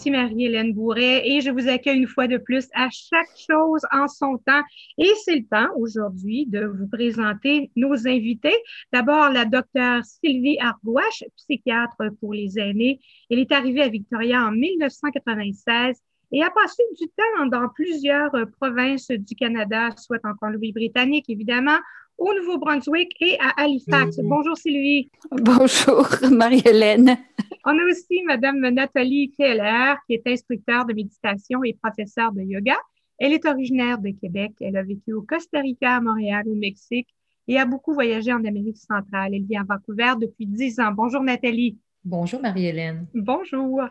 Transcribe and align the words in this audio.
Ici 0.00 0.10
Marie-Hélène 0.12 0.72
Bourret 0.72 1.28
et 1.28 1.42
je 1.42 1.50
vous 1.50 1.68
accueille 1.68 1.98
une 1.98 2.06
fois 2.06 2.26
de 2.26 2.38
plus 2.38 2.70
à 2.72 2.88
chaque 2.88 3.36
chose 3.36 3.82
en 3.92 4.08
son 4.08 4.38
temps. 4.38 4.62
Et 4.96 5.10
c'est 5.26 5.36
le 5.36 5.44
temps 5.44 5.68
aujourd'hui 5.76 6.46
de 6.46 6.64
vous 6.64 6.88
présenter 6.88 7.70
nos 7.76 8.08
invités. 8.08 8.56
D'abord, 8.94 9.28
la 9.28 9.44
docteure 9.44 10.02
Sylvie 10.06 10.58
Argouache, 10.58 11.24
psychiatre 11.36 12.02
pour 12.18 12.32
les 12.32 12.58
aînés. 12.58 12.98
Elle 13.28 13.40
est 13.40 13.52
arrivée 13.52 13.82
à 13.82 13.88
Victoria 13.88 14.46
en 14.46 14.52
1996 14.52 15.98
et 16.32 16.42
a 16.42 16.48
passé 16.48 16.82
du 16.98 17.06
temps 17.08 17.46
dans 17.48 17.68
plusieurs 17.68 18.32
provinces 18.58 19.10
du 19.10 19.34
Canada, 19.34 19.90
soit 19.98 20.24
en 20.24 20.32
Colombie-Britannique, 20.34 21.28
évidemment, 21.28 21.78
au 22.20 22.32
Nouveau-Brunswick 22.34 23.16
et 23.20 23.36
à 23.40 23.62
Halifax. 23.62 24.20
Bonjour 24.22 24.56
Sylvie. 24.56 25.10
Bonjour 25.32 26.06
Marie-Hélène. 26.30 27.16
On 27.64 27.70
a 27.70 27.84
aussi 27.90 28.22
Madame 28.24 28.60
Nathalie 28.68 29.32
Keller, 29.36 29.94
qui 30.06 30.14
est 30.14 30.26
instructeur 30.26 30.84
de 30.84 30.92
méditation 30.92 31.64
et 31.64 31.76
professeure 31.82 32.32
de 32.32 32.42
yoga. 32.42 32.76
Elle 33.18 33.32
est 33.32 33.44
originaire 33.46 33.98
de 33.98 34.10
Québec. 34.10 34.52
Elle 34.60 34.76
a 34.76 34.82
vécu 34.82 35.12
au 35.14 35.22
Costa 35.22 35.60
Rica, 35.60 35.96
à 35.96 36.00
Montréal, 36.00 36.44
au 36.46 36.54
Mexique 36.54 37.08
et 37.48 37.58
a 37.58 37.64
beaucoup 37.64 37.94
voyagé 37.94 38.32
en 38.32 38.44
Amérique 38.44 38.76
centrale. 38.76 39.34
Elle 39.34 39.44
vit 39.44 39.56
à 39.56 39.64
Vancouver 39.68 40.12
depuis 40.20 40.46
dix 40.46 40.78
ans. 40.78 40.92
Bonjour 40.92 41.22
Nathalie. 41.22 41.78
Bonjour 42.04 42.40
Marie-Hélène. 42.40 43.06
Bonjour. 43.14 43.82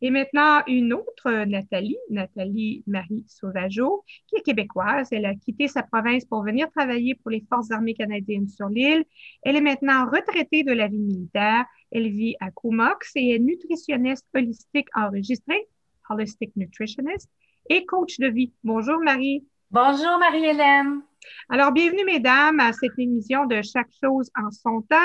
Et 0.00 0.10
maintenant, 0.10 0.62
une 0.66 0.92
autre 0.92 1.28
euh, 1.28 1.44
Nathalie, 1.44 1.96
Nathalie 2.10 2.82
Marie 2.86 3.24
Sauvageau, 3.26 4.04
qui 4.26 4.36
est 4.36 4.42
québécoise. 4.42 5.08
Elle 5.12 5.26
a 5.26 5.34
quitté 5.34 5.68
sa 5.68 5.82
province 5.82 6.24
pour 6.24 6.42
venir 6.42 6.70
travailler 6.70 7.14
pour 7.14 7.30
les 7.30 7.44
Forces 7.48 7.70
armées 7.70 7.94
canadiennes 7.94 8.48
sur 8.48 8.68
l'île. 8.68 9.04
Elle 9.42 9.56
est 9.56 9.60
maintenant 9.60 10.06
retraitée 10.06 10.62
de 10.62 10.72
la 10.72 10.88
vie 10.88 10.98
militaire. 10.98 11.64
Elle 11.90 12.10
vit 12.10 12.36
à 12.40 12.50
Comox 12.50 13.12
et 13.16 13.30
est 13.30 13.38
nutritionniste 13.38 14.26
holistique 14.34 14.88
enregistrée, 14.94 15.68
holistic 16.10 16.54
nutritionist, 16.56 17.30
et 17.70 17.86
coach 17.86 18.18
de 18.18 18.28
vie. 18.28 18.52
Bonjour 18.62 18.98
Marie. 19.00 19.46
Bonjour 19.70 20.18
Marie-Hélène. 20.18 21.00
Alors, 21.48 21.72
bienvenue 21.72 22.04
mesdames 22.04 22.60
à 22.60 22.72
cette 22.72 22.98
émission 22.98 23.46
de 23.46 23.62
Chaque 23.62 23.90
chose 24.02 24.30
en 24.36 24.50
son 24.50 24.82
temps. 24.82 24.96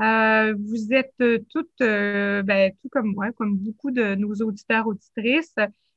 Euh, 0.00 0.54
vous 0.58 0.92
êtes 0.92 1.14
euh, 1.20 1.38
toutes, 1.50 1.80
euh, 1.82 2.42
ben, 2.42 2.72
tout 2.80 2.88
comme 2.88 3.12
moi, 3.12 3.32
comme 3.32 3.56
beaucoup 3.56 3.90
de 3.90 4.14
nos 4.14 4.34
auditeurs, 4.36 4.86
auditrices, 4.86 5.54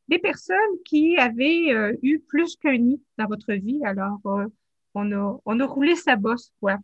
des 0.09 0.19
personnes 0.19 0.57
qui 0.83 1.15
avaient 1.17 1.97
eu 2.01 2.19
plus 2.19 2.57
qu'un 2.57 2.77
nid 2.77 3.01
dans 3.17 3.27
votre 3.27 3.53
vie. 3.53 3.79
Alors, 3.85 4.19
on, 4.93 5.11
a, 5.13 5.41
on 5.45 5.59
a 5.61 5.65
roulé 5.65 5.95
sa 5.95 6.17
bosse, 6.17 6.51
quoi. 6.59 6.77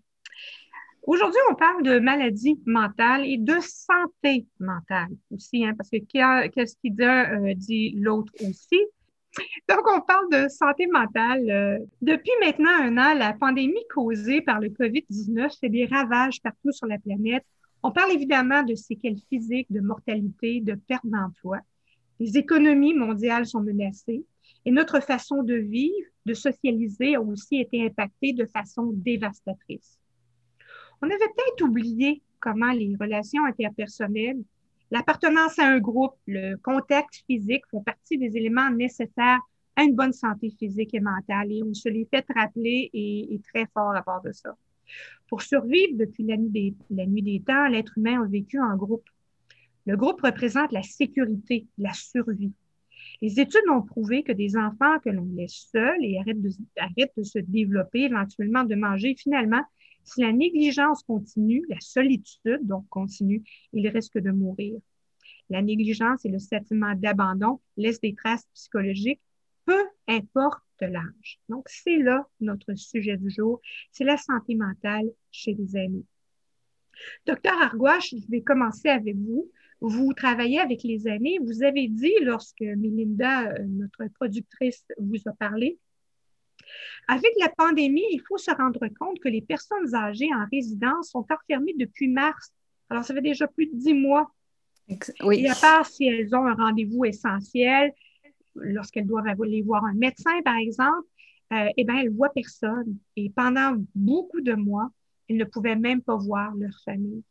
Aujourd'hui, 1.04 1.40
on 1.52 1.56
parle 1.56 1.84
de 1.84 2.00
maladie 2.00 2.58
mentale 2.66 3.26
et 3.26 3.38
de 3.38 3.56
santé 3.60 4.48
mentale 4.60 5.10
aussi, 5.32 5.66
hein, 5.66 5.74
parce 5.76 5.90
que 5.90 5.98
qu'est-ce 5.98 6.78
qu'il 6.78 6.96
dit, 6.96 7.56
dit 7.56 8.00
l'autre 8.00 8.32
aussi? 8.42 8.80
Donc, 9.70 9.82
on 9.88 10.02
parle 10.02 10.30
de 10.32 10.48
santé 10.48 10.88
mentale. 10.88 11.50
Euh, 11.50 11.80
depuis 12.02 12.32
maintenant 12.40 12.72
un 12.82 12.98
an, 12.98 13.14
la 13.14 13.34
pandémie 13.34 13.86
causée 13.94 14.42
par 14.42 14.60
le 14.60 14.70
COVID-19 14.70 15.60
fait 15.60 15.70
des 15.70 15.86
ravages 15.86 16.42
partout 16.42 16.72
sur 16.72 16.88
la 16.88 16.98
planète. 16.98 17.46
On 17.84 17.92
parle 17.92 18.12
évidemment 18.12 18.64
de 18.64 18.76
séquelles 18.76 19.20
physiques, 19.30 19.72
de 19.72 19.80
mortalité, 19.80 20.62
de 20.62 20.76
perte 20.76 21.06
d'emploi. 21.06 21.60
Les 22.20 22.38
économies 22.38 22.94
mondiales 22.94 23.46
sont 23.46 23.62
menacées 23.62 24.26
et 24.66 24.72
notre 24.72 25.00
façon 25.00 25.44
de 25.44 25.56
vivre, 25.56 26.10
de 26.26 26.34
socialiser 26.34 27.16
a 27.16 27.22
aussi 27.22 27.62
été 27.62 27.86
impactée 27.86 28.34
de 28.34 28.46
façon 28.46 28.92
dévastatrice. 28.94 29.98
On 31.02 31.08
avait 31.08 31.18
peut-être 31.18 31.64
oublié 31.64 32.22
comment 32.42 32.72
les 32.72 32.96
relations 33.00 33.46
interpersonnelles 33.46 34.42
L'appartenance 34.92 35.60
à 35.60 35.68
un 35.68 35.80
groupe, 35.80 36.16
le 36.26 36.56
contact 36.56 37.24
physique 37.28 37.64
font 37.70 37.82
partie 37.82 38.18
des 38.18 38.36
éléments 38.36 38.72
nécessaires 38.72 39.40
à 39.76 39.84
une 39.84 39.96
bonne 39.96 40.14
santé 40.14 40.50
physique 40.50 40.94
et 40.96 41.00
mentale 41.00 41.52
et 41.52 41.62
on 41.64 41.74
se 41.74 41.90
les 41.90 42.06
fait 42.06 42.26
rappeler 42.36 42.90
et, 42.94 43.40
très 43.54 43.68
fort 43.74 43.96
à 43.96 44.02
part 44.02 44.22
de 44.24 44.32
ça. 44.32 44.56
Pour 45.28 45.44
survivre 45.44 45.96
depuis 45.96 46.24
la 46.24 46.38
nuit 46.38 46.50
des, 46.50 46.76
la 46.90 47.06
nuit 47.06 47.44
temps, 47.44 47.68
l'être 47.68 47.98
humain 47.98 48.24
a 48.24 48.28
vécu 48.28 48.60
en 48.60 48.76
groupe. 48.76 49.08
Le 49.86 49.96
groupe 49.96 50.22
représente 50.22 50.72
la 50.72 50.82
sécurité, 50.82 51.68
la 51.78 51.94
survie. 51.94 52.52
Les 53.22 53.40
études 53.40 53.70
ont 53.72 53.84
prouvé 53.84 54.24
que 54.24 54.32
des 54.32 54.58
enfants 54.58 55.00
que 55.06 55.10
l'on 55.10 55.28
laisse 55.36 55.70
seuls 55.72 56.04
et 56.04 56.18
arrêtent 56.20 57.16
de 57.16 57.24
se 57.24 57.40
développer, 57.40 58.06
éventuellement 58.06 58.64
de 58.64 58.76
manger, 58.76 59.16
finalement, 59.16 59.64
si 60.10 60.22
la 60.22 60.32
négligence 60.32 61.04
continue, 61.04 61.66
la 61.70 61.80
solitude 61.80 62.60
donc 62.62 62.88
continue, 62.90 63.44
il 63.74 63.88
risque 63.88 64.18
de 64.18 64.32
mourir. 64.32 64.80
La 65.50 65.62
négligence 65.62 66.26
et 66.26 66.30
le 66.30 66.40
sentiment 66.40 66.94
d'abandon 66.96 67.60
laissent 67.78 68.02
des 68.02 68.16
traces 68.16 68.48
psychologiques, 68.54 69.22
peu 69.66 69.84
importe 70.08 70.64
l'âge. 70.82 71.40
Donc, 71.50 71.68
c'est 71.70 71.98
là 71.98 72.28
notre 72.40 72.76
sujet 72.76 73.18
du 73.18 73.30
jour, 73.30 73.62
c'est 73.92 74.04
la 74.04 74.18
santé 74.18 74.56
mentale 74.56 75.10
chez 75.32 75.54
les 75.54 75.78
aînés. 75.78 76.06
Docteur 77.26 77.62
Argouache, 77.62 78.12
je 78.12 78.28
vais 78.30 78.42
commencer 78.42 78.90
avec 78.90 79.16
vous. 79.16 79.50
Vous 79.82 80.14
travaillez 80.14 80.60
avec 80.60 80.84
les 80.84 81.08
aînés. 81.08 81.40
Vous 81.42 81.64
avez 81.64 81.88
dit, 81.88 82.14
lorsque 82.22 82.62
Melinda, 82.62 83.52
euh, 83.52 83.66
notre 83.68 84.06
productrice, 84.14 84.86
vous 84.98 85.22
a 85.26 85.32
parlé, 85.32 85.78
avec 87.08 87.32
la 87.40 87.50
pandémie, 87.50 88.06
il 88.12 88.22
faut 88.28 88.38
se 88.38 88.52
rendre 88.52 88.88
compte 89.00 89.20
que 89.20 89.30
les 89.30 89.42
personnes 89.42 89.96
âgées 89.96 90.30
en 90.34 90.46
résidence 90.52 91.10
sont 91.10 91.26
enfermées 91.30 91.74
depuis 91.78 92.08
mars. 92.08 92.52
Alors, 92.90 93.04
ça 93.04 93.14
fait 93.14 93.22
déjà 93.22 93.48
plus 93.48 93.68
de 93.68 93.76
dix 93.76 93.94
mois. 93.94 94.32
Oui. 95.22 95.42
Et 95.42 95.50
à 95.50 95.56
part 95.56 95.86
si 95.86 96.06
elles 96.06 96.36
ont 96.36 96.46
un 96.46 96.56
rendez-vous 96.56 97.06
essentiel, 97.06 97.94
lorsqu'elles 98.56 99.06
doivent 99.06 99.28
aller 99.28 99.62
voir 99.62 99.86
un 99.86 99.94
médecin, 99.94 100.42
par 100.44 100.58
exemple, 100.58 101.08
euh, 101.54 101.70
eh 101.78 101.84
bien, 101.84 101.98
elles 101.98 102.12
ne 102.12 102.16
voient 102.16 102.34
personne. 102.34 102.98
Et 103.16 103.30
pendant 103.30 103.76
beaucoup 103.96 104.42
de 104.42 104.54
mois, 104.54 104.90
elles 105.28 105.38
ne 105.38 105.46
pouvaient 105.46 105.76
même 105.76 106.02
pas 106.02 106.16
voir 106.16 106.54
leur 106.56 106.74
famille. 106.84 107.24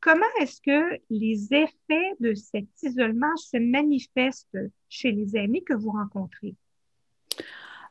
Comment 0.00 0.26
est-ce 0.40 0.60
que 0.60 1.00
les 1.10 1.54
effets 1.54 2.12
de 2.20 2.34
cet 2.34 2.66
isolement 2.82 3.36
se 3.36 3.56
manifestent 3.56 4.58
chez 4.88 5.12
les 5.12 5.36
amis 5.36 5.64
que 5.64 5.74
vous 5.74 5.92
rencontrez? 5.92 6.54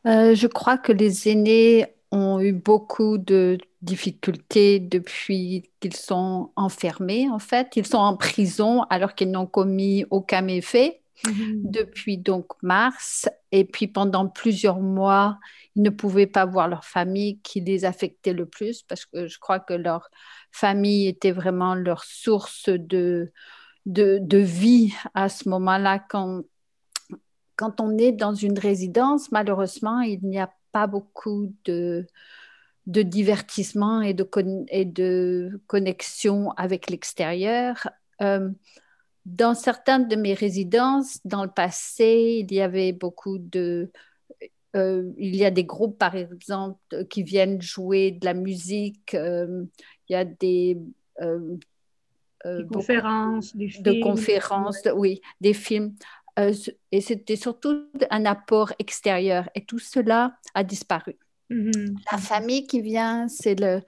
Euh, 0.06 0.36
je 0.36 0.47
crois 0.47 0.78
que 0.78 0.91
les 0.91 1.30
aînés 1.30 1.88
ont 2.12 2.40
eu 2.40 2.53
beaucoup 2.53 3.18
de 3.18 3.58
difficultés 3.81 4.80
depuis 4.80 5.69
qu'ils 5.80 5.96
sont 5.96 6.52
enfermés, 6.56 7.30
en 7.30 7.40
fait. 7.40 7.75
Ils 7.75 7.88
sont 7.88 7.97
en 7.97 8.16
prison 8.16 8.84
alors 8.90 9.16
qu'ils 9.16 9.31
n'ont 9.31 9.47
commis 9.47 10.06
aucun 10.09 10.42
méfait 10.42 11.02
mhm. 11.25 11.62
depuis 11.63 12.18
donc 12.18 12.46
mars. 12.62 13.30
Et 13.52 13.66
puis 13.66 13.88
pendant 13.88 14.28
plusieurs 14.28 14.80
mois, 14.80 15.40
ils 15.75 15.81
ne 15.81 15.90
pouvaient 15.90 16.28
pas 16.28 16.46
voir 16.46 16.68
leur 16.68 16.86
famille 16.86 17.40
qui 17.42 17.62
les 17.62 17.86
affectait 17.86 18.34
le 18.34 18.46
plus 18.46 18.84
parce 18.84 19.06
que 19.06 19.28
je 19.28 19.40
crois 19.40 19.59
que 19.59 19.74
leur 19.74 20.09
famille 20.52 21.08
était 21.08 21.31
vraiment 21.31 21.75
leur 21.75 22.03
source 22.03 22.69
de, 22.69 23.31
de, 23.86 24.19
de 24.22 24.38
vie 24.38 24.94
à 25.13 25.30
ce 25.30 25.50
moment-là 25.50 26.00
quand 26.00 26.44
quand 27.56 27.81
on 27.81 27.97
est 27.97 28.12
dans 28.12 28.34
une 28.34 28.58
résidence, 28.58 29.31
malheureusement, 29.31 30.02
il 30.02 30.19
n'y 30.24 30.40
a 30.40 30.52
pas 30.72 30.88
beaucoup 30.88 31.54
de, 31.66 32.07
de 32.88 33.01
divertissement 33.01 34.01
et 34.01 34.13
de, 34.13 34.28
et 34.69 34.86
de 34.86 35.62
connexion 35.68 36.51
avec 36.51 36.89
l'extérieur. 36.89 37.88
Euh, 38.22 38.50
dans 39.25 39.54
certaines 39.54 40.07
de 40.07 40.16
mes 40.16 40.33
résidences, 40.33 41.19
dans 41.25 41.44
le 41.44 41.51
passé, 41.51 42.45
il 42.48 42.54
y 42.54 42.62
avait 42.62 42.92
beaucoup 42.92 43.38
de... 43.38 43.92
Euh, 44.75 45.12
il 45.18 45.36
y 45.36 45.45
a 45.45 45.51
des 45.51 45.63
groupes, 45.66 46.00
par 46.00 46.16
exemple, 46.16 47.06
qui 47.10 47.22
viennent 47.22 47.62
jouer 47.62 48.12
de 48.12 48.25
la 48.25 48.33
musique. 48.33 49.13
Euh, 49.13 49.63
il 50.10 50.13
y 50.13 50.16
a 50.16 50.25
des... 50.25 50.80
conférences, 52.72 53.56
des 53.56 53.69
films. 53.69 53.83
De 53.83 54.01
conférences, 54.01 54.81
oui, 54.95 55.22
des 55.39 55.54
films. 55.54 55.95
Euh, 56.39 56.53
et 56.91 57.01
c'était 57.01 57.35
surtout 57.35 57.88
un 58.09 58.25
apport 58.25 58.74
extérieur. 58.80 59.50
Et 59.56 59.65
tout 59.65 59.80
cela 59.80 60.35
a 60.53 60.63
disparu. 60.63 61.15
Mm-hmm. 61.50 61.95
La 62.12 62.18
famille 62.18 62.65
qui 62.65 62.81
vient, 62.81 63.27
c'est 63.27 63.59
le, 63.59 63.81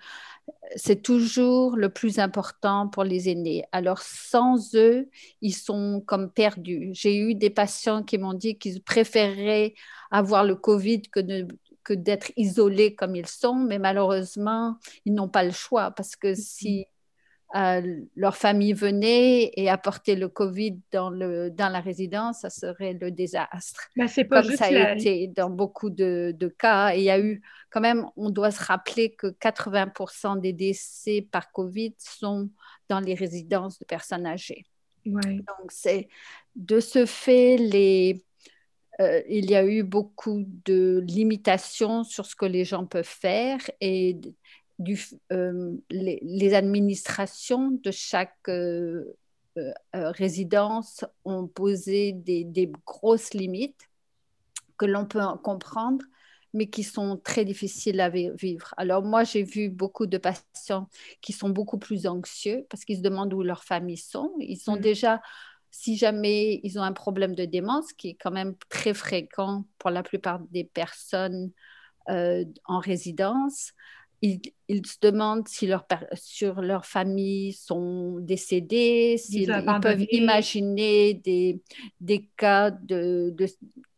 c'est 0.76 1.02
toujours 1.02 1.76
le 1.76 1.90
plus 1.90 2.20
important 2.20 2.88
pour 2.88 3.04
les 3.04 3.30
aînés. 3.30 3.64
Alors 3.72 4.00
sans 4.00 4.76
eux, 4.76 5.10
ils 5.42 5.56
sont 5.56 6.04
comme 6.06 6.32
perdus. 6.32 6.90
J'ai 6.94 7.18
eu 7.18 7.36
des 7.36 7.50
patients 7.50 8.04
qui 8.04 8.18
m'ont 8.18 8.34
dit 8.34 8.58
qu'ils 8.58 8.82
préféraient 8.84 9.74
avoir 10.12 10.44
le 10.44 10.56
Covid 10.56 11.04
que, 11.04 11.22
que 11.84 11.94
d'être 11.94 12.32
isolés 12.38 12.96
comme 12.96 13.16
ils 13.16 13.28
sont, 13.28 13.56
mais 13.56 13.80
malheureusement, 13.80 14.78
ils 15.06 15.14
n'ont 15.14 15.30
pas 15.30 15.44
le 15.44 15.52
choix 15.52 15.92
parce 15.92 16.16
que 16.16 16.36
si 16.36 16.86
leur 18.16 18.36
famille 18.36 18.74
venait 18.74 19.52
et 19.56 19.70
apportait 19.70 20.16
le 20.16 20.28
Covid 20.28 20.80
dans, 20.92 21.10
le, 21.10 21.50
dans 21.50 21.70
la 21.70 21.80
résidence, 21.80 22.42
ça 22.42 22.50
serait 22.50 22.94
le 22.94 23.12
désastre. 23.12 23.90
Ben, 23.96 24.08
pas 24.30 24.42
Comme 24.42 24.56
ça 24.56 24.66
a 24.66 24.94
été 24.94 25.28
dans 25.28 25.50
beaucoup 25.50 25.90
de, 25.90 26.36
de, 26.38 26.48
cas. 26.50 26.94
Et 26.94 27.00
il 27.00 27.04
y 27.04 27.10
a 27.10 27.20
eu, 27.20 27.42
quand 27.70 27.82
même, 27.82 28.06
on 28.18 28.30
doit 28.30 28.52
se 28.52 28.64
rappeler 28.64 29.14
que 29.14 29.28
80% 29.28 30.42
des 30.42 30.54
décès 30.54 31.26
par 31.32 31.52
Covid 31.52 31.96
sont 31.98 32.50
dans 32.90 33.00
les 33.00 33.14
résidences 33.14 33.80
de 33.80 33.86
personnes 33.86 34.26
âgées. 34.26 34.66
Donc, 35.06 35.70
c'est 35.70 36.10
de 36.56 36.80
ce 36.80 37.06
fait, 37.06 37.58
les, 37.58 38.26
euh, 39.00 39.22
il 39.30 39.50
y 39.50 39.56
a 39.56 39.66
eu 39.66 39.84
beaucoup 39.84 40.44
de 40.66 41.04
limitations 41.08 42.04
sur 42.04 42.26
ce 42.26 42.36
que 42.36 42.46
les 42.46 42.66
gens 42.66 42.86
peuvent 42.86 43.06
faire 43.06 43.60
et 43.82 44.20
du, 44.80 45.00
euh, 45.32 45.74
les, 45.90 46.54
administrations 46.54 47.72
de 47.72 47.92
chaque 47.92 48.50
euh, 48.50 49.04
résidence 49.94 51.06
ont 51.24 51.48
posé 51.48 52.12
des, 52.12 52.44
des 52.44 52.72
grosses 52.86 53.34
limites 53.34 53.90
que 54.78 54.86
l'on 54.86 55.06
peut 55.06 55.22
comprendre, 55.44 56.04
mais 56.54 56.68
qui 56.68 56.84
sont 56.84 57.18
très 57.24 57.46
difficiles 57.46 58.00
à 58.00 58.10
vivre. 58.10 58.74
Alors 58.78 59.04
moi, 59.04 59.24
j'ai 59.24 59.44
vu 59.44 59.70
beaucoup 59.70 60.06
de 60.06 60.18
patients 60.18 60.90
qui 61.22 61.34
sont 61.34 61.50
beaucoup 61.50 61.78
plus 61.78 62.08
anxieux 62.08 62.66
parce 62.70 62.86
qu'ils 62.86 62.98
se 62.98 63.02
demandent 63.02 63.34
où 63.34 63.44
leurs 63.44 63.64
familles 63.64 63.98
sont. 63.98 64.34
Ils 64.40 64.58
sont 64.58 64.78
mm. 64.78 64.82
déjà 64.82 65.22
si 65.72 65.98
jamais 65.98 66.62
ils 66.64 66.80
ont 66.80 66.84
un 66.84 66.94
problème 66.94 67.36
de 67.36 67.44
démence, 67.44 67.92
qui 67.92 68.10
est 68.10 68.14
quand 68.16 68.32
même 68.32 68.56
très 68.70 68.94
fréquent 68.94 69.66
pour 69.78 69.90
la 69.90 70.04
plupart 70.04 70.40
des 70.52 70.64
personnes 70.64 71.52
euh, 72.10 72.46
en 72.64 72.80
résidence, 72.80 73.74
ils, 74.22 74.86
se 74.86 74.98
demandent 75.02 75.48
si 75.48 75.68
leur, 75.68 75.86
sur 76.14 76.62
leur 76.62 76.86
famille 76.86 77.54
sont 77.54 78.20
décédés, 78.20 79.18
s'ils 79.18 79.52
peuvent 79.82 80.06
imaginer 80.12 81.14
des, 81.16 81.62
des 82.02 82.28
cas 82.38 82.72
de, 82.72 83.34
de, 83.36 83.46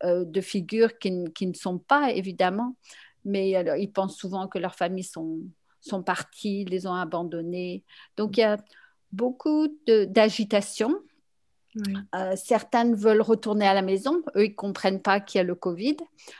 euh, 0.03 0.25
de 0.25 0.41
figures 0.41 0.97
qui, 0.97 1.23
qui, 1.33 1.47
ne 1.47 1.53
sont 1.53 1.77
pas, 1.77 2.11
évidemment, 2.11 2.75
mais 3.25 3.55
alors, 3.55 3.75
ils 3.77 3.91
pensent 3.91 4.17
souvent 4.17 4.47
que 4.47 4.59
leurs 4.59 4.75
familles 4.75 5.03
sont, 5.03 5.39
sont 5.81 6.03
parties, 6.03 6.65
les 6.65 6.87
ont 6.87 6.93
abandonnés. 6.93 7.83
Donc, 8.15 8.37
il 8.37 8.41
y 8.41 8.43
a 8.43 8.57
beaucoup 9.11 9.67
d'agitation 9.87 10.99
euh, 12.15 12.33
certaines 12.35 12.95
veulent 12.95 13.21
retourner 13.21 13.67
à 13.67 13.73
la 13.73 13.81
maison. 13.81 14.21
Eux, 14.35 14.45
ils 14.45 14.49
ne 14.49 14.55
comprennent 14.55 15.01
pas 15.01 15.19
qu'il 15.19 15.39
y 15.39 15.41
a 15.41 15.43
le 15.43 15.55
Covid. 15.55 15.97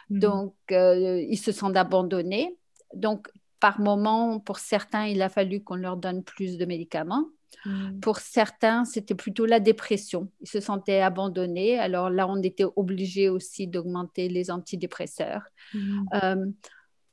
Mhm. 0.09 0.19
Donc, 0.19 0.55
euh, 0.71 1.21
ils 1.27 1.37
se 1.37 1.51
sentent 1.51 1.77
abandonnés. 1.77 2.57
Donc, 2.93 3.29
par 3.59 3.79
moment, 3.79 4.39
pour 4.39 4.59
certains, 4.59 5.05
il 5.05 5.21
a 5.21 5.29
fallu 5.29 5.63
qu'on 5.63 5.75
leur 5.75 5.97
donne 5.97 6.23
plus 6.23 6.57
de 6.57 6.65
médicaments. 6.65 7.25
Mhm. 7.65 7.99
Pour 8.01 8.17
certains, 8.17 8.85
c'était 8.85 9.15
plutôt 9.15 9.45
la 9.45 9.59
dépression. 9.59 10.29
Ils 10.41 10.49
se 10.49 10.59
sentaient 10.59 11.01
abandonnés. 11.01 11.79
Alors 11.79 12.09
là, 12.09 12.27
on 12.27 12.41
était 12.41 12.65
obligé 12.75 13.29
aussi 13.29 13.67
d'augmenter 13.67 14.29
les 14.29 14.51
antidépresseurs. 14.51 15.43
Mhm. 15.73 16.05
Euh, 16.23 16.45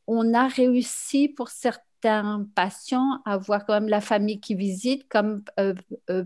on 0.06 0.35
a 0.35 0.49
réussi 0.49 1.29
pour 1.29 1.49
certains 1.49 2.46
patients 2.55 3.23
à 3.25 3.38
voir 3.38 3.64
quand 3.64 3.73
même 3.75 3.88
la 3.88 4.02
famille 4.02 4.38
qui 4.38 4.55
visite 4.55 5.08
comme 5.08 5.43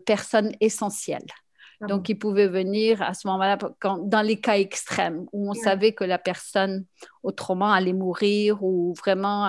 personne 0.04 0.50
essentielle. 0.60 1.26
Ah 1.80 1.86
Donc, 1.86 2.08
ils 2.08 2.18
pouvaient 2.18 2.48
venir 2.48 3.00
à 3.02 3.14
ce 3.14 3.28
moment-là, 3.28 3.56
dans 4.02 4.22
les 4.22 4.40
cas 4.40 4.58
extrêmes, 4.58 5.26
où 5.32 5.48
on 5.48 5.54
savait 5.54 5.92
que 5.92 6.02
la 6.02 6.18
personne 6.18 6.86
autrement 7.22 7.70
allait 7.70 7.92
mourir 7.92 8.64
ou 8.64 8.94
vraiment. 8.94 9.46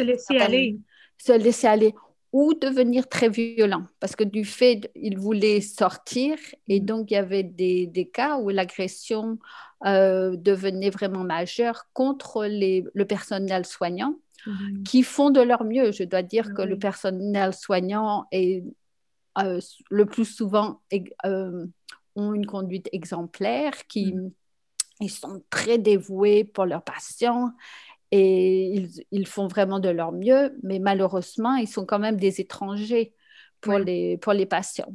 Se 0.00 0.06
laisser 0.06 0.38
aller. 0.38 0.78
Se 1.18 1.32
laisser 1.32 1.66
aller 1.66 1.94
ou 2.32 2.54
devenir 2.54 3.08
très 3.08 3.28
violent, 3.28 3.86
parce 3.98 4.14
que 4.14 4.22
du 4.22 4.44
fait, 4.44 4.90
il 4.94 5.18
voulait 5.18 5.60
sortir, 5.60 6.38
et 6.68 6.80
mm. 6.80 6.84
donc 6.84 7.10
il 7.10 7.14
y 7.14 7.16
avait 7.16 7.42
des, 7.42 7.86
des 7.86 8.08
cas 8.08 8.38
où 8.38 8.50
l'agression 8.50 9.38
euh, 9.84 10.36
devenait 10.36 10.90
vraiment 10.90 11.24
majeure 11.24 11.86
contre 11.92 12.44
les, 12.44 12.84
le 12.94 13.04
personnel 13.04 13.66
soignant, 13.66 14.14
mm-hmm. 14.46 14.82
qui 14.84 15.02
font 15.02 15.30
de 15.30 15.40
leur 15.40 15.64
mieux. 15.64 15.90
Je 15.90 16.04
dois 16.04 16.22
dire 16.22 16.46
ah 16.50 16.54
que 16.54 16.62
le 16.62 16.78
personnel 16.78 17.52
soignant 17.52 18.26
est 18.30 18.62
euh, 19.38 19.60
le 19.90 20.06
plus 20.06 20.24
souvent 20.24 20.80
euh, 21.24 21.66
ont 22.14 22.34
une 22.34 22.46
conduite 22.46 22.88
exemplaire, 22.92 23.72
qui 23.88 24.12
mm. 24.12 24.30
ils 25.00 25.10
sont 25.10 25.42
très 25.50 25.78
dévoués 25.78 26.44
pour 26.44 26.64
leurs 26.64 26.84
patients 26.84 27.50
et 28.12 28.88
ils, 29.10 29.26
font 29.26 29.46
vraiment 29.46 29.78
de 29.78 29.88
leur 29.88 30.12
mieux, 30.12 30.58
mais 30.62 30.78
malheureusement, 30.78 31.54
ils 31.54 31.68
sont 31.68 31.86
quand 31.86 32.00
même 32.00 32.16
des 32.16 32.40
étrangers 32.40 33.14
pour, 33.60 33.78
les, 33.78 34.18
pour 34.18 34.32
les 34.32 34.46
patients. 34.46 34.92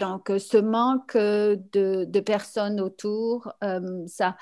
Donc, 0.00 0.30
euh, 0.30 0.38
ce 0.38 0.56
manque 0.56 1.16
de, 1.16 2.04
de 2.04 2.20
personnes 2.20 2.80
autour, 2.80 3.52
ça, 4.06 4.36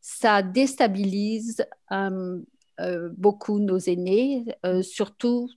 ça 0.00 0.42
déstabilise 0.42 1.66
beaucoup 3.16 3.58
nos 3.58 3.78
aînés, 3.78 4.44
surtout 4.82 5.48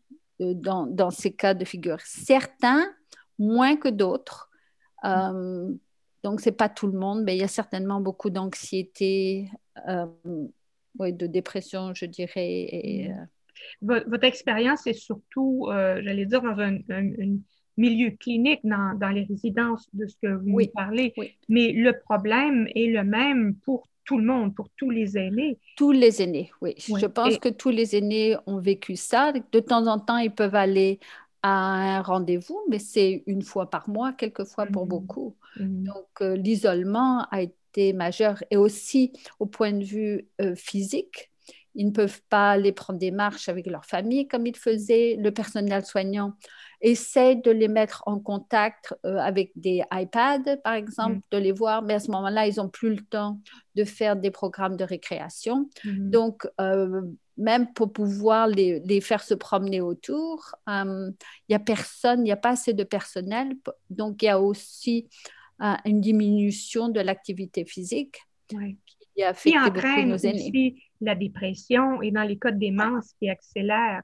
euh, 0.42 0.54
dans, 0.54 0.86
dans, 0.86 1.10
ces 1.10 1.34
cas 1.34 1.54
de 1.54 1.66
figure. 1.66 2.00
Certains, 2.02 2.86
moins 3.40 3.76
que 3.76 3.90
d'autres. 3.90 4.50
Euh, 5.04 5.74
donc, 6.24 6.42
ce 6.42 6.50
n'est 6.50 6.56
pas 6.56 6.70
tout 6.70 6.88
le 6.88 6.98
monde, 6.98 7.24
mais 7.24 7.36
il 7.36 7.40
y 7.40 7.44
a 7.44 7.48
certainement 7.48 8.02
beaucoup 8.02 8.30
d'anxiété, 8.30 9.50
euh, 11.02 11.12
de 11.12 11.28
dépression, 11.28 11.94
je 11.94 12.06
dirais. 12.06 12.68
Et, 12.72 13.10
votre, 13.82 14.24
expérience 14.24 14.86
est 14.86 14.94
surtout, 14.94 15.68
j'allais 15.70 16.26
dire, 16.26 16.42
dans 16.42 16.60
un, 16.60 16.78
milieu 17.76 18.12
clinique, 18.12 18.60
dans, 18.64 18.98
dans, 18.98 19.10
les 19.10 19.24
résidences 19.24 19.88
de 19.94 20.08
ce 20.08 20.16
que 20.22 20.34
vous 20.34 20.52
oui, 20.52 20.72
parlez. 20.74 21.14
Mais 21.48 21.72
le 21.72 21.94
problème 22.00 22.68
est 22.76 22.88
le 22.88 23.04
même 23.04 23.56
pour 23.56 23.88
tout 24.08 24.18
le 24.18 24.24
monde, 24.24 24.56
pour 24.56 24.70
tous 24.78 24.90
les 24.90 25.18
aînés. 25.18 25.60
Tous 25.76 25.92
les 25.92 26.22
aînés, 26.22 26.50
oui. 26.62 26.74
Je 26.78 27.06
pense 27.06 27.38
que 27.38 27.50
tous 27.50 27.70
les 27.70 27.96
aînés 27.96 28.36
ont 28.48 28.60
vécu 28.60 28.96
ça. 28.96 29.34
De 29.52 29.60
temps 29.60 29.86
en 29.86 30.00
temps, 30.00 30.18
ils 30.18 30.34
peuvent 30.34 30.56
aller 30.56 31.00
à 31.44 31.98
un 31.98 32.02
rendez-vous, 32.02 32.60
mais 32.70 32.80
c'est 32.80 33.24
une 33.28 33.44
fois 33.44 33.70
par 33.70 33.90
mois, 33.90 34.14
quelquefois 34.14 34.66
pour 34.66 34.84
mhm. 34.84 34.90
beaucoup. 34.90 35.36
Mhm. 35.60 35.84
Donc, 35.84 36.08
euh, 36.22 36.36
l'isolement 36.36 37.28
a 37.30 37.42
été 37.42 37.54
majeur 37.94 38.44
et 38.52 38.58
aussi 38.58 39.14
au 39.40 39.46
point 39.46 39.74
de 39.74 39.84
vue 39.84 40.28
euh, 40.42 40.56
physique. 40.56 41.32
Ils 41.76 41.88
ne 41.88 41.92
peuvent 41.92 42.22
pas 42.30 42.52
aller 42.52 42.72
prendre 42.72 42.98
des 42.98 43.12
marches 43.12 43.50
avec 43.50 43.68
leur 43.68 43.86
famille 43.86 44.28
comme 44.28 44.48
ils 44.48 44.58
faisaient. 44.58 45.16
Le 45.20 45.32
personnel 45.32 45.86
soignant 45.86 46.34
essaie 46.82 47.36
de 47.36 47.52
les 47.52 47.68
mettre 47.68 48.02
en 48.08 48.20
contact 48.20 48.96
euh, 49.06 49.18
avec 49.18 49.52
des 49.56 49.84
iPads, 49.92 50.58
par 50.64 50.74
exemple, 50.74 51.18
mm. 51.18 51.22
de 51.32 51.38
les 51.38 51.52
voir, 51.52 51.84
mais 51.84 51.96
à 51.96 52.00
ce 52.00 52.10
moment-là, 52.12 52.48
ils 52.48 52.58
n'ont 52.58 52.70
plus 52.70 52.90
le 52.90 53.02
temps 53.02 53.40
de 53.76 53.84
faire 53.84 54.16
des 54.16 54.32
programmes 54.32 54.76
de 54.76 54.84
récréation. 54.84 55.70
Mm-hmm. 55.86 56.10
Donc, 56.10 56.48
euh, 56.60 57.02
même 57.38 57.72
pour 57.74 57.94
pouvoir 57.94 58.48
les, 58.48 58.80
les, 58.80 59.00
faire 59.00 59.22
se 59.22 59.36
promener 59.36 59.80
autour, 59.80 60.56
il 60.68 61.14
n'y 61.50 61.56
a 61.56 61.60
personne, 61.60 62.22
il 62.22 62.24
n'y 62.24 62.32
a 62.32 62.38
pas 62.38 62.52
assez 62.52 62.74
de 62.74 62.84
personnel. 62.84 63.56
Donc, 63.92 64.24
il 64.24 64.26
y 64.26 64.30
a 64.30 64.42
aussi 64.42 65.08
une 65.60 66.02
diminution 66.02 66.90
de 66.90 67.00
l'activité 67.00 67.66
physique. 67.66 68.18
Qui 68.48 69.24
affecte 69.24 69.56
beaucoup 69.74 70.06
nos 70.06 70.18
aînés. 70.18 70.34
aussi 70.34 70.84
la 71.02 71.16
dépression 71.16 72.02
et 72.02 72.12
dans 72.12 72.24
les 72.24 72.38
cas 72.38 72.52
de 72.52 72.60
démence 72.60 73.14
qui 73.20 73.30
accélère 73.30 74.02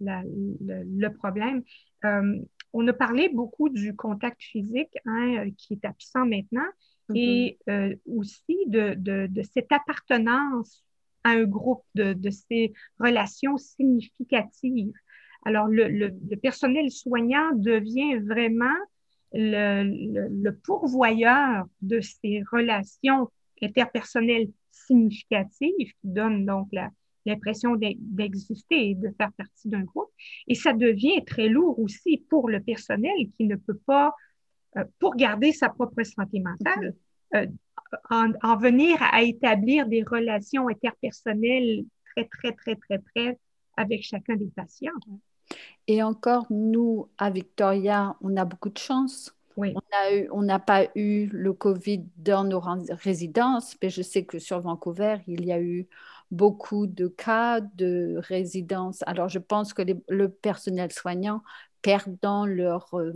le, 0.00 1.08
problème. 1.08 1.62
Euh, 2.04 2.38
on 2.72 2.86
a 2.86 2.92
parlé 2.92 3.28
beaucoup 3.28 3.68
du 3.68 3.94
contact 3.96 4.42
physique 4.42 4.96
hein, 5.06 5.46
euh, 5.46 5.50
qui 5.56 5.74
est 5.74 5.84
absent 5.84 6.26
maintenant 6.26 6.68
mm-hmm. 7.08 7.16
et 7.16 7.58
euh, 7.68 7.94
aussi 8.06 8.56
de, 8.66 8.94
de, 8.96 9.42
cette 9.42 9.72
appartenance 9.72 10.84
à 11.24 11.30
un 11.30 11.44
groupe, 11.44 11.84
de, 11.94 12.12
de 12.12 12.30
ces 12.30 12.72
relations 13.00 13.56
significatives. 13.56 14.92
Alors, 15.44 15.66
le, 15.68 15.88
le, 15.88 16.36
personnel 16.36 16.90
soignant 16.90 17.52
devient 17.54 18.18
vraiment 18.18 18.76
le, 19.32 20.28
le, 20.28 20.56
pourvoyeur 20.56 21.66
de 21.82 22.00
ces 22.00 22.42
relations 22.50 23.30
interpersonnelles 23.62 24.48
significatives 24.70 25.92
qui 26.00 26.08
donnent 26.08 26.46
donc 26.46 26.68
la, 26.72 26.90
l'impression 27.28 27.76
d'exister 27.76 28.90
et 28.90 28.94
de 28.94 29.10
faire 29.16 29.32
partie 29.32 29.68
d'un 29.68 29.82
groupe. 29.82 30.10
Et 30.46 30.54
ça 30.54 30.72
devient 30.72 31.24
très 31.24 31.48
lourd 31.48 31.78
aussi 31.78 32.24
pour 32.28 32.48
le 32.48 32.60
personnel 32.60 33.16
qui 33.36 33.44
ne 33.44 33.56
peut 33.56 33.78
pas, 33.86 34.14
euh, 34.76 34.84
pour 34.98 35.14
garder 35.16 35.52
sa 35.52 35.68
propre 35.68 36.02
santé 36.02 36.40
mentale, 36.40 36.94
euh, 37.34 37.46
en, 38.10 38.56
venir 38.56 38.96
à 39.00 39.22
établir 39.22 39.86
des 39.86 40.02
relations 40.02 40.68
interpersonnelles 40.68 41.84
très, 42.14 42.24
très, 42.24 42.52
très, 42.52 42.76
très, 42.76 42.98
très 42.98 43.38
avec 43.76 44.02
chacun 44.02 44.36
des 44.36 44.50
patients. 44.54 44.90
Et 45.86 46.02
encore, 46.02 46.46
nous, 46.50 47.08
à 47.16 47.30
Victoria, 47.30 48.16
on 48.20 48.36
a 48.36 48.44
beaucoup 48.44 48.68
de 48.68 48.78
chance. 48.78 49.34
Oui. 49.56 49.74
On 50.30 50.42
n'a 50.42 50.58
pas 50.60 50.86
eu 50.94 51.26
le 51.32 51.52
COVID 51.52 52.04
dans 52.16 52.44
nos 52.44 52.62
résidences, 52.90 53.76
mais 53.82 53.90
je 53.90 54.02
sais 54.02 54.24
que 54.24 54.38
sur 54.38 54.60
Vancouver, 54.60 55.16
il 55.26 55.44
y 55.44 55.52
a 55.52 55.60
eu 55.60 55.88
beaucoup 56.30 56.86
de 56.86 57.08
cas 57.08 57.60
de 57.60 58.16
résidence. 58.18 59.02
Alors, 59.06 59.28
je 59.28 59.38
pense 59.38 59.72
que 59.72 59.82
le 60.08 60.28
personnel 60.28 60.92
soignant 60.92 61.42
perdant 61.82 62.46
leur, 62.46 62.94
euh, 62.94 63.12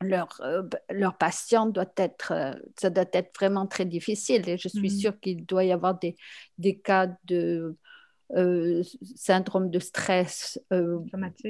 leur, 0.00 0.40
euh, 0.40 0.62
leur 0.90 1.16
patient 1.16 1.66
doit 1.66 1.92
être, 1.96 2.32
euh, 2.32 2.52
ça 2.78 2.90
doit 2.90 3.04
être 3.12 3.34
vraiment 3.36 3.66
très 3.66 3.84
difficile. 3.84 4.48
Et 4.48 4.58
je 4.58 4.68
suis 4.68 4.88
mm-hmm. 4.88 5.00
sûre 5.00 5.20
qu'il 5.20 5.46
doit 5.46 5.64
y 5.64 5.72
avoir 5.72 5.98
des, 5.98 6.16
des 6.58 6.78
cas 6.78 7.08
de 7.24 7.76
syndrome 9.16 9.70
de 9.70 9.78
stress 9.78 10.60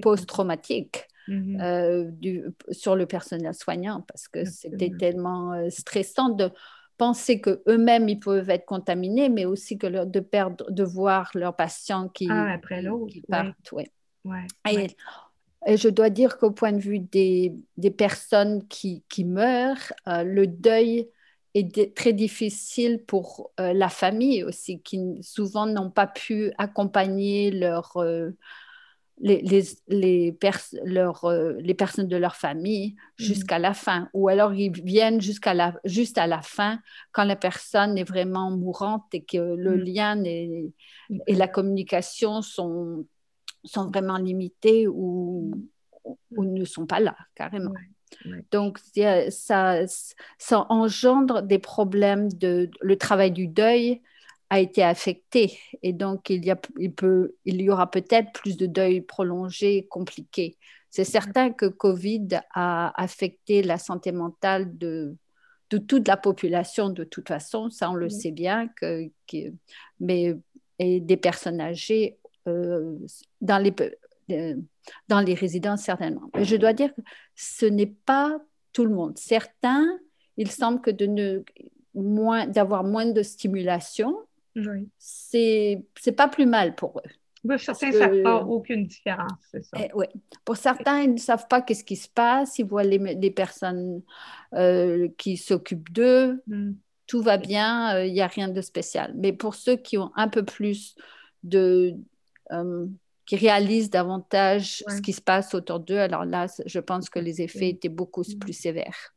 post-traumatique. 0.02 1.06
mm-hmm. 1.28 2.52
sur 2.72 2.96
le 2.96 3.06
personnel 3.06 3.54
soignant 3.54 4.04
parce 4.08 4.26
que 4.26 4.44
c'était 4.44 4.90
tellement 4.98 5.70
stressant 5.70 6.30
de 6.30 6.50
penser 7.02 7.40
que 7.40 7.62
eux-mêmes 7.68 8.08
ils 8.08 8.20
peuvent 8.20 8.50
être 8.50 8.64
contaminés, 8.64 9.28
mais 9.28 9.44
aussi 9.44 9.76
que 9.76 10.04
de 10.04 10.20
perdre, 10.20 10.70
de 10.70 10.84
voir 10.84 11.30
leurs 11.34 11.56
patients 11.56 12.08
qui, 12.08 12.30
après 12.30 12.82
partent. 13.28 13.74
et, 14.70 15.76
je 15.76 15.88
dois 15.88 16.10
dire 16.10 16.38
qu'au 16.38 16.50
point 16.50 16.72
de 16.72 16.78
vue 16.78 17.00
des, 17.00 17.54
des 17.76 17.90
personnes 17.90 18.66
qui, 18.68 19.02
qui 19.08 19.24
meurent, 19.24 19.92
euh, 20.06 20.22
le 20.22 20.46
deuil 20.46 21.08
est 21.54 21.94
très 21.94 22.12
difficile 22.12 23.04
pour 23.04 23.52
euh, 23.60 23.72
la 23.72 23.88
famille 23.88 24.42
aussi, 24.44 24.80
qui 24.80 25.00
souvent 25.22 25.66
n'ont 25.66 25.90
pas 25.90 26.06
pu 26.06 26.52
accompagner 26.56 27.50
leur, 27.50 27.96
euh, 27.96 28.30
les, 29.18 29.42
les, 29.42 29.62
les, 29.88 30.38
leur, 30.84 31.24
euh, 31.24 31.54
les 31.60 31.74
personnes 31.74 32.08
de 32.08 32.16
leur 32.16 32.36
famille 32.36 32.92
mm. 32.92 33.22
jusqu'à 33.22 33.58
la 33.58 33.74
fin. 33.74 34.08
Ou 34.14 34.28
alors 34.28 34.54
ils 34.54 34.72
viennent 34.72 35.20
jusqu'à 35.20 35.54
la, 35.54 35.74
juste 35.84 36.18
à 36.18 36.26
la 36.26 36.42
fin 36.42 36.80
quand 37.12 37.24
la 37.24 37.36
personne 37.36 37.98
est 37.98 38.04
vraiment 38.04 38.50
mourante 38.50 39.06
et 39.12 39.22
que 39.22 39.38
le 39.38 39.76
mm. 39.76 39.80
lien 39.80 40.24
et, 40.24 40.72
et 41.26 41.34
la 41.34 41.48
communication 41.48 42.40
sont, 42.40 43.06
sont 43.64 43.88
vraiment 43.88 44.16
limités 44.16 44.88
ou, 44.88 45.52
ou 46.04 46.44
ne 46.44 46.64
sont 46.64 46.86
pas 46.86 47.00
là 47.00 47.16
carrément. 47.34 47.72
Donc, 48.50 48.78
ça, 49.30 49.86
ça 50.38 50.66
engendre 50.68 51.42
des 51.42 51.58
problèmes 51.58 52.30
de 52.32 52.70
le 52.80 52.96
travail 52.96 53.30
du 53.30 53.46
deuil 53.46 54.00
a 54.52 54.60
été 54.60 54.82
affecté. 54.82 55.58
Et 55.82 55.94
donc 55.94 56.28
il 56.28 56.44
y, 56.44 56.50
a, 56.50 56.60
il 56.78 56.92
peut, 56.92 57.34
il 57.46 57.62
y 57.62 57.70
aura 57.70 57.90
peut-être 57.90 58.32
plus 58.32 58.58
de 58.58 58.66
deuil 58.66 59.00
prolongé, 59.00 59.86
compliqué. 59.88 60.58
C'est 60.90 61.04
certain 61.04 61.50
que 61.52 61.64
Covid 61.64 62.28
a 62.52 63.02
affecté 63.02 63.62
la 63.62 63.78
santé 63.78 64.12
mentale 64.12 64.76
de, 64.76 65.16
de 65.70 65.78
toute 65.78 66.06
la 66.06 66.18
population 66.18 66.90
de 66.90 67.02
toute 67.02 67.28
façon, 67.28 67.70
ça 67.70 67.90
on 67.90 67.94
le 67.94 68.10
sait 68.10 68.30
bien, 68.30 68.68
que, 68.76 69.10
mais 70.00 70.36
et 70.78 71.00
des 71.00 71.16
personnes 71.16 71.62
âgées 71.62 72.18
euh, 72.46 72.98
dans, 73.40 73.56
les, 73.56 73.74
euh, 74.30 74.56
dans 75.08 75.20
les 75.20 75.32
résidences 75.32 75.82
certainement. 75.82 76.28
Mais 76.34 76.44
je 76.44 76.56
dois 76.56 76.74
dire 76.74 76.94
que 76.94 77.00
ce 77.42 77.66
n'est 77.66 77.86
pas 77.86 78.40
tout 78.72 78.84
le 78.84 78.94
monde. 78.94 79.18
Certains, 79.18 79.98
il 80.36 80.50
semble 80.50 80.80
que 80.80 80.90
de 80.90 81.06
ne 81.06 81.42
moins 81.94 82.46
d'avoir 82.46 82.84
moins 82.84 83.06
de 83.06 83.22
stimulation 83.22 84.16
oui. 84.56 84.88
c'est 84.98 85.82
pas 86.16 86.28
plus 86.28 86.46
mal 86.46 86.74
pour 86.74 86.98
eux. 86.98 87.10
Pour 87.46 87.58
certains, 87.58 87.90
ça 87.90 88.06
ne 88.06 88.22
fait 88.22 88.28
aucune 88.28 88.86
différence, 88.86 89.32
c'est 89.50 89.64
ça. 89.64 89.76
Eh, 89.80 89.90
oui. 89.94 90.06
Pour 90.44 90.56
certains, 90.56 91.00
ils 91.00 91.14
ne 91.14 91.18
savent 91.18 91.48
pas 91.48 91.60
qu'est-ce 91.60 91.82
qui 91.82 91.96
se 91.96 92.08
passe, 92.08 92.58
ils 92.60 92.66
voient 92.66 92.84
les, 92.84 92.98
les 92.98 93.30
personnes 93.32 94.02
euh, 94.54 95.08
qui 95.18 95.36
s'occupent 95.36 95.92
d'eux, 95.92 96.40
mm. 96.46 96.72
tout 97.08 97.22
va 97.22 97.38
bien, 97.38 97.96
euh, 97.96 98.06
il 98.06 98.12
n'y 98.12 98.20
a 98.20 98.28
rien 98.28 98.48
de 98.48 98.60
spécial. 98.60 99.12
Mais 99.16 99.32
pour 99.32 99.56
ceux 99.56 99.74
qui 99.74 99.98
ont 99.98 100.12
un 100.14 100.28
peu 100.28 100.44
plus 100.44 100.94
de... 101.42 101.96
Euh, 102.52 102.86
qui 103.26 103.36
réalisent 103.36 103.90
davantage 103.90 104.82
ce 104.88 105.00
qui 105.00 105.12
se 105.12 105.20
passe 105.20 105.54
autour 105.54 105.80
d'eux, 105.80 105.98
alors 105.98 106.24
là, 106.24 106.46
je 106.66 106.80
pense 106.80 107.08
que 107.08 107.18
les 107.18 107.40
effets 107.40 107.70
étaient 107.70 107.88
beaucoup 107.88 108.22
plus 108.40 108.52
sévères. 108.52 109.14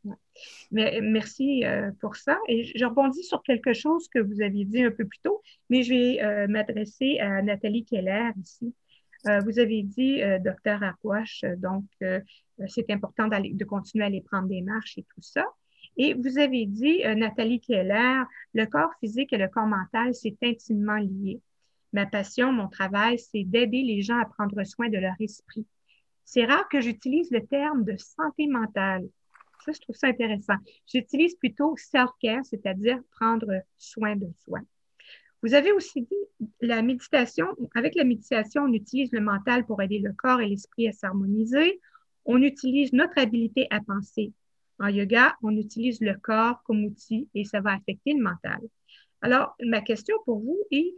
Mais, 0.72 1.00
merci 1.02 1.66
euh, 1.66 1.92
pour 2.02 2.16
ça. 2.16 2.38
Et 2.48 2.64
je 2.64 2.86
rebondis 2.86 3.24
sur 3.24 3.42
quelque 3.42 3.74
chose 3.74 4.08
que 4.10 4.20
vous 4.20 4.42
aviez 4.42 4.66
dit 4.66 4.84
un 4.84 4.92
peu 4.92 5.06
plus 5.06 5.20
tôt, 5.24 5.42
mais 5.70 5.84
je 5.84 5.94
vais 5.94 6.24
euh, 6.24 6.48
m'adresser 6.48 7.20
à 7.20 7.42
Nathalie 7.42 7.86
Keller 7.86 8.32
ici. 8.42 8.74
Euh, 9.28 9.40
vous 9.40 9.58
avez 9.58 9.82
dit, 9.82 10.22
docteur 10.44 10.84
Arquache, 10.84 11.44
donc 11.58 11.86
c'est 12.68 12.92
important 12.92 13.28
de 13.28 13.64
continuer 13.64 14.04
à 14.04 14.08
aller 14.08 14.22
prendre 14.22 14.48
des 14.48 14.62
marches 14.62 15.00
et 15.00 15.04
tout 15.04 15.22
ça. 15.22 15.46
Et 15.98 16.14
vous 16.14 16.38
avez 16.38 16.66
dit, 16.68 17.02
Nathalie 17.16 17.60
Keller, 17.60 18.22
le 18.54 18.66
corps 18.66 18.92
physique 19.00 19.34
et 19.34 19.38
le 19.38 19.48
corps 19.48 19.66
mental, 19.66 20.14
c'est 20.14 20.36
intimement 20.44 20.98
lié. 20.98 21.42
Ma 21.94 22.06
passion, 22.06 22.52
mon 22.52 22.68
travail, 22.68 23.20
c'est 23.20 23.44
d'aider 23.44 23.84
les 23.84 24.02
gens 24.02 24.20
à 24.20 24.26
prendre 24.26 24.64
soin 24.64 24.90
de 24.90 24.98
leur 24.98 25.16
esprit. 25.20 25.66
C'est 26.24 26.46
rare 26.46 26.68
que 26.70 26.82
j'utilise 26.82 27.32
le 27.32 27.46
terme 27.46 27.84
de 27.84 27.96
santé 27.98 28.48
mentale 28.48 29.08
ça, 29.66 29.72
je 29.72 29.80
trouve 29.80 29.96
ça 29.96 30.08
intéressant. 30.08 30.56
J'utilise 30.88 31.36
plutôt 31.36 31.76
self-care, 31.78 32.46
c'est-à-dire 32.46 33.00
prendre 33.12 33.52
soin 33.78 34.16
de 34.16 34.28
soi. 34.44 34.60
Vous 35.42 35.54
avez 35.54 35.72
aussi 35.72 36.02
dit 36.02 36.48
la 36.62 36.82
méditation. 36.82 37.48
Avec 37.74 37.96
la 37.96 38.04
méditation, 38.04 38.64
on 38.64 38.74
utilise 38.74 39.12
le 39.12 39.22
mental 39.22 39.66
pour 39.66 39.82
aider 39.82 40.00
le 40.00 40.14
corps 40.14 40.42
et 40.42 40.48
l'esprit 40.48 40.88
à 40.88 40.92
s'harmoniser. 40.92 41.80
On 42.26 42.42
utilise 42.42 42.94
notre 42.94 43.18
habilité 43.18 43.68
à 43.70 43.82
penser. 43.82 44.34
En 44.80 44.88
yoga, 44.88 45.36
on 45.42 45.56
utilise 45.56 46.02
le 46.02 46.16
corps 46.16 46.62
comme 46.64 46.84
outil 46.86 47.30
et 47.34 47.44
ça 47.44 47.62
va 47.62 47.74
affecter 47.74 48.14
le 48.14 48.22
mental. 48.22 48.60
Alors, 49.22 49.56
ma 49.64 49.82
question 49.82 50.16
pour 50.26 50.40
vous 50.40 50.60
est, 50.72 50.94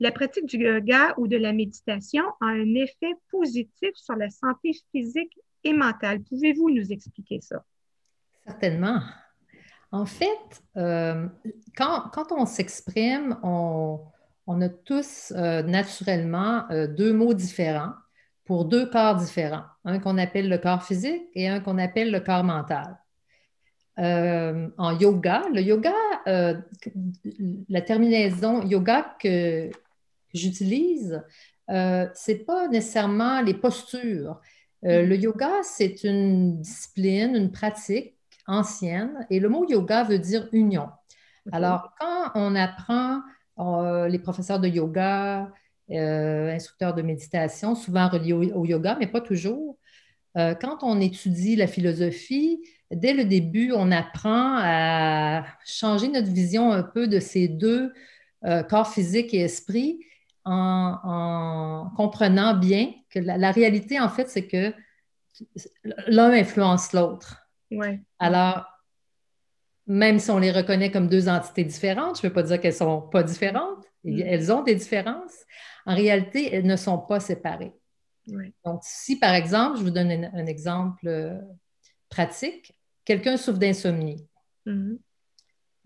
la 0.00 0.10
pratique 0.10 0.46
du 0.46 0.56
yoga 0.56 1.14
ou 1.18 1.28
de 1.28 1.36
la 1.36 1.52
méditation 1.52 2.24
a 2.40 2.46
un 2.46 2.74
effet 2.74 3.12
positif 3.30 3.90
sur 3.94 4.16
la 4.16 4.30
santé 4.30 4.72
physique 4.90 5.38
et 5.62 5.74
mentale. 5.74 6.22
Pouvez-vous 6.22 6.70
nous 6.70 6.90
expliquer 6.90 7.40
ça? 7.42 7.62
Certainement. 8.46 9.00
En 9.92 10.06
fait, 10.06 10.62
euh, 10.76 11.26
quand, 11.76 12.32
on 12.32 12.46
s'exprime, 12.46 13.36
on, 13.42 14.00
a 14.60 14.68
tous 14.68 15.32
euh, 15.36 15.62
naturellement 15.62 16.64
euh, 16.70 16.86
deux 16.86 17.12
mots 17.12 17.34
différents 17.34 17.92
pour 18.44 18.64
deux 18.64 18.88
corps 18.88 19.16
différents. 19.16 19.64
Un 19.84 19.98
qu'on 19.98 20.16
appelle 20.16 20.48
le 20.48 20.58
corps 20.58 20.82
physique 20.82 21.24
et 21.34 21.48
un 21.48 21.60
qu'on 21.60 21.78
appelle 21.78 22.10
le 22.10 22.20
corps 22.20 22.44
mental. 22.44 22.96
en 23.98 24.98
yoga, 24.98 25.42
le 25.52 25.60
yoga, 25.60 25.94
la 27.68 27.80
terminaison 27.82 28.62
yoga 28.62 29.14
que, 29.20 29.70
j'utilise, 30.34 31.22
ce 31.68 32.30
n'est 32.30 32.38
pas 32.38 32.68
nécessairement 32.68 33.42
les 33.42 33.54
postures. 33.54 34.40
le 34.82 35.14
yoga, 35.14 35.50
c'est 35.62 36.04
une 36.04 36.60
discipline, 36.60 37.36
une 37.36 37.52
pratique 37.52 38.16
ancienne. 38.46 39.26
Et 39.30 39.40
le 39.40 39.48
mot 39.48 39.68
yoga 39.68 40.04
veut 40.04 40.18
dire 40.18 40.48
union. 40.52 40.88
Alors, 41.52 41.94
quand 41.98 42.32
on 42.34 42.54
apprend, 42.54 43.20
euh, 43.58 44.08
les 44.08 44.18
professeurs 44.18 44.60
de 44.60 44.68
yoga, 44.68 45.52
euh, 45.90 46.54
instructeurs 46.54 46.94
de 46.94 47.02
méditation, 47.02 47.74
souvent 47.74 48.08
reliés 48.08 48.32
au, 48.32 48.64
yoga, 48.64 48.96
mais 48.98 49.06
pas 49.06 49.20
toujours, 49.20 49.76
euh, 50.36 50.54
quand 50.54 50.78
on 50.82 51.00
étudie 51.00 51.56
la 51.56 51.66
philosophie, 51.66 52.62
dès 52.90 53.12
le 53.12 53.24
début, 53.24 53.72
on 53.74 53.90
apprend 53.90 54.58
à 54.60 55.44
changer 55.66 56.08
notre 56.08 56.30
vision 56.30 56.72
un 56.72 56.82
peu 56.82 57.08
de 57.08 57.20
ces 57.20 57.48
deux 57.48 57.92
corps 58.70 58.88
physique 58.88 59.34
et 59.34 59.40
esprit 59.40 60.00
en, 60.44 61.90
comprenant 61.96 62.54
bien 62.54 62.92
que 63.10 63.18
la 63.18 63.50
réalité, 63.50 64.00
en 64.00 64.08
fait, 64.08 64.28
c'est 64.28 64.46
que 64.46 64.72
l'un 66.06 66.32
influence 66.32 66.92
l'autre. 66.92 67.46
Alors, 68.18 68.66
même 69.86 70.18
si 70.18 70.30
on 70.30 70.38
les 70.38 70.52
reconnaît 70.52 70.90
comme 70.90 71.08
deux 71.08 71.28
entités 71.28 71.64
différentes, 71.64 72.20
je 72.20 72.26
ne 72.26 72.28
veux 72.28 72.34
pas 72.34 72.42
dire 72.42 72.60
qu'elles 72.60 72.72
ne 72.72 72.76
sont 72.76 73.02
pas 73.02 73.22
différentes, 73.22 73.84
mm. 74.04 74.20
elles 74.20 74.52
ont 74.52 74.62
des 74.62 74.74
différences. 74.74 75.34
En 75.86 75.94
réalité, 75.94 76.54
elles 76.54 76.66
ne 76.66 76.76
sont 76.76 76.98
pas 76.98 77.20
séparées. 77.20 77.72
Donc, 78.64 78.80
si 78.82 79.18
par 79.18 79.34
exemple, 79.34 79.78
je 79.78 79.82
vous 79.82 79.90
donne 79.90 80.10
un, 80.10 80.46
exemple 80.46 81.08
euh, 81.08 81.36
pratique, 82.08 82.72
quelqu'un 83.04 83.36
souffre 83.36 83.58
d'insomnie. 83.58 84.28
Mm-hmm. 84.66 84.98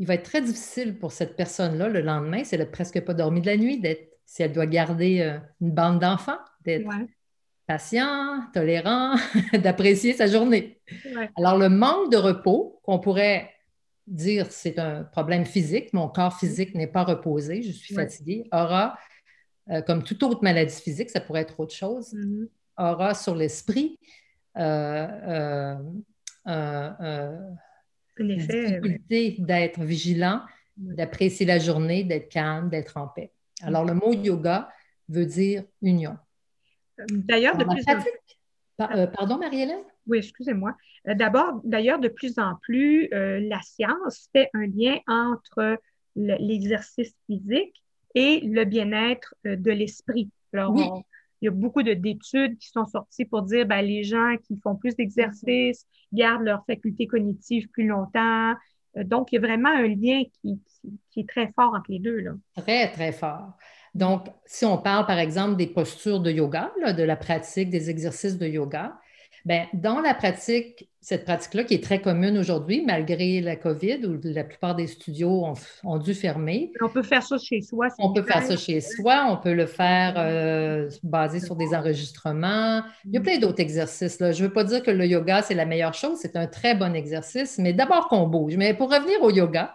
Il 0.00 0.06
va 0.06 0.14
être 0.14 0.24
très 0.24 0.42
difficile 0.42 0.98
pour 0.98 1.12
cette 1.12 1.36
personne-là 1.36 1.88
le 1.88 2.00
lendemain, 2.00 2.44
si 2.44 2.54
elle 2.54 2.60
n'a 2.60 2.66
presque 2.66 3.00
pas 3.02 3.14
dormi 3.14 3.40
de 3.40 3.46
la 3.46 3.56
nuit, 3.56 3.80
si 4.26 4.42
elle 4.42 4.52
doit 4.52 4.66
garder 4.66 5.20
euh, 5.20 5.38
une 5.60 5.72
bande 5.72 6.00
d'enfants, 6.00 6.38
d'être 6.62 6.88
patient, 7.66 8.42
tolérant, 8.52 9.14
d'apprécier 9.54 10.12
sa 10.12 10.26
journée. 10.26 10.80
Alors, 11.36 11.58
le 11.58 11.68
manque 11.68 12.10
de 12.10 12.16
repos, 12.16 12.80
qu'on 12.82 12.98
pourrait 12.98 13.50
dire 14.06 14.46
c'est 14.50 14.78
un 14.78 15.04
problème 15.04 15.46
physique, 15.46 15.92
mon 15.92 16.08
corps 16.08 16.38
physique 16.38 16.74
n'est 16.74 16.86
pas 16.86 17.04
reposé, 17.04 17.62
je 17.62 17.72
suis 17.72 17.94
fatiguée, 17.94 18.44
aura, 18.52 18.98
euh, 19.70 19.80
comme 19.82 20.02
toute 20.02 20.22
autre 20.22 20.42
maladie 20.42 20.74
physique, 20.74 21.10
ça 21.10 21.20
pourrait 21.20 21.42
être 21.42 21.58
autre 21.58 21.74
chose, 21.74 22.12
mm-hmm. 22.12 22.48
aura 22.76 23.14
sur 23.14 23.34
l'esprit 23.34 23.98
euh, 24.58 25.76
euh, 26.46 27.38
une 28.18 28.36
difficulté 28.36 29.36
d'être 29.38 29.80
vigilant, 29.80 30.42
d'apprécier 30.76 31.46
la 31.46 31.58
journée, 31.58 32.04
d'être 32.04 32.28
calme, 32.28 32.68
d'être 32.68 32.96
en 32.96 33.08
paix. 33.08 33.32
Alors, 33.64 33.84
le 33.84 33.94
mot 33.94 34.12
yoga 34.12 34.68
veut 35.08 35.26
dire 35.26 35.64
union. 35.82 36.16
D'ailleurs, 37.10 37.56
de 37.56 37.64
plus 37.64 37.84
en 37.88 38.00
plus. 38.00 38.10
Euh, 38.80 39.06
pardon, 39.06 39.38
Marie-Hélène? 39.38 39.82
Oui, 40.06 40.18
excusez-moi. 40.18 40.76
Euh, 41.08 41.14
d'abord, 41.14 41.60
d'ailleurs, 41.64 41.98
de 41.98 42.08
plus 42.08 42.38
en 42.38 42.56
plus, 42.62 43.08
euh, 43.12 43.40
la 43.40 43.60
science 43.62 44.28
fait 44.32 44.50
un 44.54 44.66
lien 44.66 44.98
entre 45.06 45.78
l'exercice 46.16 47.12
physique 47.26 47.82
et 48.14 48.40
le 48.40 48.64
bien-être 48.64 49.34
de 49.44 49.70
l'esprit. 49.72 50.30
Alors, 50.52 51.04
il 51.40 51.46
y 51.46 51.48
a 51.48 51.50
beaucoup 51.50 51.82
d'études 51.82 52.56
qui 52.58 52.68
sont 52.68 52.86
sorties 52.86 53.24
pour 53.24 53.42
dire 53.42 53.66
ben, 53.66 53.82
les 53.82 54.04
gens 54.04 54.36
qui 54.46 54.56
font 54.62 54.76
plus 54.76 54.94
d'exercices 54.94 55.86
gardent 56.12 56.44
leur 56.44 56.64
faculté 56.66 57.08
cognitive 57.08 57.68
plus 57.70 57.86
longtemps. 57.86 58.54
Donc, 58.96 59.32
il 59.32 59.36
y 59.36 59.38
a 59.38 59.40
vraiment 59.40 59.70
un 59.70 59.88
lien 59.88 60.22
qui, 60.40 60.58
est 61.16 61.28
très 61.28 61.52
fort 61.52 61.74
entre 61.74 61.90
les 61.90 61.98
deux. 61.98 62.18
Là. 62.20 62.32
Très, 62.56 62.90
très 62.92 63.12
fort. 63.12 63.52
Donc, 63.94 64.26
si 64.44 64.64
on 64.64 64.78
parle, 64.78 65.06
par 65.06 65.18
exemple, 65.18 65.56
des 65.56 65.66
postures 65.66 66.20
de 66.20 66.30
yoga, 66.30 66.72
de 66.96 67.02
la 67.02 67.16
pratique 67.16 67.70
des 67.70 67.90
exercices 67.90 68.38
de 68.38 68.46
yoga, 68.46 68.98
Bien, 69.44 69.66
dans 69.74 70.00
la 70.00 70.14
pratique, 70.14 70.88
cette 71.04 71.26
pratique-là 71.26 71.64
qui 71.64 71.74
est 71.74 71.84
très 71.84 72.00
commune 72.00 72.38
aujourd'hui, 72.38 72.82
malgré 72.82 73.42
la 73.42 73.56
COVID, 73.56 74.06
où 74.06 74.18
la 74.24 74.42
plupart 74.42 74.74
des 74.74 74.86
studios 74.86 75.44
ont, 75.82 75.98
dû 75.98 76.14
fermer. 76.14 76.72
On 76.80 76.88
peut 76.88 77.02
faire 77.02 77.22
ça 77.22 77.36
chez 77.36 77.60
soi. 77.60 77.88
On 77.98 78.14
peut 78.14 78.22
faire 78.22 78.42
ça 78.42 78.56
chez 78.56 78.80
soi, 78.80 79.26
on 79.28 79.36
peut 79.36 79.52
le 79.52 79.66
faire 79.66 80.14
euh, 80.16 80.88
basé 81.02 81.40
sur 81.40 81.56
des 81.56 81.74
enregistrements. 81.74 82.82
Il 83.04 83.12
y 83.12 83.18
a 83.18 83.20
plein 83.20 83.36
d'autres 83.36 83.60
exercices. 83.60 84.18
Là. 84.18 84.32
Je 84.32 84.42
ne 84.42 84.48
veux 84.48 84.54
pas 84.54 84.64
dire 84.64 84.82
que 84.82 84.90
le 84.90 85.06
yoga, 85.06 85.42
c'est 85.42 85.52
la 85.52 85.66
meilleure 85.66 85.92
chose, 85.92 86.16
c'est 86.22 86.36
un 86.36 86.46
très 86.46 86.74
bon 86.74 86.94
exercice, 86.94 87.58
mais 87.58 87.74
d'abord 87.74 88.08
qu'on 88.08 88.26
bouge. 88.26 88.56
Mais 88.56 88.72
pour 88.72 88.90
revenir 88.90 89.22
au 89.22 89.30
yoga, 89.30 89.74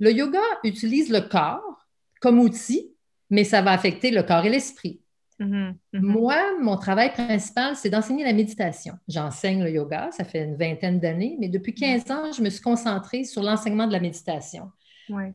le 0.00 0.12
yoga 0.12 0.42
utilise 0.64 1.12
le 1.12 1.20
corps 1.20 1.86
comme 2.20 2.40
outil, 2.40 2.92
mais 3.30 3.44
ça 3.44 3.62
va 3.62 3.70
affecter 3.70 4.10
le 4.10 4.24
corps 4.24 4.44
et 4.44 4.50
l'esprit. 4.50 5.00
Mm-hmm. 5.40 5.74
Mm-hmm. 5.94 6.00
Moi, 6.00 6.58
mon 6.60 6.76
travail 6.76 7.12
principal, 7.12 7.74
c'est 7.74 7.88
d'enseigner 7.88 8.24
la 8.24 8.32
méditation. 8.32 8.94
J'enseigne 9.08 9.64
le 9.64 9.70
yoga, 9.70 10.10
ça 10.12 10.24
fait 10.24 10.44
une 10.44 10.56
vingtaine 10.56 11.00
d'années, 11.00 11.36
mais 11.40 11.48
depuis 11.48 11.74
15 11.74 12.10
ans, 12.10 12.32
je 12.32 12.42
me 12.42 12.50
suis 12.50 12.60
concentrée 12.60 13.24
sur 13.24 13.42
l'enseignement 13.42 13.86
de 13.86 13.92
la 13.92 14.00
méditation. 14.00 14.70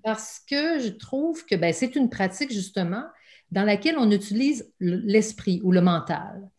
Parce 0.04 0.42
que 0.50 0.80
je 0.80 0.88
trouve 0.88 1.46
que 1.46 1.56
ben, 1.56 1.74
c'est 1.74 1.98
une 1.98 2.10
pratique, 2.10 2.54
justement, 2.54 3.04
dans 3.52 3.64
laquelle 3.64 3.98
on 3.98 4.10
utilise 4.10 4.72
l'esprit 4.80 5.60
ou 5.64 5.72
le 5.74 5.82
mental. 5.82 6.50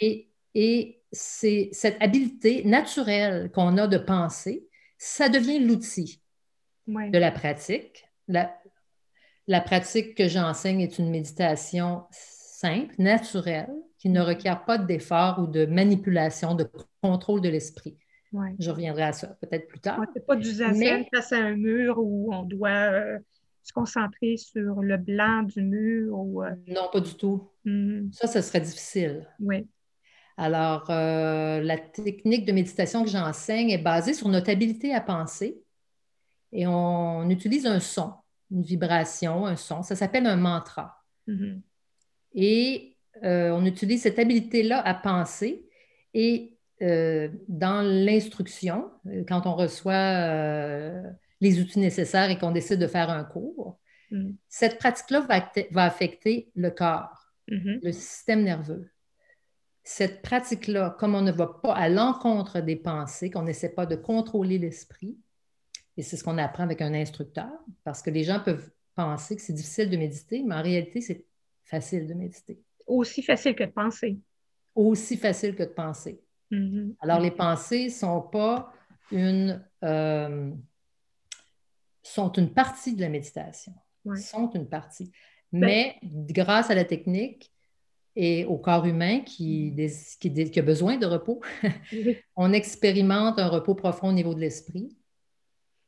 Et, 0.00 0.30
et 0.54 1.02
c'est 1.12 1.68
cette 1.72 2.00
habileté 2.00 2.64
naturelle 2.64 3.50
qu'on 3.52 3.76
a 3.76 3.86
de 3.86 3.98
penser, 3.98 4.66
ça 4.96 5.28
devient 5.28 5.58
l'outil 5.58 6.22
de 6.86 7.18
la 7.18 7.30
pratique. 7.30 8.08
La, 8.28 8.56
la 9.46 9.60
pratique 9.60 10.14
que 10.14 10.28
j'enseigne 10.28 10.80
est 10.80 10.98
une 10.98 11.10
méditation 11.10 12.04
simple, 12.56 12.94
naturel, 12.98 13.68
qui 13.98 14.08
ne 14.08 14.20
requiert 14.22 14.64
pas 14.64 14.78
d'effort 14.78 15.38
ou 15.40 15.46
de 15.46 15.66
manipulation, 15.66 16.54
de 16.54 16.66
contrôle 17.02 17.42
de 17.42 17.50
l'esprit. 17.50 17.98
Je 18.58 18.70
reviendrai 18.70 19.02
à 19.02 19.12
ça 19.12 19.28
peut-être 19.40 19.66
plus 19.68 19.80
tard. 19.80 20.00
Ce 20.14 20.18
n'est 20.18 20.24
pas 20.24 20.36
du 20.36 20.50
zazen 20.50 21.04
face 21.14 21.32
à 21.32 21.38
un 21.38 21.54
mur 21.56 21.96
où 21.98 22.32
on 22.34 22.42
doit 22.42 22.92
euh, 22.92 23.18
se 23.62 23.72
concentrer 23.72 24.36
sur 24.36 24.82
le 24.82 24.96
blanc 24.96 25.42
du 25.42 25.62
mur. 25.62 26.18
Ou, 26.18 26.42
euh, 26.42 26.50
Non, 26.66 26.88
pas 26.92 27.00
du 27.00 27.14
tout. 27.14 27.50
Mm-hmm. 27.64 28.12
Ça, 28.12 28.26
ce 28.26 28.40
serait 28.42 28.60
difficile. 28.60 29.26
Oui. 29.40 29.66
Alors, 30.36 30.90
euh, 30.90 31.60
la 31.62 31.78
technique 31.78 32.44
de 32.46 32.52
méditation 32.52 33.04
que 33.04 33.10
j'enseigne 33.10 33.70
est 33.70 33.82
basée 33.82 34.12
sur 34.12 34.28
notre 34.28 34.50
habilité 34.50 34.94
à 34.94 35.00
penser 35.00 35.62
et 36.52 36.66
on 36.66 37.28
utilise 37.30 37.66
un 37.66 37.80
son, 37.80 38.12
une 38.50 38.62
vibration, 38.62 39.46
un 39.46 39.56
son. 39.56 39.82
Ça 39.82 39.96
s'appelle 39.96 40.26
un 40.26 40.36
mantra. 40.36 41.02
Mm-hmm. 41.26 41.60
Et 42.36 42.96
euh, 43.24 43.50
on 43.50 43.64
utilise 43.64 44.02
cette 44.02 44.18
habileté-là 44.18 44.80
à 44.80 44.94
penser. 44.94 45.66
Et 46.14 46.56
euh, 46.82 47.28
dans 47.48 47.82
l'instruction, 47.82 48.90
euh, 49.06 49.24
quand 49.26 49.46
on 49.46 49.54
reçoit 49.54 50.92
les 51.40 51.60
outils 51.60 51.80
nécessaires 51.80 52.30
et 52.30 52.38
qu'on 52.38 52.52
décide 52.52 52.78
de 52.78 52.86
faire 52.86 53.10
un 53.10 53.24
cours, 53.24 53.78
mm. 54.10 54.32
cette 54.48 54.78
pratique-là 54.78 55.26
va, 55.72 55.82
affecter 55.82 56.50
le 56.54 56.70
corps, 56.70 57.32
mm-hmm. 57.48 57.80
le 57.82 57.92
système 57.92 58.44
nerveux. 58.44 58.90
Cette 59.82 60.20
pratique-là, 60.20 60.96
comme 60.98 61.14
on 61.14 61.22
ne 61.22 61.32
va 61.32 61.46
pas 61.46 61.72
à 61.72 61.88
l'encontre 61.88 62.60
des 62.60 62.76
pensées, 62.76 63.30
qu'on 63.30 63.42
n'essaie 63.42 63.72
pas 63.72 63.86
de 63.86 63.96
contrôler 63.96 64.58
l'esprit, 64.58 65.16
et 65.96 66.02
c'est 66.02 66.16
ce 66.16 66.24
qu'on 66.24 66.38
apprend 66.38 66.64
avec 66.64 66.82
un 66.82 66.92
instructeur, 66.92 67.50
parce 67.84 68.02
que 68.02 68.10
les 68.10 68.24
gens 68.24 68.40
peuvent 68.40 68.68
penser 68.94 69.36
que 69.36 69.42
c'est 69.42 69.52
difficile 69.52 69.88
de 69.88 69.96
méditer, 69.96 70.42
mais 70.44 70.54
en 70.54 70.62
réalité, 70.62 71.00
c'est 71.00 71.24
facile 71.66 72.06
de 72.06 72.14
méditer. 72.14 72.60
Aussi 72.86 73.22
facile 73.22 73.54
que 73.54 73.64
de 73.64 73.70
penser. 73.70 74.18
Aussi 74.74 75.16
facile 75.16 75.54
que 75.54 75.64
de 75.64 75.68
penser. 75.68 76.20
Mm-hmm. 76.50 76.94
Alors, 77.00 77.20
les 77.20 77.30
pensées 77.30 77.90
sont 77.90 78.22
pas 78.22 78.72
une, 79.10 79.64
euh, 79.84 80.50
sont 82.02 82.32
une 82.32 82.52
partie 82.52 82.94
de 82.94 83.00
la 83.00 83.08
méditation. 83.08 83.72
Sont 84.14 84.52
une 84.52 84.68
partie. 84.68 85.10
Ben 85.52 85.60
Mais 85.60 85.98
grâce 86.02 86.70
à 86.70 86.76
la 86.76 86.84
technique 86.84 87.50
et 88.14 88.44
au 88.44 88.56
corps 88.56 88.86
humain 88.86 89.20
qui, 89.20 89.72
mm-hmm. 89.72 90.50
qui, 90.50 90.58
a 90.60 90.62
besoin 90.62 90.96
de 90.96 91.06
repos, 91.06 91.40
on 92.36 92.52
expérimente 92.52 93.40
un 93.40 93.48
repos 93.48 93.74
profond 93.74 94.08
au 94.08 94.12
niveau 94.12 94.34
de 94.34 94.40
l'esprit. 94.40 94.96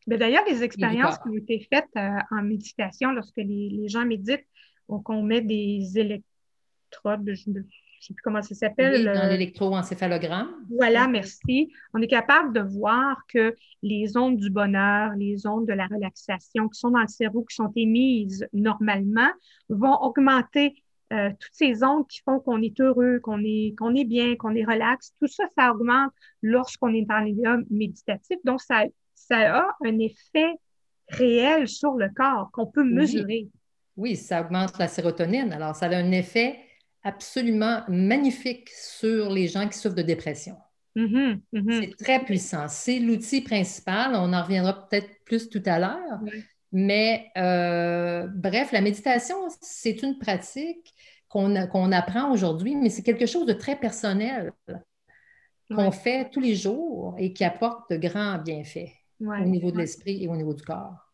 Ben, 0.08 0.18
d'ailleurs, 0.18 0.42
les 0.48 0.64
expériences 0.64 1.18
qui 1.18 1.28
ont 1.28 1.36
été 1.36 1.60
faites 1.72 1.84
euh, 1.96 2.18
en 2.32 2.42
méditation 2.42 3.12
lorsque 3.12 3.36
les, 3.36 3.68
les 3.70 3.88
gens 3.88 4.04
méditent, 4.04 4.46
donc, 4.88 5.08
on 5.10 5.22
met 5.22 5.42
des 5.42 5.98
électrodes, 5.98 7.30
je 7.34 7.50
ne 7.50 7.62
sais 8.00 8.14
plus 8.14 8.22
comment 8.22 8.42
ça 8.42 8.54
s'appelle. 8.54 9.04
dans 9.04 9.28
l'électroencéphalogramme. 9.28 10.48
Voilà, 10.70 11.06
merci. 11.08 11.70
On 11.92 12.00
est 12.00 12.06
capable 12.08 12.54
de 12.54 12.60
voir 12.60 13.22
que 13.28 13.54
les 13.82 14.16
ondes 14.16 14.38
du 14.38 14.50
bonheur, 14.50 15.12
les 15.16 15.46
ondes 15.46 15.66
de 15.66 15.72
la 15.72 15.86
relaxation 15.86 16.68
qui 16.68 16.78
sont 16.78 16.90
dans 16.90 17.02
le 17.02 17.08
cerveau, 17.08 17.42
qui 17.42 17.56
sont 17.56 17.72
émises 17.76 18.46
normalement, 18.52 19.28
vont 19.68 19.96
augmenter 20.00 20.82
euh, 21.12 21.30
toutes 21.38 21.54
ces 21.54 21.82
ondes 21.82 22.06
qui 22.06 22.20
font 22.22 22.38
qu'on 22.38 22.62
est 22.62 22.78
heureux, 22.80 23.18
qu'on 23.22 23.42
est, 23.42 23.74
qu'on 23.78 23.94
est 23.94 24.04
bien, 24.04 24.36
qu'on 24.36 24.54
est 24.54 24.64
relax. 24.64 25.12
Tout 25.20 25.28
ça, 25.28 25.44
ça 25.56 25.72
augmente 25.72 26.12
lorsqu'on 26.42 26.94
est 26.94 27.02
dans 27.02 27.18
l'état 27.20 27.58
méditatif. 27.70 28.38
Donc, 28.44 28.60
ça, 28.62 28.84
ça 29.14 29.58
a 29.58 29.76
un 29.84 29.98
effet 29.98 30.54
réel 31.08 31.68
sur 31.68 31.94
le 31.94 32.08
corps 32.14 32.50
qu'on 32.52 32.66
peut 32.66 32.84
mesurer. 32.84 33.48
Oui, 33.48 33.50
ça 34.16 34.42
augmente 34.42 34.78
la 34.78 34.88
sérotonine. 34.88 35.52
Alors, 35.52 35.74
ça 35.74 35.86
a 35.86 35.96
un 35.96 36.12
effet 36.12 36.58
absolument 37.02 37.82
magnifique 37.88 38.68
sur 38.70 39.30
les 39.30 39.48
gens 39.48 39.68
qui 39.68 39.78
souffrent 39.78 39.96
de 39.96 40.02
dépression. 40.02 40.56
Mm-hmm, 40.96 41.40
mm-hmm. 41.52 41.80
C'est 41.80 42.04
très 42.04 42.24
puissant. 42.24 42.66
C'est 42.68 42.98
l'outil 42.98 43.40
principal. 43.40 44.12
On 44.14 44.32
en 44.32 44.42
reviendra 44.42 44.88
peut-être 44.88 45.08
plus 45.24 45.48
tout 45.48 45.62
à 45.66 45.78
l'heure. 45.78 46.20
Mais 46.72 47.30
euh, 47.36 48.26
bref, 48.28 48.72
la 48.72 48.80
méditation, 48.80 49.36
c'est 49.60 50.02
une 50.02 50.18
pratique 50.18 50.94
qu'on 51.28 51.92
apprend 51.92 52.32
aujourd'hui, 52.32 52.74
mais 52.74 52.88
c'est 52.88 53.02
quelque 53.02 53.26
chose 53.26 53.46
de 53.46 53.52
très 53.52 53.76
personnel 53.76 54.52
qu'on 55.74 55.90
fait 55.90 56.30
tous 56.30 56.40
les 56.40 56.54
jours 56.54 57.14
et 57.18 57.32
qui 57.32 57.44
apporte 57.44 57.90
de 57.90 57.96
grands 57.96 58.38
bienfaits 58.38 58.90
au 59.20 59.44
niveau 59.44 59.70
de 59.70 59.78
l'esprit 59.78 60.24
et 60.24 60.28
au 60.28 60.36
niveau 60.36 60.54
du 60.54 60.62
corps. 60.62 61.12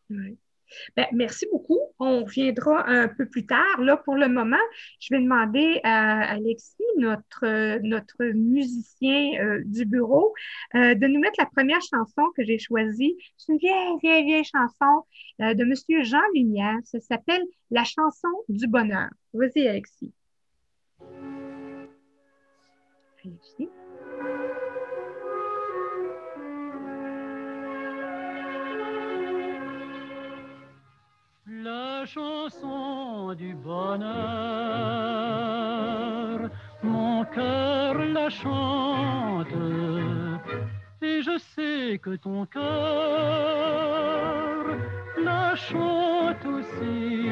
Ben, 0.97 1.07
merci 1.13 1.47
beaucoup. 1.51 1.79
On 1.99 2.25
reviendra 2.25 2.89
un 2.89 3.09
peu 3.09 3.27
plus 3.27 3.47
tard. 3.47 3.81
Là, 3.81 3.97
pour 3.97 4.17
le 4.17 4.29
moment, 4.29 4.57
je 5.01 5.15
vais 5.15 5.21
demander 5.21 5.81
à 5.85 6.33
Alexis, 6.33 6.83
notre, 6.97 8.25
musicien 8.33 9.41
euh, 9.41 9.63
du 9.65 9.85
bureau, 9.85 10.35
euh, 10.75 10.95
de 10.95 11.07
nous 11.07 11.21
mettre 11.21 11.37
la 11.39 11.47
première 11.47 11.83
chanson 11.83 12.23
que 12.37 12.45
j'ai 12.45 12.59
choisie. 12.59 13.17
C'est 13.37 13.53
une 13.53 13.59
vieille, 13.59 13.99
vieille, 14.03 14.25
vieille 14.25 14.45
chanson 14.45 15.07
euh, 15.41 15.55
de 15.55 15.65
Monsieur 15.65 16.03
Jean 16.03 16.23
Lumière. 16.35 16.79
Ça 16.85 17.01
s'appelle 17.01 17.43
La 17.71 17.85
chanson 17.85 18.29
du 18.49 18.67
bonheur. 18.67 19.09
Vas-y. 19.33 19.67
Alexis? 19.69 20.13
La 31.65 32.05
chanson 32.05 33.35
du 33.35 33.55
bonheur. 33.55 34.11
Mon 36.83 37.25
cœur 37.25 37.95
la 38.17 38.29
chante 38.29 39.57
et 41.01 41.23
je 41.23 41.39
sais 41.39 41.99
que 41.99 42.17
ton 42.17 42.45
cœur 42.47 42.65
la 45.25 45.55
chante 45.57 46.45
aussi. 46.45 47.31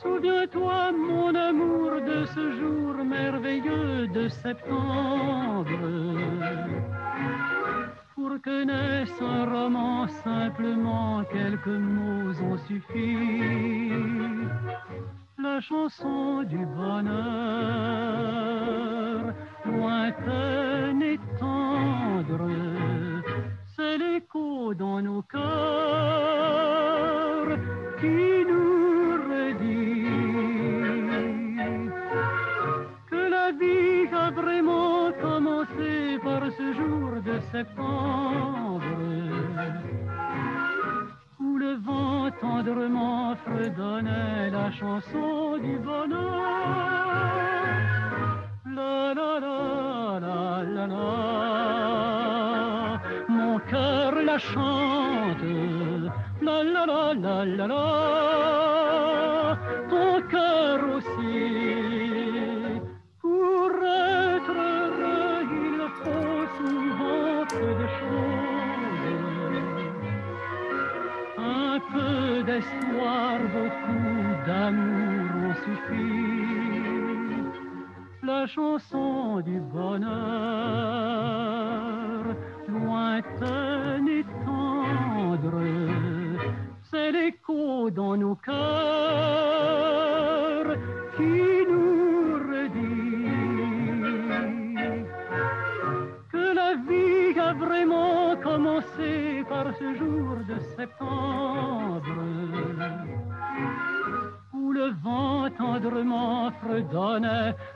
Souviens-toi, 0.00 0.92
mon 0.92 1.34
amour, 1.34 1.90
de 2.10 2.24
ce 2.34 2.52
jour 2.58 2.94
merveilleux 3.04 4.06
de 4.08 4.28
septembre 4.28 5.70
pour 8.22 8.40
que 8.40 8.64
naisse 8.64 9.20
un 9.20 9.44
roman, 9.46 10.06
simplement 10.22 11.24
quelques 11.24 11.66
mots 11.66 12.40
ont 12.48 12.58
suffi. 12.68 13.90
La 15.42 15.60
chanson 15.60 16.44
du 16.44 16.64
bonheur, 16.64 17.14
lointaine 19.64 21.02
et 21.02 21.18
tendre, 21.40 22.48
c'est 23.74 23.98
l'écho 23.98 24.72
dans 24.74 25.02
nos 25.02 25.22
cœurs 25.22 25.42
qui 28.00 28.31
de 37.24 37.38
septembre, 37.52 38.82
où 41.40 41.58
le 41.58 41.74
vent 41.86 42.30
tendrement 42.40 43.36
fredonnait 43.36 44.50
la 44.50 44.70
chanson 44.72 45.58
du 45.58 45.78
bonheur. 45.78 46.42
La 48.66 49.14
la 49.14 49.40
la 49.44 49.58
la 50.20 50.62
la 50.64 50.86
mon 53.28 53.58
cœur 53.70 54.12
la 54.24 54.38
chante. 54.38 55.44
La 56.42 56.62
la 56.64 56.86
la 56.86 57.14
la 57.14 57.44
la 57.44 57.66
la, 57.66 57.84
ton 59.88 60.22
cœur 60.28 60.41
La 78.42 78.48
chanson 78.48 79.40
du 79.40 79.60
bonheur, 79.60 80.10
lointaine 82.66 84.08
et 84.08 84.24
tendre, 84.44 85.62
c'est 86.90 87.12
l'écho 87.12 87.88
dans 87.90 88.16
nos 88.16 88.34
cœurs 88.34 89.61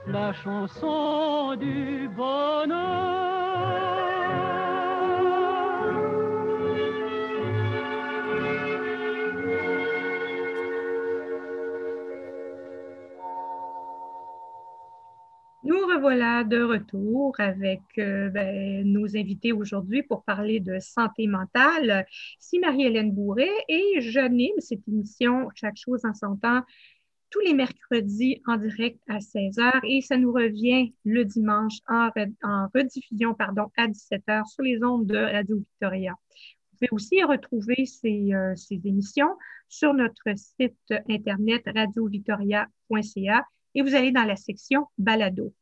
la 0.07 0.33
chanson 0.33 1.57
du 1.57 2.09
bonheur. 2.09 3.27
Nous 15.63 15.75
revoilà 15.75 16.45
de 16.45 16.63
retour 16.63 17.35
avec 17.39 17.81
euh, 17.99 18.29
ben, 18.29 18.85
nos 18.85 19.17
invités 19.17 19.53
aujourd'hui 19.53 20.03
pour 20.03 20.23
parler 20.23 20.61
de 20.61 20.79
santé 20.79 21.27
mentale. 21.27 22.07
Si 22.39 22.61
Marie-Hélène 22.61 23.13
Bourret 23.13 23.51
et 23.69 24.01
j'anime 24.01 24.55
cette 24.59 24.87
émission 24.87 25.49
Chaque 25.55 25.77
chose 25.77 26.05
en 26.05 26.15
son 26.15 26.37
temps 26.37 26.63
tous 27.31 27.41
les 27.41 27.55
mercredis 27.55 28.43
en 28.47 28.57
direct 28.57 29.01
à 29.09 29.19
16h 29.19 29.81
et 29.85 30.01
ça 30.01 30.17
nous 30.17 30.33
revient 30.33 30.93
le 31.05 31.25
dimanche 31.25 31.79
en, 31.89 32.11
rediffusion 32.75 33.35
pardon, 33.35 33.71
à 33.77 33.89
17h 33.89 34.47
sur 34.47 34.63
les 34.63 34.83
ondes 34.83 35.07
de 35.07 35.17
Radio 35.17 35.57
Victoria. 35.57 36.13
Vous 36.13 36.79
pouvez 36.79 36.89
aussi 36.93 37.23
retrouver 37.23 37.87
ces, 37.87 38.33
euh, 38.33 38.55
émissions 38.85 39.37
sur 39.69 39.95
notre 39.95 40.37
site 40.37 40.77
internet 41.09 41.63
radiovictoria.ca 41.67 43.47
et 43.75 43.83
vous 43.83 43.95
allez 43.95 44.13
dans 44.13 44.25
la 44.25 44.37
section 44.37 44.87
Balado. 44.99 45.53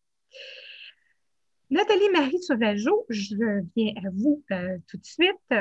Nathalie 1.71 2.11
Marie 2.13 2.43
Sauvageau, 2.43 3.07
je 3.09 3.63
viens 3.75 3.95
à 4.05 4.11
vous 4.13 4.45
euh, 4.53 4.79
tout 4.87 4.99
de 4.99 5.05
suite. 5.05 5.55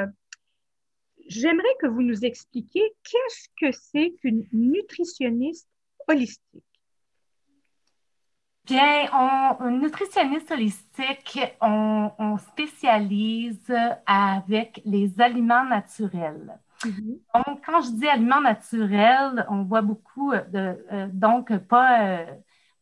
J'aimerais 1.28 1.76
que 1.80 1.88
vous 1.88 2.02
nous 2.02 2.26
expliquiez 2.26 2.84
qu'est-ce 3.04 3.48
que 3.60 3.72
c'est 3.72 4.14
qu'une 4.22 4.46
nutritionniste 4.52 5.70
holistique. 6.08 6.64
Bien, 8.66 9.10
on, 9.60 9.72
nutritionniste 9.72 10.52
holistique, 10.52 11.40
on, 11.60 12.12
on, 12.18 12.38
spécialise 12.38 13.74
avec 14.06 14.82
les 14.86 15.20
aliments 15.20 15.66
naturels. 15.66 16.58
Mhm. 16.86 17.20
Donc, 17.36 17.66
quand 17.66 17.82
je 17.82 17.92
dis 17.92 18.08
aliments 18.08 18.42
naturels, 18.42 19.46
on 19.50 19.64
voit 19.64 19.82
beaucoup 19.82 20.32
de, 20.32 20.86
euh, 20.94 21.08
donc 21.12 21.56
pas 21.58 22.22
euh, 22.22 22.26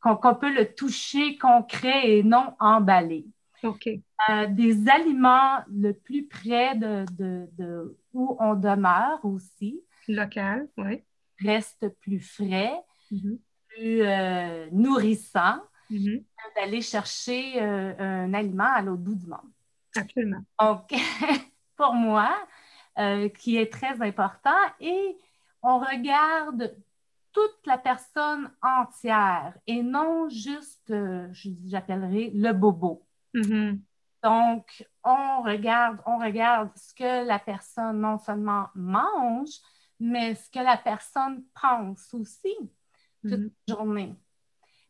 qu'on 0.02 0.36
peut 0.36 0.54
le 0.54 0.74
toucher 0.74 1.38
concret 1.38 2.10
et 2.10 2.24
non 2.24 2.54
emballé. 2.60 3.26
OK. 3.64 3.90
Euh, 4.30 4.48
des 4.48 4.88
aliments 4.88 5.60
le 5.68 5.94
plus 5.94 6.28
près 6.28 6.76
de, 6.76 7.06
de, 7.18 7.50
de 7.58 7.98
où 8.14 8.38
on 8.40 8.54
demeure 8.54 9.20
aussi 9.24 9.82
Local, 10.08 10.68
oui. 10.78 11.04
reste 11.40 11.90
plus 12.00 12.20
frais, 12.20 12.74
Mhm. 13.12 13.40
plus 13.68 14.02
euh, 14.02 14.68
nourrissant 14.72 15.60
que 15.90 16.56
d'aller 16.56 16.82
chercher 16.82 17.62
euh, 17.62 17.94
un 18.00 18.34
aliment 18.34 18.72
à 18.74 18.82
l'autre 18.82 19.02
bout 19.02 19.16
du 19.16 19.28
monde. 19.28 19.52
Absolument. 19.96 20.44
Donc, 20.60 20.90
pour 21.76 21.94
moi, 21.94 22.34
euh, 22.98 23.28
qui 23.30 23.58
est 23.58 23.72
très 23.72 24.02
important, 24.02 24.56
et 24.80 25.18
on 25.62 25.80
regarde 25.80 26.76
toute 27.34 27.66
la 27.66 27.78
personne 27.78 28.52
entière 28.62 29.54
et 29.68 29.84
non 29.84 30.30
juste, 30.30 30.94
j'appellerais 31.66 32.32
le 32.34 32.52
bobo. 32.54 33.06
Mhm. 33.34 33.82
Donc, 34.24 34.86
on 35.04 35.42
regarde, 35.42 36.00
on 36.06 36.20
regarde 36.20 36.70
ce 36.76 36.94
que 36.94 37.26
la 37.26 37.40
personne 37.40 38.00
non 38.02 38.18
seulement 38.18 38.68
mange, 38.76 39.50
mais 40.00 40.36
ce 40.36 40.50
que 40.50 40.60
la 40.60 40.78
personne 40.78 41.44
pense 41.60 42.14
aussi 42.14 42.56
toute 43.22 43.40
Mhm. 43.40 43.52
la 43.68 43.76
journée. 43.76 44.16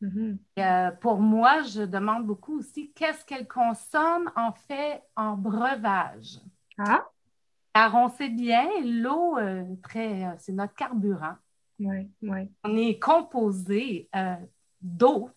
Mhm. 0.02 0.40
Euh, 0.60 0.92
pour 1.00 1.20
moi, 1.20 1.62
je 1.64 1.84
demande 1.84 2.26
beaucoup 2.26 2.58
aussi 2.60 2.92
qu'est-ce 2.94 3.24
qu'elle 3.26 3.48
consomme 3.48 4.32
en 4.36 4.52
fait 4.52 5.04
en 5.16 5.38
breuvage. 5.38 6.40
Ah, 6.78 7.06
Car 7.74 7.96
on 7.96 8.10
sait 8.10 8.30
bien, 8.30 8.68
l'eau, 8.84 9.38
euh, 9.38 9.64
euh, 9.96 10.34
c'est 10.40 10.52
notre 10.52 10.74
carburant. 10.74 11.36
oui, 11.80 12.10
oui. 12.22 12.50
On 12.64 12.76
est 12.76 13.00
composé 13.00 14.10
d'eau, 14.82 15.30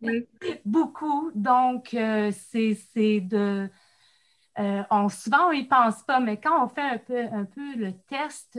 oui. 0.00 0.26
beaucoup. 0.64 1.32
Donc, 1.34 1.88
c'est 1.90 2.74
c'est 2.94 3.20
de. 3.20 3.68
on, 4.56 5.08
souvent, 5.08 5.48
on 5.48 5.52
n'y 5.52 5.64
pense 5.64 6.02
pas, 6.04 6.20
mais 6.20 6.38
quand 6.40 6.64
on 6.64 6.68
fait 6.68 6.80
un 6.80 6.98
peu, 6.98 7.18
un 7.32 7.44
peu 7.44 7.74
le 7.76 7.92
test, 8.08 8.58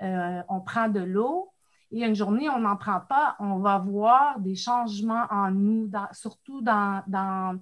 on 0.00 0.60
prend 0.60 0.88
de 0.88 1.00
l'eau 1.00 1.53
et 1.92 2.04
une 2.04 2.14
journée, 2.14 2.48
on 2.48 2.60
n'en 2.60 2.76
prend 2.76 3.00
pas, 3.00 3.36
on 3.38 3.58
va 3.58 3.78
voir 3.78 4.40
des 4.40 4.54
changements 4.56 5.26
en 5.30 5.50
nous, 5.50 5.86
dans- 5.88 6.12
surtout 6.12 6.60
dans, 6.60 7.02
dans 7.06 7.58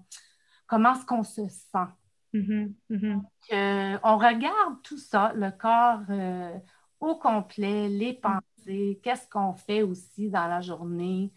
comment 0.67 0.95
est-ce 0.95 1.05
qu'on 1.07 1.23
se 1.23 1.47
sent. 1.49 1.89
Mhm. 2.33 2.75
Mhm. 2.89 3.23
Euh, 3.53 3.99
on 4.03 4.17
regarde 4.17 4.81
tout 4.83 4.97
ça, 4.99 5.33
le 5.35 5.51
corps 5.51 6.01
euh, 6.09 6.59
au 7.01 7.17
complet, 7.17 7.89
les 7.89 8.15
pensées, 8.15 8.99
qu'est-ce 9.03 9.29
qu'on 9.29 9.53
fait 9.55 9.83
aussi 9.83 10.31
dans 10.31 10.47
la 10.47 10.61
journée 10.63 11.31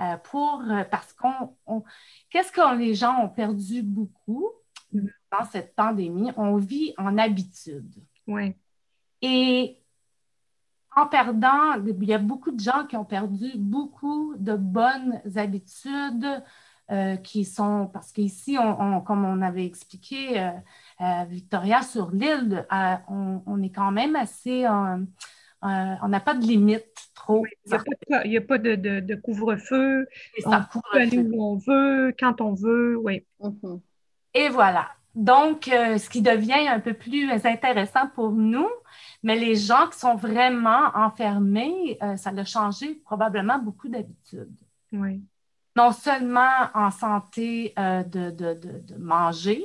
euh, 0.00 0.16
pour 0.18 0.62
parce 0.90 1.12
qu'on 1.12 1.56
on- 1.66 1.82
qu'est-ce 2.30 2.52
que 2.52 2.76
les 2.78 2.94
gens 2.94 3.18
ont 3.24 3.28
perdu 3.28 3.82
beaucoup 3.82 4.48
Mhm. 4.92 5.10
dans 5.30 5.44
cette 5.44 5.74
pandémie, 5.76 6.32
on 6.36 6.56
vit 6.56 6.94
en 6.96 7.18
habitude. 7.18 7.94
Oui. 8.26 8.54
Et 9.22 9.79
en 11.00 11.06
perdant, 11.08 11.74
il 11.86 12.04
y 12.04 12.12
a 12.14 12.18
beaucoup 12.18 12.50
de 12.50 12.60
gens 12.60 12.86
qui 12.86 12.96
ont 12.96 13.04
perdu 13.04 13.52
beaucoup 13.56 14.34
de 14.38 14.54
bonnes 14.56 15.20
habitudes 15.36 16.26
euh, 16.90 17.16
qui 17.16 17.44
sont, 17.44 17.88
parce 17.92 18.12
qu'ici, 18.12 18.56
on, 18.58 18.80
on- 18.80 19.00
comme 19.00 19.24
on 19.24 19.42
avait 19.42 19.64
expliqué, 19.64 20.40
euh, 20.40 20.50
à 20.98 21.24
Victoria, 21.24 21.82
sur 21.82 22.10
l'île, 22.10 22.66
euh, 22.72 22.94
on, 23.08 23.42
on 23.46 23.62
est 23.62 23.70
quand 23.70 23.92
même 23.92 24.16
assez, 24.16 24.64
euh, 24.66 24.96
euh, 25.64 25.94
on 26.02 26.08
n'a 26.08 26.20
pas 26.20 26.34
de 26.34 26.42
limite 26.44 26.84
trop. 27.14 27.44
Il 27.66 27.70
n'y 27.70 27.76
a 27.76 27.78
pas 27.78 27.84
de, 28.22 28.26
il 28.26 28.32
y 28.32 28.36
a 28.36 28.40
pas 28.40 28.58
de, 28.58 28.74
de- 28.74 29.00
de 29.00 29.14
couvre-feu. 29.14 30.06
Et 30.36 30.42
On 30.46 30.50
peut 30.50 30.80
aller 30.98 31.18
où 31.18 31.42
on 31.44 31.56
veut, 31.56 32.14
quand 32.18 32.40
on 32.40 32.54
veut. 32.54 32.96
Oui. 32.96 33.24
Mhm. 33.40 33.80
Et 34.34 34.48
voilà. 34.48 34.88
Donc, 35.14 35.68
euh, 35.68 35.98
ce 35.98 36.08
qui 36.08 36.22
devient 36.22 36.68
un 36.68 36.80
peu 36.80 36.94
plus 36.94 37.30
intéressant 37.44 38.08
pour 38.14 38.30
nous, 38.32 38.68
mais 39.22 39.36
les 39.36 39.54
gens 39.54 39.86
qui 39.88 39.98
sont 39.98 40.14
vraiment 40.16 40.90
enfermés, 40.94 41.98
euh, 42.02 42.16
ça 42.16 42.30
a 42.30 42.44
changé 42.44 42.94
probablement 43.04 43.58
beaucoup 43.58 43.88
d'habitudes. 43.88 44.54
Oui. 44.92 45.22
Non 45.76 45.92
seulement 45.92 46.68
en 46.74 46.90
santé 46.90 47.72
euh, 47.78 48.02
de, 48.02 48.30
de- 48.30 48.54
de- 48.54 48.80
de 48.80 48.96
manger, 48.98 49.64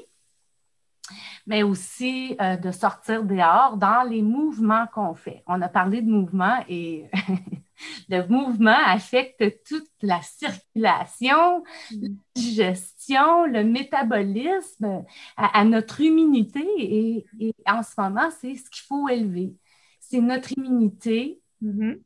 mais 1.47 1.63
aussi 1.63 2.35
euh, 2.41 2.57
de 2.57 2.71
sortir 2.71 3.23
dehors 3.23 3.77
dans 3.77 4.03
les 4.03 4.21
mouvements 4.21 4.87
qu'on 4.93 5.13
fait. 5.15 5.43
On 5.47 5.61
a 5.61 5.67
parlé 5.69 6.01
de 6.01 6.09
mouvement 6.09 6.63
et 6.67 7.05
le 8.09 8.27
mouvement 8.27 8.77
affecte 8.85 9.43
toute 9.67 9.89
la 10.01 10.21
circulation, 10.21 11.63
la 11.91 12.09
digestion, 12.35 13.45
le 13.45 13.63
métabolisme, 13.63 15.03
à, 15.37 15.59
à 15.59 15.63
notre 15.65 16.01
immunité 16.01 16.65
et, 16.77 17.25
et 17.39 17.53
en 17.67 17.83
ce 17.83 17.99
moment, 17.99 18.29
c'est 18.39 18.55
ce 18.55 18.69
qu'il 18.69 18.85
faut 18.87 19.07
élever. 19.09 19.53
c'est 19.99 20.21
notre 20.21 20.51
immunité 20.57 21.41
Mhm. 21.61 22.01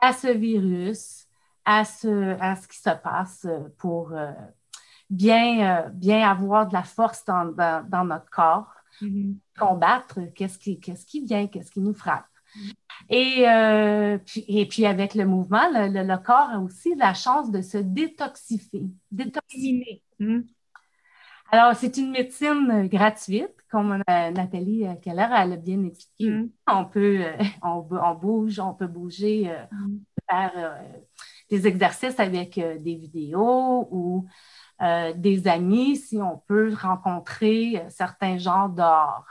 à 0.00 0.12
ce 0.12 0.28
virus, 0.28 1.26
à 1.64 1.84
ce, 1.84 2.36
à 2.40 2.56
ce 2.56 2.66
qui 2.66 2.78
se 2.78 2.90
passe 3.02 3.46
pour 3.76 4.12
euh, 4.12 4.32
bien, 5.10 5.84
euh, 5.86 5.88
bien 5.90 6.28
avoir 6.28 6.66
de 6.66 6.72
la 6.72 6.82
force 6.82 7.24
dans, 7.24 7.44
dans- 7.44 7.86
dans 7.88 8.04
notre 8.04 8.30
corps, 8.30 8.72
Mhm. 9.00 9.38
combattre 9.58 10.18
qu'est-ce 10.34 10.58
qui, 10.58 10.80
qu'est-ce 10.80 11.06
qui 11.06 11.20
vient, 11.24 11.46
qu'est-ce 11.46 11.70
qui 11.70 11.80
nous 11.80 11.94
frappe. 11.94 12.27
Et, 13.10 13.48
euh, 13.48 14.18
puis, 14.18 14.44
et 14.48 14.66
puis 14.66 14.86
avec 14.86 15.14
le 15.14 15.24
mouvement, 15.26 15.68
le, 15.72 15.88
le- 15.92 16.06
le 16.06 16.18
corps 16.18 16.50
a 16.50 16.60
aussi 16.60 16.94
la 16.96 17.14
chance 17.14 17.50
de 17.50 17.62
se 17.62 17.78
détoxifier. 17.78 18.84
Détoxifier. 19.10 20.02
Mhm. 20.18 20.44
Alors, 21.50 21.74
c'est 21.76 21.96
une 21.96 22.10
médecine 22.10 22.70
euh, 22.70 22.88
gratuite, 22.88 23.48
comme 23.70 23.92
euh, 24.10 24.30
Nathalie 24.30 24.86
euh, 24.86 24.94
Keller 24.96 25.26
elle 25.34 25.52
a 25.54 25.56
bien 25.56 25.82
expliqué. 25.84 26.30
Mhm. 26.30 26.50
On 26.68 26.84
peut, 26.84 27.20
euh, 27.24 27.36
on, 27.62 27.86
on 27.90 28.14
bouge, 28.14 28.58
on 28.60 28.74
peut 28.74 28.86
bouger, 28.86 29.50
euh, 29.50 29.64
Mhm. 29.72 30.00
faire 30.30 30.52
euh, 30.56 30.82
des 31.50 31.66
exercices 31.66 32.20
avec 32.20 32.58
euh, 32.58 32.78
des 32.78 32.96
vidéos 32.96 33.88
ou 33.90 34.26
euh, 34.82 35.12
des 35.14 35.48
amis 35.48 35.96
si 35.96 36.18
on 36.20 36.38
peut 36.46 36.74
rencontrer 36.74 37.80
euh, 37.80 37.88
certains 37.90 38.38
genres 38.38 38.68
dehors. 38.68 39.24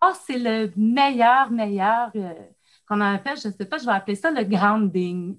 Ah, 0.00 0.12
c'est 0.26 0.38
le 0.38 0.70
meilleur, 0.76 1.50
meilleur 1.50 2.10
euh, 2.16 2.34
qu'on 2.88 3.00
appelle, 3.00 3.36
je 3.38 3.48
ne 3.48 3.52
sais 3.52 3.64
pas, 3.66 3.78
je 3.78 3.86
vais 3.86 3.92
appeler 3.92 4.14
ça 4.16 4.30
le 4.30 4.44
grounding. 4.44 5.38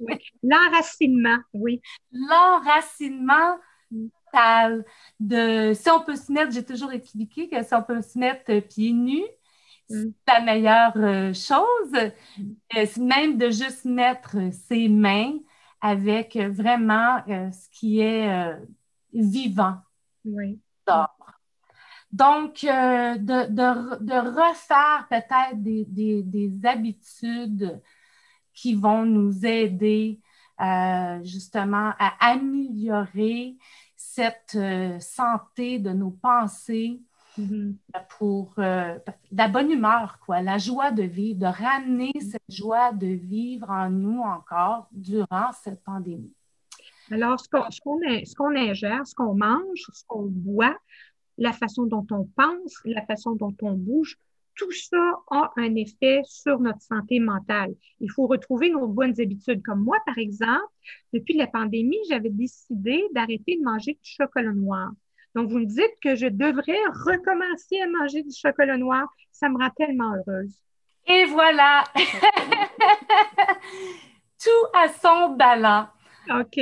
Oui. 0.00 0.18
L'enracinement, 0.42 1.38
oui. 1.52 1.80
L'enracinement 2.12 3.58
Mm. 3.92 4.08
total 4.32 4.84
de 5.20 5.72
si 5.72 5.88
on 5.90 6.00
peut 6.00 6.16
se 6.16 6.32
mettre, 6.32 6.50
j'ai 6.50 6.64
toujours 6.64 6.90
expliqué 6.90 7.48
que 7.48 7.62
si 7.62 7.72
on 7.72 7.84
peut 7.84 8.02
se 8.02 8.18
mettre 8.18 8.50
euh, 8.50 8.60
pieds 8.60 8.92
nus, 8.92 9.22
c'est 9.88 10.06
Mm. 10.06 10.12
la 10.26 10.40
meilleure 10.40 10.96
euh, 10.96 11.32
chose. 11.32 11.94
Euh, 11.94 12.10
c'est 12.86 12.96
même 12.96 13.38
de 13.38 13.46
juste 13.50 13.84
mettre 13.84 14.36
euh, 14.38 14.50
ses 14.50 14.88
mains 14.88 15.38
avec 15.80 16.34
euh, 16.34 16.48
vraiment 16.50 17.22
euh, 17.28 17.48
ce 17.52 17.68
qui 17.70 18.00
est 18.00 18.28
euh, 18.28 18.56
vivant. 19.12 19.76
Oui. 20.24 20.58
Donc, 22.16 22.64
euh, 22.64 23.16
de, 23.18 23.38
de- 23.50 24.04
de 24.04 24.14
refaire 24.40 25.06
peut-être 25.10 25.62
des, 25.62 25.84
des- 25.84 26.22
des 26.22 26.50
habitudes 26.66 27.80
qui 28.54 28.74
vont 28.74 29.04
nous 29.04 29.44
aider 29.44 30.20
euh, 30.60 31.22
justement 31.22 31.92
à 31.98 32.12
améliorer 32.20 33.56
cette 33.96 34.54
euh, 34.56 34.98
santé 34.98 35.78
de 35.78 35.90
nos 35.90 36.10
pensées 36.10 37.02
Mhm. 37.38 37.76
pour 38.16 38.54
la 38.56 39.48
bonne 39.48 39.70
humeur, 39.70 40.18
quoi, 40.24 40.40
la 40.40 40.56
joie 40.56 40.90
de 40.90 41.02
vivre, 41.02 41.38
de 41.40 41.44
ramener 41.64 42.10
cette 42.18 42.40
joie 42.48 42.92
de 42.92 43.08
vivre 43.08 43.68
en 43.68 43.90
nous 43.90 44.20
encore 44.22 44.88
durant 44.90 45.52
cette 45.62 45.84
pandémie. 45.84 46.32
Alors, 47.10 47.38
ce 47.38 47.46
qu'on 47.50 47.70
ce 47.70 47.78
qu'on 47.82 48.00
in- 48.08 48.24
ce 48.24 48.34
qu'on 48.34 48.56
ingère, 48.56 49.06
ce 49.06 49.14
qu'on 49.14 49.34
mange, 49.34 49.82
ce 49.92 50.02
qu'on 50.08 50.24
boit, 50.30 50.74
la 51.38 51.52
façon 51.52 51.84
dont 51.84 52.06
on 52.10 52.24
pense, 52.36 52.80
la 52.84 53.04
façon 53.04 53.32
dont 53.32 53.54
on 53.62 53.72
bouge, 53.72 54.18
tout 54.56 54.72
ça 54.72 55.12
a 55.30 55.52
un 55.56 55.74
effet 55.74 56.22
sur 56.24 56.58
notre 56.60 56.80
santé 56.80 57.20
mentale. 57.20 57.74
Il 58.00 58.10
faut 58.10 58.26
retrouver 58.26 58.70
nos 58.70 58.88
bonnes 58.88 59.20
habitudes. 59.20 59.62
Comme 59.62 59.84
moi, 59.84 59.98
par 60.06 60.18
exemple, 60.18 60.64
depuis 61.12 61.34
la 61.34 61.46
pandémie, 61.46 61.98
j'avais 62.08 62.30
décidé 62.30 63.04
d'arrêter 63.12 63.58
de 63.58 63.64
manger 63.64 63.92
du 63.92 64.10
chocolat 64.10 64.52
noir. 64.52 64.90
Donc, 65.34 65.50
vous 65.50 65.58
me 65.58 65.66
dites 65.66 65.94
que 66.02 66.16
je 66.16 66.26
devrais 66.26 66.82
recommencer 67.04 67.78
à 67.80 67.86
manger 67.86 68.22
du 68.22 68.34
chocolat 68.34 68.78
noir. 68.78 69.06
Ça 69.30 69.50
me 69.50 69.58
rend 69.58 69.70
tellement 69.76 70.14
heureuse. 70.14 70.54
Et 71.06 71.26
voilà! 71.26 71.84
Tout 74.42 74.66
à 74.74 74.88
son 74.88 75.36
ballon. 75.36 75.86
OK. 76.40 76.58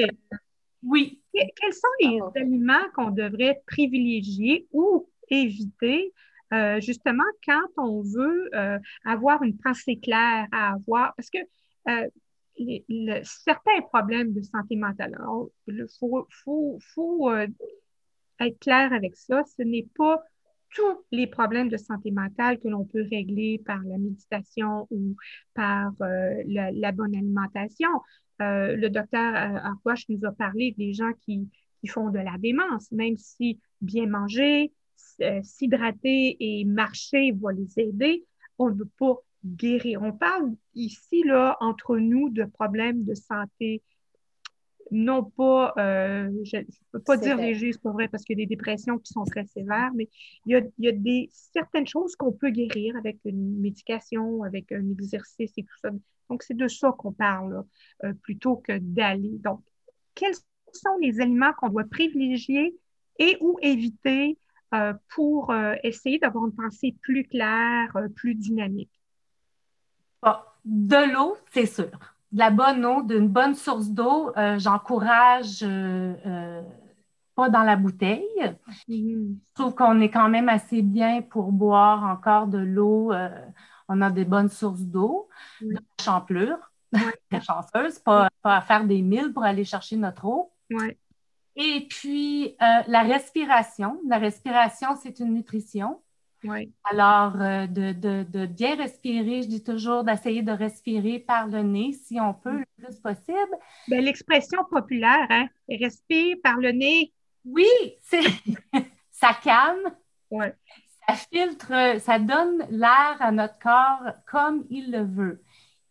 Oui. 0.82 1.23
Que- 1.34 1.50
Quels 1.56 1.72
sont 1.74 1.88
les 2.00 2.20
Oh. 2.22 2.30
aliments 2.36 2.88
qu'on 2.94 3.10
devrait 3.10 3.60
privilégier 3.66 4.68
ou 4.72 5.08
éviter, 5.30 6.12
euh, 6.52 6.80
justement, 6.80 7.24
quand 7.46 7.62
on 7.76 8.02
veut 8.02 8.48
euh, 8.54 8.78
avoir 9.04 9.42
une 9.42 9.56
pensée 9.58 9.98
claire 9.98 10.46
à 10.52 10.74
avoir? 10.74 11.14
Parce 11.16 11.30
que 11.30 11.38
euh, 11.88 12.08
les- 12.58 12.84
le- 12.88 13.22
certains 13.24 13.80
problèmes 13.82 14.32
de 14.32 14.42
santé 14.42 14.76
mentale, 14.76 15.18
il 15.66 15.86
faut, 15.98 16.26
faut, 16.44 16.78
faut 16.94 17.30
être 18.40 18.58
clair 18.60 18.92
avec 18.92 19.16
ça. 19.16 19.42
Ce 19.56 19.62
n'est 19.62 19.88
pas 19.96 20.22
tous 20.74 21.04
les 21.12 21.26
problèmes 21.26 21.68
de 21.68 21.76
santé 21.76 22.10
mentale 22.10 22.58
que 22.58 22.68
l'on 22.68 22.84
peut 22.84 23.04
régler 23.10 23.60
par 23.64 23.80
la 23.84 23.96
méditation 23.96 24.86
ou 24.90 25.14
par 25.54 25.92
euh, 26.00 26.42
la, 26.46 26.70
la 26.72 26.92
bonne 26.92 27.14
alimentation. 27.14 27.88
Euh, 28.42 28.76
le 28.76 28.90
docteur 28.90 29.34
euh, 29.34 29.58
Arboche 29.62 30.08
nous 30.08 30.24
a 30.26 30.32
parlé 30.32 30.74
des 30.76 30.92
gens 30.92 31.12
qui, 31.20 31.48
qui 31.80 31.86
font 31.86 32.10
de 32.10 32.18
la 32.18 32.36
démence, 32.38 32.90
même 32.90 33.16
si 33.16 33.60
bien 33.80 34.06
manger, 34.06 34.72
euh, 35.20 35.40
s'hydrater 35.42 36.36
et 36.40 36.64
marcher 36.64 37.32
va 37.32 37.52
les 37.52 37.78
aider, 37.78 38.24
on 38.58 38.70
ne 38.70 38.74
veut 38.74 38.90
pas 38.98 39.16
guérir. 39.44 40.02
On 40.02 40.12
parle 40.12 40.52
ici, 40.74 41.22
là, 41.24 41.56
entre 41.60 41.98
nous, 41.98 42.30
de 42.30 42.44
problèmes 42.44 43.04
de 43.04 43.14
santé 43.14 43.82
non 44.90 45.24
pas, 45.24 45.74
euh, 45.78 46.30
je 46.44 46.58
ne 46.58 46.62
peux 46.92 47.00
pas 47.00 47.16
dire 47.16 47.36
Sévère. 47.36 47.46
léger, 47.46 47.72
c'est 47.72 47.82
pas 47.82 47.90
vrai, 47.90 48.08
parce 48.08 48.24
qu'il 48.24 48.38
y 48.38 48.42
a 48.42 48.44
des 48.44 48.54
dépressions 48.54 48.98
qui 48.98 49.12
sont 49.12 49.24
très 49.24 49.44
sévères, 49.46 49.90
mais 49.94 50.08
il 50.46 50.52
y 50.52 50.54
a, 50.56 50.60
il 50.78 50.84
y 50.84 50.88
a 50.88 50.92
des, 50.92 51.28
certaines 51.32 51.86
choses 51.86 52.16
qu'on 52.16 52.32
peut 52.32 52.50
guérir 52.50 52.96
avec 52.96 53.18
une 53.24 53.60
médication, 53.60 54.42
avec 54.42 54.72
un 54.72 54.90
exercice 54.90 55.52
et 55.56 55.62
tout 55.62 55.78
ça. 55.80 55.90
Donc, 56.30 56.42
c'est 56.42 56.56
de 56.56 56.68
ça 56.68 56.92
qu'on 56.98 57.12
parle, 57.12 57.52
là, 57.52 57.64
euh, 58.04 58.14
plutôt 58.22 58.56
que 58.56 58.78
d'aller. 58.78 59.38
Donc, 59.42 59.62
quels 60.14 60.34
sont 60.34 60.96
les 61.00 61.20
aliments 61.20 61.52
qu'on 61.54 61.68
doit 61.68 61.84
privilégier 61.84 62.76
et 63.18 63.36
ou 63.40 63.58
éviter 63.62 64.38
euh, 64.74 64.92
pour 65.14 65.50
euh, 65.50 65.74
essayer 65.84 66.18
d'avoir 66.18 66.46
une 66.46 66.54
pensée 66.54 66.96
plus 67.02 67.24
claire, 67.24 67.94
euh, 67.96 68.08
plus 68.08 68.34
dynamique? 68.34 68.90
Bon, 70.22 70.34
de 70.64 71.12
l'eau, 71.12 71.36
c'est 71.52 71.66
sûr. 71.66 71.90
De 72.32 72.38
la 72.38 72.50
bonne 72.50 72.84
eau, 72.84 73.02
d'une 73.02 73.28
bonne 73.28 73.54
source 73.54 73.88
d'eau, 73.90 74.32
j'encourage 74.56 75.60
pas 77.36 77.48
dans 77.48 77.62
la 77.62 77.76
bouteille. 77.76 78.24
Mhm. 78.88 79.38
Je 79.48 79.54
trouve 79.54 79.74
qu'on 79.74 80.00
est 80.00 80.10
quand 80.10 80.28
même 80.28 80.48
assez 80.48 80.82
bien 80.82 81.22
pour 81.22 81.52
boire 81.52 82.02
encore 82.02 82.48
de 82.48 82.58
l'eau. 82.58 83.12
On 83.88 84.00
a 84.02 84.10
des 84.10 84.24
bonnes 84.24 84.48
sources 84.48 84.80
d'eau, 84.82 85.28
Oui. 85.60 85.68
de 85.70 85.74
la 85.74 86.04
champlure, 86.04 86.58
très 87.30 87.40
chanceuse, 87.42 87.98
pas, 87.98 88.28
pas 88.42 88.56
à 88.56 88.60
faire 88.60 88.84
des 88.84 89.02
milles 89.02 89.32
pour 89.32 89.44
aller 89.44 89.64
chercher 89.64 89.96
notre 89.96 90.24
eau. 90.24 90.50
Et 91.56 91.86
puis, 91.88 92.56
euh, 92.60 92.82
la 92.88 93.02
respiration. 93.02 94.00
La 94.08 94.18
respiration, 94.18 94.96
c'est 95.00 95.20
une 95.20 95.34
nutrition. 95.34 96.00
Alors, 96.90 97.40
euh, 97.40 97.66
de, 97.66 97.92
de- 97.92 98.26
de 98.28 98.44
bien 98.44 98.74
respirer, 98.76 99.42
je 99.42 99.48
dis 99.48 99.62
toujours 99.64 100.04
d'essayer 100.04 100.42
de 100.42 100.52
respirer 100.52 101.18
par 101.18 101.46
le 101.46 101.62
nez 101.62 101.92
si 101.94 102.20
on 102.20 102.34
peut 102.34 102.58
le 102.58 102.66
plus 102.76 102.96
possible. 102.96 103.56
Ben, 103.88 104.04
l'expression 104.04 104.62
populaire, 104.68 105.26
hein, 105.30 105.46
respire 105.70 106.36
par 106.42 106.56
le 106.58 106.72
nez. 106.72 107.12
Oui, 107.46 107.66
ça 109.10 109.30
calme, 109.42 109.94
Ouais. 110.30 110.54
Ça 111.08 111.14
filtre, 111.14 112.00
ça 112.00 112.18
donne 112.18 112.66
l'air 112.70 113.16
à 113.20 113.30
notre 113.32 113.58
corps 113.58 114.12
comme 114.26 114.64
il 114.70 114.90
le 114.90 115.02
veut. 115.04 115.42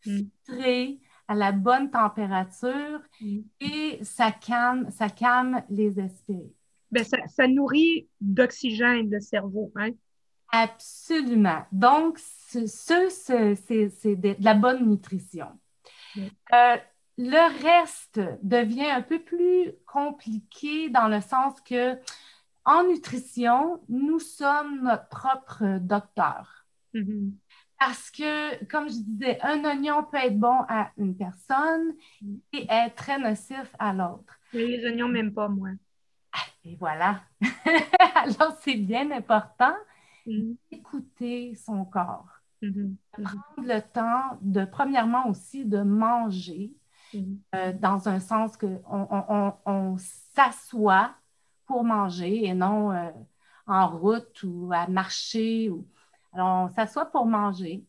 Mm. 0.06 0.17
Filtré 0.47 0.99
à 1.28 1.36
la 1.36 1.52
bonne 1.52 1.89
température 1.91 2.99
Mm. 3.21 3.39
et 3.62 3.99
ça 4.04 4.32
calme, 4.32 4.89
ça 4.91 5.10
calme 5.10 5.63
les 5.69 5.99
esprits. 5.99 6.52
Ben, 6.91 7.04
ça, 7.04 7.17
ça 7.28 7.47
nourrit 7.47 8.08
d'oxygène 8.21 9.10
le 9.10 9.19
cerveau. 9.19 9.71
Hein? 9.76 9.91
Absolument. 10.52 11.63
Donc, 11.71 12.19
ce, 12.19 12.67
ce- 12.67 13.10
ce- 13.10 13.56
c'est 13.67 13.89
c'est 13.89 14.15
de, 14.15 14.30
de 14.34 14.43
la 14.43 14.54
bonne 14.54 14.88
nutrition. 14.88 15.47
Oui. 16.15 16.32
Euh, 16.54 16.78
le 17.17 17.63
reste 17.63 18.19
devient 18.43 18.89
un 18.89 19.02
peu 19.02 19.19
plus 19.19 19.71
compliqué 19.88 20.89
dans 20.89 21.08
le 21.08 21.21
sens 21.21 21.60
que 21.62 21.97
en 22.65 22.84
nutrition, 22.88 23.82
nous 23.89 24.19
sommes 24.19 24.82
notre 24.84 25.08
propre 25.10 25.80
docteur. 25.80 26.65
Mhm. 26.93 27.34
Parce 27.80 28.10
que, 28.12 28.63
comme 28.65 28.88
je 28.88 28.95
disais, 29.04 29.39
un 29.41 29.65
oignon 29.65 30.04
peut 30.04 30.17
être 30.17 30.39
bon 30.39 30.60
à 30.69 30.91
une 30.97 31.17
personne 31.17 31.93
et 32.54 32.65
être 32.69 32.95
très 32.95 33.19
nocif 33.19 33.76
à 33.78 33.91
l'autre. 33.93 34.39
Les 34.54 34.86
oignons, 34.86 35.10
même 35.10 35.34
pas, 35.34 35.49
moi. 35.49 35.69
Et 36.63 36.78
voilà. 36.78 37.21
Alors, 38.15 38.56
c'est 38.62 38.76
bien 38.76 39.12
important 39.12 39.76
Mhm. 40.26 40.56
d'écouter 40.71 41.54
son 41.56 41.84
corps. 41.84 42.30
Mhm. 42.62 42.95
prendre 43.12 43.67
le 43.67 43.82
temps 43.82 44.38
de, 44.41 44.63
premièrement 44.63 45.28
aussi, 45.28 45.65
de 45.65 45.82
manger 45.82 46.71
euh, 47.54 47.73
dans 47.73 48.08
un 48.08 48.21
sens 48.21 48.56
qu'on 48.56 48.82
on, 48.89 49.08
on- 49.12 49.54
on 49.65 49.97
s'assoit 49.97 51.13
pour 51.65 51.84
manger 51.84 52.45
et 52.45 52.54
non 52.54 52.91
euh, 52.91 53.10
en 53.67 53.88
route 53.89 54.43
ou 54.43 54.71
à 54.73 54.88
marcher. 54.88 55.69
Ou... 55.69 55.88
Alors, 56.34 56.65
on 56.65 56.69
s'assoit 56.69 57.06
pour 57.06 57.26
manger. 57.26 57.84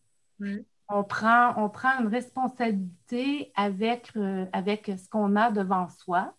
On, 0.89 1.05
prend, 1.05 1.55
on 1.57 1.69
prend 1.71 2.01
une 2.01 2.09
responsabilité 2.09 3.53
avec, 3.55 4.11
euh, 4.17 4.47
avec 4.53 4.87
ce 4.87 5.09
qu'on 5.09 5.37
a 5.37 5.51
devant 5.51 5.89
soi. 5.89 6.35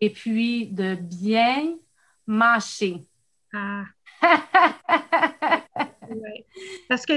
Et 0.00 0.10
puis, 0.10 0.66
de 0.68 0.94
bien 0.94 1.76
mâcher. 2.26 3.06
Ah. 3.52 3.84
Parce 6.88 7.06
que 7.06 7.12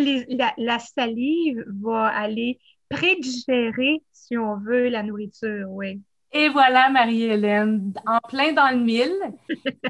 la, 0.57 0.79
salive 0.79 1.65
va 1.81 2.07
aller 2.07 2.59
prédigérer, 2.89 4.03
si 4.11 4.37
on 4.37 4.57
veut, 4.57 4.89
la 4.89 5.03
nourriture, 5.03 5.69
oui. 5.69 6.01
Et 6.35 6.49
voilà, 6.49 6.89
Marie-Hélène, 6.89 7.93
en 8.07 8.19
plein 8.27 8.53
dans 8.53 8.75
le 8.75 8.83
mille. 8.83 9.19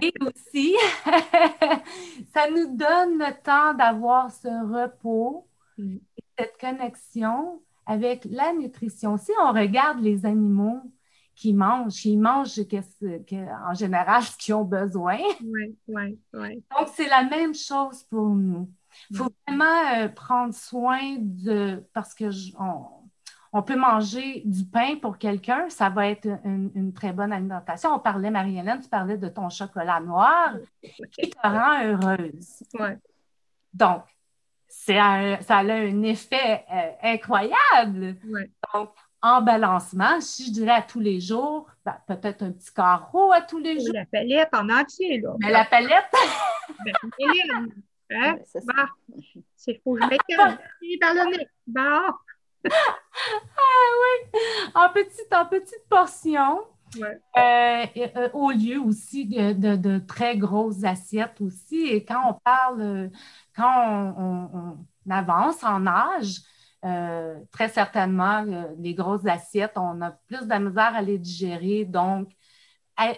Et 0.02 0.14
aussi, 0.22 0.76
ça 2.34 2.50
nous 2.52 2.76
donne 2.76 3.18
le 3.18 3.42
temps 3.42 3.74
d'avoir 3.74 4.30
ce 4.30 4.50
repos, 4.50 5.48
mm. 5.78 5.98
cette 6.38 6.58
connexion 6.60 7.62
avec 7.86 8.26
la 8.26 8.52
nutrition. 8.54 9.18
Si 9.18 9.32
on 9.42 9.54
regarde 9.54 10.02
les 10.02 10.26
animaux 10.26 10.82
qui 11.34 11.54
mangent, 11.54 12.06
ils 12.06 12.20
mangent 12.20 12.60
en 12.60 13.74
général 13.74 14.24
ce 14.24 14.38
qu'ils 14.38 14.54
ont 14.54 14.66
besoin. 14.66 15.20
Oui, 15.42 15.78
oui, 15.88 16.20
oui. 16.34 16.64
Donc, 16.78 16.90
c'est 16.94 17.08
la 17.08 17.24
même 17.24 17.56
chose 17.56 18.04
pour 18.10 18.28
nous. 18.30 18.70
Il 19.10 19.16
faut 19.16 19.24
mm. 19.24 19.30
vraiment 19.48 19.96
euh, 19.96 20.10
prendre 20.10 20.54
soin 20.54 21.16
de, 21.20 21.84
parce 21.94 22.14
que 22.14 22.26
on 22.60 23.03
peut 23.62 23.76
manger 23.76 24.42
du 24.46 24.66
pain 24.66 24.96
pour 24.96 25.20
quelqu'un, 25.20 25.70
ça 25.70 25.90
va 25.90 26.08
être 26.10 26.28
une, 26.44 26.92
très 26.94 27.14
bonne 27.14 27.32
alimentation. 27.32 27.94
On 27.94 28.00
parlait, 28.00 28.32
Marie-Hélène, 28.32 28.82
tu 28.82 28.90
parlais 28.90 29.18
de 29.18 29.28
ton 29.28 29.50
chocolat 29.50 30.00
noir 30.00 30.56
qui 30.82 31.30
te 31.30 31.38
rend 31.44 31.84
heureuse. 31.84 32.64
Donc, 33.72 34.04
ça 34.68 35.04
a 35.04 35.62
un 35.62 36.02
effet 36.02 36.66
euh, 36.72 36.92
incroyable. 37.04 38.16
Donc, 38.74 38.90
en 39.22 39.42
balancement, 39.42 40.20
si 40.20 40.48
je 40.48 40.52
dirais 40.52 40.72
à 40.72 40.82
tous 40.82 41.00
les 41.00 41.22
jours, 41.22 41.68
ben, 41.86 41.96
peut-être 42.08 42.42
un 42.42 42.52
petit 42.52 42.74
carreau 42.74 43.32
à 43.32 43.42
tous 43.42 43.60
les 43.60 43.80
jours. 43.80 43.94
La 43.94 44.06
palette 44.06 44.50
en 44.54 44.70
entier, 44.70 45.22
là. 45.22 45.36
Mais 45.40 45.52
la 45.52 45.66
palette. 45.66 46.12
ben, 46.86 46.94
hein? 48.12 48.36
bah, 48.66 48.90
c'est 49.56 49.82
je 49.86 50.04
un 50.04 50.10
petit 50.10 50.98
ballonnet. 51.00 51.48
Bah 51.68 52.16
ah 52.66 53.90
oui, 54.02 54.40
en 54.76 54.90
petite, 54.90 55.34
en 55.34 55.46
petite 55.46 55.88
portion. 55.90 56.64
Euh, 57.02 57.86
euh, 57.98 58.30
au 58.34 58.52
lieu 58.52 58.80
aussi 58.80 59.26
de, 59.26 60.00
très 60.00 60.38
grosses 60.38 60.84
assiettes 60.84 61.42
aussi. 61.42 61.88
Et 61.88 62.06
quand 62.06 62.30
on 62.30 62.34
parle, 62.34 62.82
euh, 62.82 63.10
quand 63.56 64.14
on, 64.18 64.86
avance 65.10 65.64
en 65.64 65.86
âge, 65.86 66.42
très 67.52 67.70
certainement, 67.70 68.46
les 68.78 68.94
grosses 68.94 69.26
assiettes, 69.26 69.78
on 69.78 70.02
a 70.02 70.12
plus 70.12 70.48
de 70.48 70.56
misère 70.56 70.96
à 70.96 71.02
les 71.02 71.18
digérer. 71.18 71.86
Donc, 71.86 72.30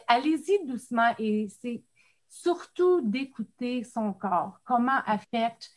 allez-y 0.08 0.66
doucement 0.66 1.14
et 1.20 1.48
c'est 1.62 1.84
surtout 2.30 3.02
d'écouter 3.02 3.84
son 3.84 4.14
corps. 4.14 4.60
Comment 4.66 5.00
affecte 5.06 5.72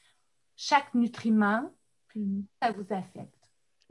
chaque 0.56 0.94
nutriment, 0.94 1.70
mm-hmm. 2.16 2.42
ça 2.60 2.72
vous 2.72 2.86
affecte 2.90 3.37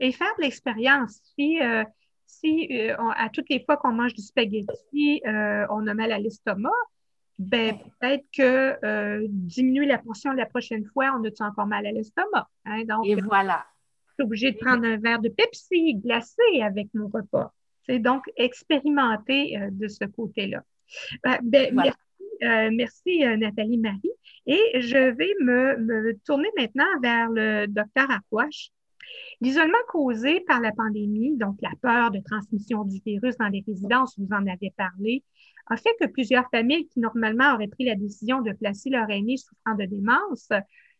et 0.00 0.12
faire 0.12 0.32
de 0.38 0.42
l'expérience. 0.42 1.20
Si, 1.34 1.60
euh, 1.60 1.84
si 2.26 2.68
euh, 2.72 2.94
à 3.16 3.28
toutes 3.30 3.48
les 3.48 3.60
fois 3.64 3.76
qu'on 3.76 3.92
mange 3.92 4.14
du 4.14 4.22
spaghetti, 4.22 5.22
euh, 5.26 5.66
on 5.70 5.86
a 5.86 5.94
mal 5.94 6.12
à 6.12 6.18
l'estomac, 6.18 6.70
ben, 7.38 7.78
peut-être 8.00 8.24
que 8.36 9.26
diminuer 9.28 9.86
la 9.86 9.98
portion 9.98 10.32
la 10.32 10.46
prochaine 10.46 10.84
fois, 10.86 11.16
on 11.16 11.24
a 11.24 11.46
encore 11.46 11.66
mal 11.66 11.86
à 11.86 11.92
l'estomac. 11.92 12.48
Hein? 12.64 12.82
Donc, 12.84 13.06
et 13.06 13.14
voilà. 13.14 13.64
Je 14.08 14.14
suis 14.14 14.22
obligée 14.24 14.52
de 14.52 14.58
prendre 14.58 14.84
un 14.84 14.96
verre 14.96 15.20
de 15.20 15.28
Pepsi 15.28 15.94
glacé 15.94 16.42
avec 16.62 16.88
mon 16.94 17.06
repas. 17.06 17.52
C'est 17.86 18.00
donc 18.00 18.24
expérimenter 18.36 19.56
de 19.70 19.86
ce 19.86 20.04
côté-là. 20.04 20.64
Ben, 21.22 21.38
ben 21.42 21.72
Merci, 21.74 22.74
merci 22.74 23.20
Nathalie 23.38 23.78
Marie. 23.78 24.10
Et 24.46 24.80
je 24.80 25.10
vais 25.12 25.34
me, 25.40 25.76
me 25.76 26.18
tourner 26.24 26.48
maintenant 26.56 26.88
vers 27.00 27.30
le 27.30 27.66
docteur 27.66 28.10
Aquash. 28.10 28.72
L'isolement 29.40 29.78
causé 29.88 30.40
par 30.40 30.60
la 30.60 30.72
pandémie, 30.72 31.36
donc 31.36 31.56
la 31.62 31.72
peur 31.80 32.10
de 32.10 32.20
transmission 32.20 32.84
du 32.84 33.00
virus 33.04 33.36
dans 33.36 33.48
les 33.48 33.62
résidences, 33.66 34.18
vous 34.18 34.32
en 34.32 34.46
avez 34.46 34.72
parlé, 34.76 35.22
a 35.66 35.76
fait 35.76 35.94
que 36.00 36.06
plusieurs 36.06 36.48
familles 36.50 36.88
qui 36.88 37.00
normalement 37.00 37.54
auraient 37.54 37.68
pris 37.68 37.84
la 37.84 37.94
décision 37.94 38.40
de 38.40 38.52
placer 38.52 38.90
leur 38.90 39.08
aîné 39.10 39.36
souffrant 39.36 39.74
de 39.74 39.84
démence 39.84 40.48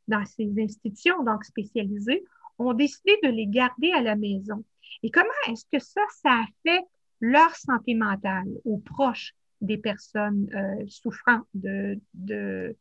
dans 0.09 0.25
ces 0.25 0.51
institutions 0.59 1.23
donc 1.25 1.44
spécialisées 1.44 2.25
ont 2.59 2.75
décidé 2.75 3.16
de 3.23 3.29
les 3.29 3.47
garder 3.47 3.92
à 3.92 4.03
la 4.03 4.16
maison. 4.16 4.64
Et 5.03 5.11
comment 5.11 5.29
est-ce 5.49 5.64
que 5.71 5.83
ça, 5.83 6.01
ça 6.23 6.42
affecte 6.42 6.88
leur 7.21 7.55
santé 7.55 7.94
mentale 7.94 8.49
aux 8.64 8.79
proches 8.79 9.35
des 9.61 9.79
personnes 9.79 10.49
euh, 10.55 10.85
souffrant 10.88 11.40
de, 11.55 11.99
de, 12.14 12.77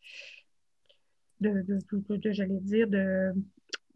de, 1.40 1.64
de 1.64 2.32
j'allais 2.32 2.60
dire, 2.60 2.88
de 2.88 3.34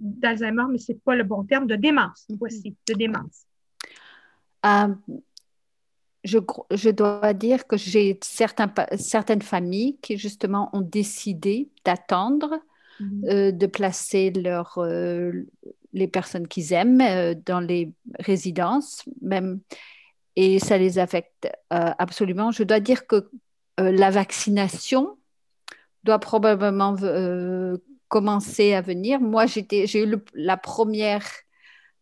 d'Alzheimer, 0.02 0.64
mais 0.70 0.78
ce 0.78 0.92
n'est 0.92 0.98
pas 0.98 1.16
le 1.16 1.24
bon 1.24 1.44
terme, 1.44 1.68
de 1.68 1.76
démence, 1.76 2.26
mhm. 2.30 2.38
voici, 2.38 2.76
de 2.88 2.94
démence. 2.94 3.46
Euh, 4.66 4.94
je, 6.24 6.40
je, 6.72 6.90
dois 6.90 7.34
dire 7.34 7.66
que 7.66 7.78
j'ai 7.78 8.20
certaines 8.22 9.42
familles 9.42 9.98
qui 10.02 10.18
justement 10.18 10.70
ont 10.74 10.82
décidé 10.82 11.70
d'attendre, 11.86 12.60
mhm. 13.00 13.26
euh, 13.28 13.52
de 13.52 13.66
placer 13.68 14.32
leur, 14.32 14.78
euh, 14.78 15.32
les 15.94 16.08
personnes 16.08 16.48
qu'ils 16.48 16.74
aiment 16.74 17.36
dans 17.46 17.60
les 17.60 17.94
résidences, 18.20 19.04
même, 19.22 19.62
et 20.36 20.60
ça 20.60 20.78
les 20.78 21.00
affecte 21.00 21.50
absolument. 21.70 22.52
Je 22.52 22.64
dois 22.64 22.80
dire 22.80 23.06
que 23.06 23.30
la 23.78 24.10
vaccination 24.10 25.18
doit 26.04 26.20
probablement 26.20 26.96
commencer 28.12 28.74
à 28.74 28.82
venir. 28.82 29.22
Moi, 29.22 29.46
j'ai 29.46 30.04
eu 30.04 30.16
la 30.36 30.58
première 30.58 31.26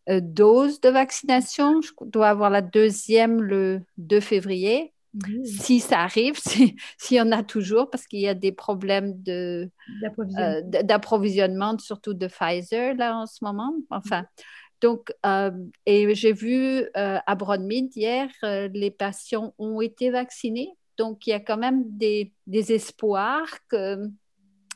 euh, 0.09 0.19
dose 0.21 0.81
de 0.81 0.89
vaccination. 0.89 1.81
Je 1.81 1.91
dois 2.01 2.29
avoir 2.29 2.49
la 2.49 2.63
deuxième 2.63 3.43
le 3.43 3.81
2 3.97 4.19
février. 4.19 4.91
Mmh. 5.13 5.45
Si 5.45 5.79
ça 5.79 5.99
arrive, 5.99 6.39
s'il 6.97 7.17
y 7.17 7.21
en 7.21 7.31
a 7.31 7.43
toujours, 7.43 7.91
parce 7.91 8.07
qu'il 8.07 8.21
y 8.21 8.27
a 8.27 8.33
des 8.33 8.51
problèmes 8.51 9.21
d'approvisionnement, 10.83 11.75
de, 11.75 11.81
surtout 11.81 12.15
de 12.15 12.27
Pfizer 12.27 12.95
là 12.95 13.15
en 13.15 13.27
ce 13.27 13.43
moment. 13.43 13.71
Enfin, 13.91 14.25
donc, 14.81 15.13
euh, 15.27 15.51
et 15.85 16.15
j'ai 16.15 16.33
vu 16.33 16.87
euh, 16.97 17.19
à 17.23 17.35
Broadmead 17.35 17.95
hier, 17.95 18.29
les 18.41 18.91
patients 18.91 19.53
ont 19.59 19.79
été 19.79 20.09
vaccinés. 20.09 20.71
Donc, 20.97 21.27
il 21.27 21.29
y 21.29 21.33
a 21.33 21.39
quand 21.39 21.57
même 21.57 21.83
des, 21.85 22.33
des 22.47 22.71
espoirs 22.73 23.47
que 23.69 24.09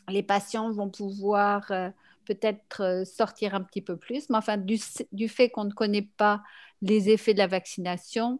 les 0.10 0.24
patients 0.24 0.72
vont 0.72 0.90
pouvoir 0.90 1.70
euh, 1.72 1.90
peut-être 2.26 2.82
euh, 2.82 3.06
sortir 3.06 3.56
un 3.56 3.62
petit 3.62 3.82
peu 3.82 3.98
plus. 3.98 4.30
Mais 4.30 4.38
enfin, 4.38 4.58
du, 4.58 4.78
fait 5.28 5.50
qu'on 5.50 5.66
ne 5.66 5.72
connaît 5.72 6.10
pas 6.18 6.42
les 6.82 7.10
effets 7.10 7.34
de 7.34 7.40
la 7.40 7.48
vaccination, 7.48 8.40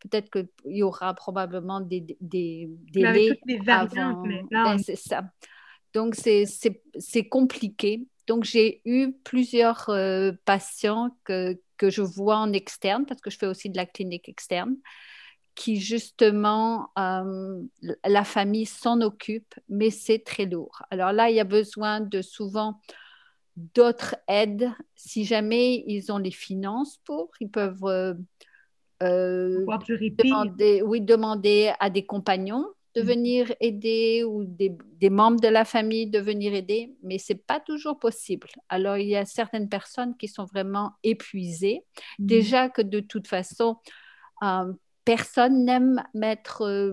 peut-être 0.00 0.30
qu'il 0.30 0.48
y 0.66 0.82
aura 0.82 1.14
probablement 1.14 1.80
des, 1.80 2.00
des, 2.20 2.68
délais. 2.92 3.38
Des. 3.46 3.58
Ben, 3.58 4.78
c'est 4.78 4.96
ça. 4.96 5.24
Donc, 5.94 6.14
c'est 6.14 7.28
compliqué. 7.28 8.06
Donc, 8.26 8.44
j'ai 8.44 8.82
eu 8.84 9.12
plusieurs 9.24 9.88
euh, 9.88 10.32
patients 10.44 11.16
que, 11.24 11.58
que, 11.78 11.88
je 11.88 12.02
vois 12.02 12.36
en 12.36 12.52
externe, 12.52 13.06
parce 13.06 13.22
que 13.22 13.30
je 13.30 13.38
fais 13.38 13.46
aussi 13.46 13.70
de 13.70 13.76
la 13.76 13.86
clinique 13.86 14.28
externe, 14.28 14.76
qui 15.58 15.80
justement, 15.80 16.90
euh, 16.96 17.60
la 18.04 18.22
famille 18.22 18.64
s'en 18.64 19.00
occupe, 19.00 19.56
mais 19.68 19.90
c'est 19.90 20.20
très 20.20 20.46
lourd. 20.46 20.82
Alors 20.90 21.12
là, 21.12 21.30
il 21.30 21.36
y 21.36 21.40
a 21.40 21.44
besoin 21.44 22.00
de 22.00 22.22
souvent 22.22 22.80
d'autres 23.56 24.14
aides. 24.28 24.70
Si 24.94 25.24
jamais 25.24 25.82
ils 25.88 26.12
ont 26.12 26.18
les 26.18 26.30
finances 26.30 26.98
pour, 27.04 27.32
ils 27.40 27.50
peuvent 27.50 27.84
euh, 27.84 28.14
euh, 29.02 29.66
demander, 29.66 30.80
oui, 30.82 31.00
demander 31.00 31.72
à 31.80 31.90
des 31.90 32.06
compagnons 32.06 32.64
de 32.94 33.02
mm. 33.02 33.04
venir 33.04 33.52
aider 33.58 34.22
ou 34.22 34.44
des, 34.44 35.10
membres 35.10 35.40
de 35.40 35.48
la 35.48 35.64
famille 35.64 36.06
de 36.06 36.20
venir 36.20 36.54
aider, 36.54 36.94
mais 37.02 37.18
ce 37.18 37.32
n'est 37.32 37.40
pas 37.40 37.58
toujours 37.58 37.98
possible. 37.98 38.46
Alors, 38.68 38.96
il 38.96 39.08
y 39.08 39.16
a 39.16 39.24
certaines 39.24 39.68
personnes 39.68 40.16
qui 40.16 40.28
sont 40.28 40.44
vraiment 40.44 40.92
épuisées. 41.02 41.82
Mm. 42.20 42.26
Déjà 42.26 42.68
que 42.68 42.82
de 42.82 43.00
toute 43.00 43.26
façon, 43.26 43.78
personne 45.08 45.64
n'aime 45.64 46.04
mettre 46.12 46.60
euh, 46.66 46.92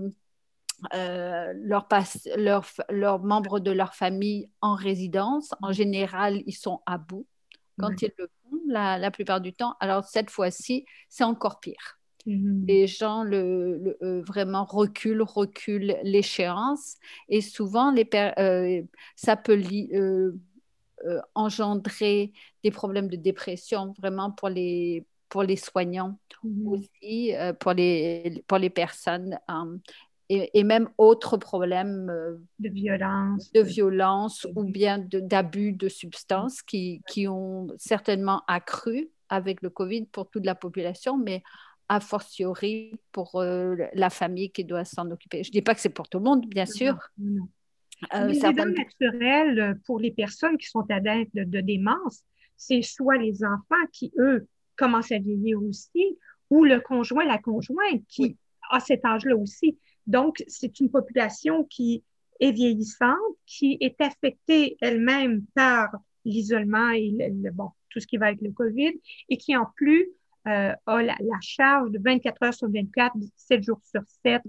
euh, 0.93 1.53
leurs 1.53 3.19
membres 3.19 3.59
de 3.59 3.71
leur 3.71 3.93
famille 3.93 4.49
en 4.61 4.75
résidence. 4.75 5.53
En 5.61 5.73
général, 5.73 6.41
ils 6.45 6.53
sont 6.53 6.79
à 6.85 6.97
bout 6.97 7.27
quand 7.77 8.01
ils 8.01 8.13
le 8.17 8.27
font, 8.27 8.57
la, 8.69 9.11
plupart 9.11 9.41
du 9.41 9.51
temps. 9.51 9.75
Alors, 9.81 10.05
cette 10.05 10.29
fois-ci, 10.29 10.85
c'est 11.09 11.25
encore 11.25 11.59
pire. 11.59 11.99
Mhm. 12.27 12.65
les 12.65 12.87
gens 12.87 13.23
le, 13.23 13.77
le- 13.77 13.97
euh, 14.01 14.21
vraiment 14.23 14.65
reculent, 14.65 15.21
reculent 15.21 15.95
l'échéance 16.01 16.95
et 17.29 17.39
souvent 17.39 17.91
les 17.91 18.09
euh, 18.39 18.81
ça 19.15 19.35
peut 19.35 19.61
euh, 19.93 20.31
engendrer 21.35 22.33
des 22.63 22.71
problèmes 22.71 23.09
de 23.09 23.15
dépression 23.15 23.93
vraiment 23.99 24.31
pour 24.31 24.49
les, 24.49 25.05
pour 25.29 25.43
les 25.43 25.55
soignants 25.55 26.17
Mhm. 26.43 26.67
aussi, 26.67 27.35
euh, 27.35 27.53
pour, 27.53 27.73
les, 27.73 28.43
pour 28.47 28.57
les 28.59 28.69
personnes 28.69 29.39
euh, 29.49 29.77
et, 30.29 30.51
et 30.59 30.63
même 30.63 30.89
autres 30.97 31.37
problèmes 31.37 32.09
euh, 32.09 32.35
De 32.59 32.69
violence. 32.69 33.51
de 33.51 33.61
violence 33.61 34.45
ou 34.55 34.63
bien 34.63 34.99
d'abus 34.99 35.71
de 35.71 35.89
substances 35.89 36.61
qui, 36.61 37.01
qui 37.07 37.27
ont 37.27 37.67
certainement 37.77 38.43
accru 38.47 39.09
avec 39.29 39.61
le 39.63 39.69
Covid 39.69 40.05
pour 40.05 40.29
toute 40.29 40.45
la 40.45 40.55
population, 40.55 41.17
mais 41.17 41.41
a 41.89 41.99
fortiori 41.99 42.93
pour 43.11 43.43
la 43.93 44.09
famille 44.09 44.51
qui 44.51 44.63
doit 44.65 44.85
s'en 44.85 45.09
occuper. 45.11 45.43
Je 45.43 45.49
ne 45.49 45.53
dis 45.53 45.61
pas 45.61 45.75
que 45.75 45.81
c'est 45.81 45.89
pour 45.89 46.09
tout 46.09 46.17
le 46.17 46.23
monde, 46.23 46.45
bien 46.47 46.65
sûr. 46.65 46.97
Non. 47.17 47.47
Euh, 48.13 48.27
les 48.27 48.33
certaines- 48.35 48.69
aidants 48.69 48.83
naturels, 48.83 49.79
pour 49.85 49.99
les 49.99 50.11
personnes 50.11 50.57
qui 50.57 50.67
sont 50.67 50.85
atteintes 50.89 51.29
de, 51.33 51.43
de 51.43 51.61
démence, 51.61 52.21
c'est 52.57 52.81
soit 52.81 53.17
les 53.17 53.43
enfants 53.43 53.85
qui, 53.91 54.11
eux, 54.19 54.47
commencent 54.75 55.11
à 55.11 55.19
vieillir 55.19 55.61
aussi, 55.63 56.17
ou 56.49 56.63
le 56.63 56.79
conjoint, 56.79 57.25
la 57.25 57.37
conjointe 57.37 58.03
qui 58.07 58.23
Oui. 58.23 58.37
a 58.71 58.79
cet 58.79 59.05
âge-là 59.05 59.35
aussi. 59.35 59.77
Donc, 60.07 60.43
c'est 60.47 60.79
une 60.79 60.89
population 60.91 61.63
qui 61.65 62.03
est 62.39 62.51
vieillissante, 62.51 63.17
qui 63.45 63.77
est 63.81 63.99
affectée 64.01 64.77
elle-même 64.81 65.43
par 65.55 65.89
l'isolement 66.25 66.89
et 66.89 67.11
le, 67.11 67.43
le- 67.43 67.51
bon, 67.51 67.69
tout 67.89 67.99
ce 67.99 68.07
qui 68.07 68.17
va 68.17 68.27
avec 68.27 68.41
le 68.41 68.51
COVID, 68.51 68.91
et 69.29 69.37
qui 69.37 69.55
en 69.55 69.65
plus 69.75 70.09
euh, 70.47 70.73
a 70.85 71.01
la, 71.01 71.15
la 71.19 71.37
charge 71.41 71.91
de 71.91 71.99
24 71.99 72.43
heures 72.43 72.53
sur 72.53 72.69
24, 72.69 73.15
7 73.35 73.63
jours 73.63 73.79
sur 73.83 74.01
7 74.23 74.41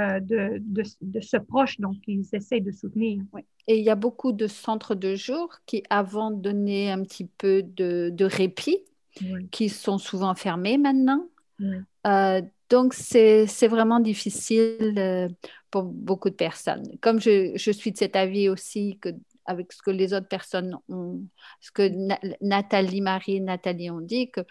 euh, 0.00 0.20
de, 0.20 0.58
de, 0.60 0.82
de 1.00 1.20
ce 1.20 1.36
proche, 1.38 1.80
donc 1.80 1.96
ils 2.06 2.26
essayent 2.32 2.60
de 2.60 2.72
soutenir. 2.72 3.22
Oui. 3.32 3.42
Et 3.66 3.78
il 3.78 3.84
y 3.84 3.90
a 3.90 3.94
beaucoup 3.94 4.32
de 4.32 4.46
centres 4.46 4.94
de 4.94 5.14
jour 5.14 5.50
qui, 5.66 5.82
avant, 5.90 6.30
donnaient 6.30 6.90
un 6.90 7.02
petit 7.02 7.26
peu 7.26 7.62
de, 7.62 8.10
de 8.12 8.24
répit, 8.24 8.78
Oui, 9.22 9.48
qui 9.50 9.68
sont 9.68 9.98
souvent 9.98 10.34
fermés 10.34 10.78
maintenant. 10.78 11.28
oui. 11.60 11.78
Euh, 12.06 12.42
donc, 12.70 12.92
c'est 12.92 13.46
vraiment 13.66 13.98
difficile 13.98 14.94
euh, 14.98 15.28
pour 15.70 15.84
beaucoup 15.84 16.28
de 16.28 16.34
personnes. 16.34 16.84
Comme 17.00 17.18
je, 17.20 17.52
je 17.56 17.70
suis 17.70 17.92
de 17.92 17.96
cet 17.96 18.14
avis 18.14 18.48
aussi 18.48 18.98
que 19.00 19.08
avec 19.46 19.72
ce 19.72 19.80
que 19.82 19.90
les 19.90 20.12
autres 20.12 20.28
personnes 20.28 20.76
ont, 20.90 21.22
ce 21.60 21.70
que 21.72 21.88
Na- 21.88 22.20
Nathalie, 22.42 23.00
Marie 23.00 23.36
et 23.36 23.40
Nathalie 23.40 23.90
ont 23.90 24.02
dit, 24.02 24.30
que 24.30 24.42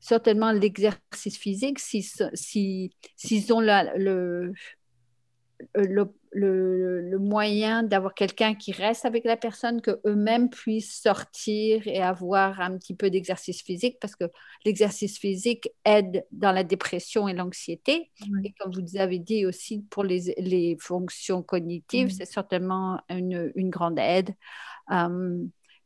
certainement 0.00 0.52
l'exercice 0.52 1.36
physique, 1.38 1.78
si, 1.78 2.02
si, 2.32 2.90
s'ils 3.16 3.52
ont 3.52 3.60
la- 3.60 3.96
le, 3.98 4.52
le, 5.74 6.06
le, 6.36 7.00
le 7.00 7.18
moyen 7.18 7.82
d'avoir 7.82 8.12
quelqu'un 8.12 8.54
qui 8.54 8.70
reste 8.72 9.06
avec 9.06 9.24
la 9.24 9.36
personne, 9.38 9.80
que 9.80 10.00
eux-mêmes 10.04 10.50
puissent 10.50 11.00
sortir 11.00 11.86
et 11.86 12.02
avoir 12.02 12.60
un 12.60 12.76
petit 12.76 12.94
peu 12.94 13.08
d'exercice 13.10 13.62
physique, 13.62 13.98
parce 14.00 14.14
que 14.16 14.26
l'exercice 14.64 15.18
physique 15.18 15.70
aide 15.84 16.26
dans 16.32 16.52
la 16.52 16.62
dépression 16.62 17.26
et 17.26 17.32
l'anxiété. 17.32 18.10
Oui. 18.30 18.40
Et 18.44 18.54
comme 18.58 18.72
vous 18.72 18.96
avez 18.98 19.18
dit 19.18 19.46
aussi, 19.46 19.80
pour 19.90 20.04
les, 20.04 20.34
les 20.38 20.76
fonctions 20.78 21.42
cognitives, 21.42 22.08
Mhm. 22.08 22.10
c'est 22.10 22.26
certainement 22.26 23.00
une, 23.08 23.52
une 23.54 23.70
grande 23.70 23.98
aide. 23.98 24.34
Euh, 24.92 25.42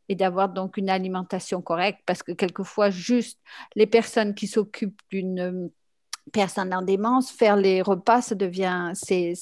et 0.09 0.17
d'avoir 0.17 0.49
donc 0.49 0.77
une 0.77 0.91
alimentation 0.91 1.63
correcte, 1.63 2.01
parce 2.05 2.25
que 2.25 2.33
quelquefois, 2.33 2.91
juste 2.91 3.39
les 3.77 3.87
personnes 3.87 4.35
qui 4.35 4.49
s'occupent 4.49 5.01
d'une 5.11 5.71
personne 6.33 6.75
en 6.75 6.83
démence, 6.83 7.31
faire 7.31 7.57
les 7.57 7.81
repas, 7.81 8.21
ça 8.21 8.35
devient, 8.35 8.91
c'est, 8.95 9.35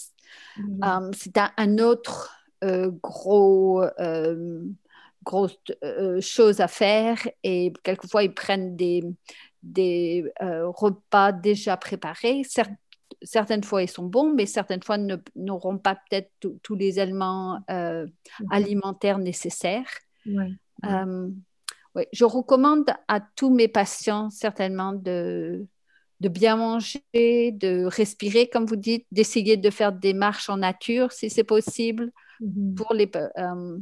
Mhm. 0.56 0.80
euh, 0.84 1.10
c'est 1.16 1.36
un, 1.38 1.50
un 1.56 1.78
autre 1.78 2.34
euh, 2.64 2.90
gros, 3.02 3.82
euh, 4.00 4.62
grosse 5.24 5.58
euh, 5.84 6.20
chose 6.20 6.60
à 6.60 6.68
faire 6.68 7.18
et 7.42 7.72
quelquefois 7.82 8.22
ils 8.22 8.34
prennent 8.34 8.76
des, 8.76 9.04
des 9.62 10.24
euh, 10.42 10.68
repas 10.68 11.32
déjà 11.32 11.76
préparés. 11.76 12.42
Cer- 12.42 12.74
certaines 13.22 13.64
fois 13.64 13.82
ils 13.82 13.90
sont 13.90 14.06
bons, 14.06 14.32
mais 14.32 14.46
certaines 14.46 14.82
fois 14.82 14.96
n'auront 15.36 15.78
pas 15.78 15.96
peut-être 15.96 16.30
tous- 16.62 16.74
les 16.74 16.98
éléments 17.00 17.60
euh, 17.70 18.06
alimentaires 18.50 19.18
nécessaires. 19.18 19.90
Euh, 20.84 21.28
ouais, 21.94 22.08
je 22.12 22.24
recommande 22.24 22.86
à 23.08 23.20
tous 23.20 23.50
mes 23.50 23.68
patients 23.68 24.30
certainement 24.30 24.92
de, 24.92 25.66
de 26.20 26.28
bien 26.28 26.56
manger, 26.56 27.00
de 27.14 27.84
respirer, 27.84 28.48
comme 28.48 28.66
vous 28.66 28.76
dites, 28.76 29.06
d'essayer 29.12 29.56
de 29.56 29.70
faire 29.70 29.92
des 29.92 30.14
marches 30.14 30.48
en 30.48 30.56
nature 30.58 31.12
si 31.12 31.30
c'est 31.30 31.44
possible, 31.44 32.10
Mhm. 32.40 32.74
pour 32.76 32.94
les, 32.94 33.10
euh, 33.16 33.78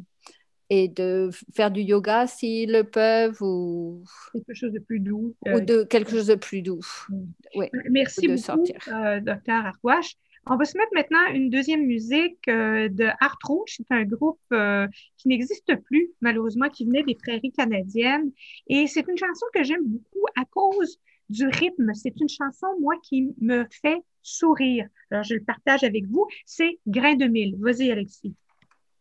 et 0.71 0.89
de 0.89 1.31
faire 1.55 1.71
du 1.71 1.83
yoga 1.83 2.27
s'ils 2.27 2.73
le 2.73 2.83
peuvent 2.85 3.41
ou, 3.43 4.03
Quelque 4.33 4.55
chose 4.55 4.73
de 4.73 4.79
plus 4.81 4.99
doux. 5.01 5.35
ou 5.47 5.49
Euh, 5.51 5.61
de 5.61 5.85
quelque 5.85 6.11
chose 6.11 6.27
de 6.27 6.35
plus 6.37 6.63
doux. 6.63 6.81
Mm. 7.09 7.23
Oui. 7.55 7.67
Merci 7.91 8.23
de 8.23 8.29
beaucoup, 8.29 8.39
sortir. 8.43 8.77
euh, 8.93 9.21
docteur 9.21 9.65
Arwash. 9.67 10.15
On 10.49 10.57
va 10.57 10.65
se 10.65 10.79
mettre 10.79 10.91
maintenant 10.95 11.27
une 11.35 11.51
deuxième 11.51 11.85
musique 11.87 12.47
euh, 12.49 12.89
de 12.89 13.07
Art 13.21 13.37
Rouge. 13.45 13.75
C'est 13.77 13.91
un 13.91 14.05
groupe 14.05 14.39
euh, 14.53 14.87
qui 15.19 15.27
n'existe 15.29 15.75
plus, 15.87 16.11
malheureusement, 16.21 16.69
qui 16.69 16.85
venait 16.85 17.03
des 17.03 17.17
prairies 17.17 17.51
canadiennes. 17.53 18.31
Et 18.69 18.87
c'est 18.87 19.05
une 19.09 19.19
chanson 19.19 19.45
que 19.55 19.65
j'aime 19.65 19.83
beaucoup 19.85 20.27
à 20.41 20.45
cause 20.45 20.99
du 21.29 21.49
rythme. 21.49 21.93
C'est 21.95 22.15
une 22.21 22.29
chanson, 22.29 22.69
moi, 22.81 22.95
qui 23.03 23.35
me 23.41 23.67
fait 23.83 23.99
sourire. 24.23 24.87
Alors, 25.11 25.25
je 25.25 25.35
le 25.35 25.45
partage 25.45 25.85
avec 25.85 26.07
vous. 26.07 26.27
C'est 26.45 26.79
Grain 26.87 27.15
de 27.15 27.27
mille. 27.27 27.57
Vas-y, 27.59 27.91
Alexis. 27.91 28.35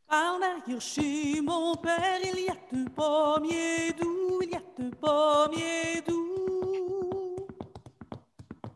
Par 0.07 0.39
derrière 0.39 0.81
chez 0.81 1.41
mon 1.41 1.75
père, 1.75 2.19
il 2.23 2.45
y 2.45 2.49
a 2.49 2.55
deux 2.71 2.85
pommiers 2.91 3.91
doux, 3.99 4.39
il 4.43 4.51
y 4.51 4.55
a 4.55 4.61
deux 4.77 4.91
pommiers 4.91 6.01
doux. 6.07 7.47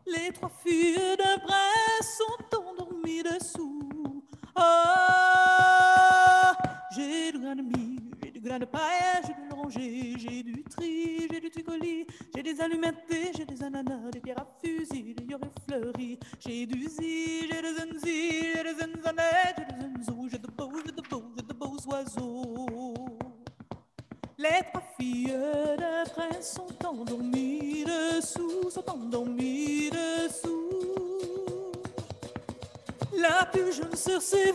Les 0.06 0.32
trois 0.32 0.50
filles 0.64 1.16
d'un 1.16 1.38
prince 1.38 2.18
sont 2.18 2.42
endormies 2.58 3.22
dessous. 3.22 4.24
Ah, 4.56 6.56
j'ai 6.96 7.30
du 7.30 7.38
grain 7.38 7.54
de 7.54 7.62
j'ai 7.62 7.89
du 8.40 8.48
grain 8.48 8.58
de 8.58 8.64
paille, 8.64 9.22
j'ai 9.26 9.34
du 9.34 9.48
l'oranger, 9.50 10.14
j'ai 10.18 10.42
du 10.42 10.64
tri, 10.64 11.28
j'ai 11.30 11.40
du 11.40 11.50
tricoli, 11.50 12.06
j'ai 12.34 12.42
des 12.42 12.60
allumettes, 12.60 12.96
et 13.10 13.32
j'ai 13.36 13.44
des 13.44 13.62
ananas, 13.62 14.10
des 14.12 14.20
pierres 14.20 14.40
à 14.40 14.46
fusil, 14.62 15.14
des 15.14 15.24
yorés 15.24 15.50
fleuris, 15.66 16.18
j'ai 16.38 16.66
du 16.66 16.88
zi, 16.88 17.48
j'ai 17.48 17.62
des 17.62 17.74
zenzi, 17.74 18.42
j'ai 18.54 18.62
des 18.62 18.74
zenzanettes, 18.74 19.56
j'ai 19.58 19.64
des 19.64 20.04
zenzous, 20.04 20.28
j'ai 20.30 20.38
de 20.38 20.48
beaux, 20.48 20.72
j'ai 20.84 20.92
de 20.92 21.02
beaux, 21.08 21.24
j'ai 21.36 21.42
de 21.42 21.52
beaux 21.52 21.76
oiseaux. 21.86 23.18
Les 24.38 24.62
trois 24.72 24.82
filles 24.98 25.34
d'un 25.78 26.04
prince 26.10 26.54
sont 26.54 26.86
endormies 26.86 27.84
dessous, 27.84 28.70
sont 28.70 28.90
endormies 28.90 29.90
dessous. 29.90 31.49
La 33.16 33.44
plus 33.46 33.72
jeune 33.72 33.96
sœur 33.96 34.22
s'éveille, 34.22 34.54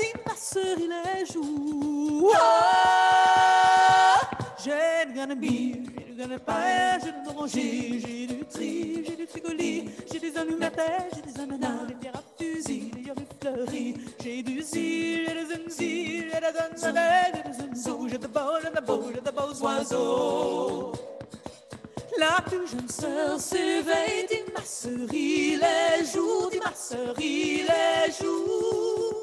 dit 0.00 0.18
ma 0.26 0.34
sœur, 0.34 0.76
il 0.78 0.90
est 0.90 1.26
jour. 1.30 2.32
Ah, 2.34 4.20
j'ai 4.64 5.12
du 5.12 5.36
mie, 5.36 5.82
j'ai 6.16 6.26
du 6.26 6.38
paille, 6.38 6.98
j'ai 7.04 7.12
de 7.12 7.26
l'oranger, 7.26 8.00
j'ai 8.00 8.26
du 8.26 8.44
tri, 8.46 9.04
j'ai 9.06 9.16
du 9.16 9.26
tricoli, 9.26 9.90
j'ai 10.10 10.18
des 10.18 10.36
allumettes, 10.38 10.80
j'ai 11.14 11.22
des 11.22 11.40
ananas, 11.40 11.84
des 11.86 11.94
pierres 11.94 12.16
à 12.16 12.22
fusil, 12.42 12.90
des 12.94 13.02
yorés 13.02 13.28
fleuris, 13.40 13.94
j'ai 14.22 14.42
du 14.42 14.62
zi, 14.62 15.26
j'ai 15.26 15.34
des 15.34 15.46
zenzi, 15.54 16.24
j'ai 16.30 16.40
des 16.40 16.76
zenzanettes, 16.76 17.34
j'ai 17.34 17.42
des 17.42 17.74
zenzous, 17.74 18.08
j'ai 18.08 18.18
de 18.18 18.26
beaux, 18.26 18.58
j'ai 18.62 18.70
de 18.70 18.86
beaux, 18.86 19.10
j'ai 19.14 19.20
de 19.20 19.30
beaux 19.30 19.62
oiseaux. 19.62 20.92
La 22.18 22.40
plus 22.40 22.66
jeune 22.66 22.88
sœur 22.88 23.38
s'éveille, 23.38 24.26
dit 24.30 24.50
ma 24.54 24.64
sœur, 24.64 25.12
il 25.12 25.60
est 25.62 26.04
jour, 26.14 26.48
dit 26.50 26.58
ma 26.58 26.72
sœur, 26.74 27.14
il 27.20 27.66
est 27.66 28.22
jour. 28.22 29.20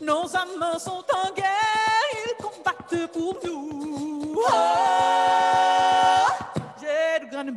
Nos 0.00 0.34
amants 0.34 0.78
sont 0.78 1.04
en 1.12 1.34
guerre, 1.34 2.10
ils 2.12 2.42
combattent 2.42 3.12
pour 3.12 3.38
nous. 3.44 4.40
Ah, 4.50 6.26
j'ai 6.80 7.24
du 7.24 7.30
grain 7.30 7.44
de 7.44 7.52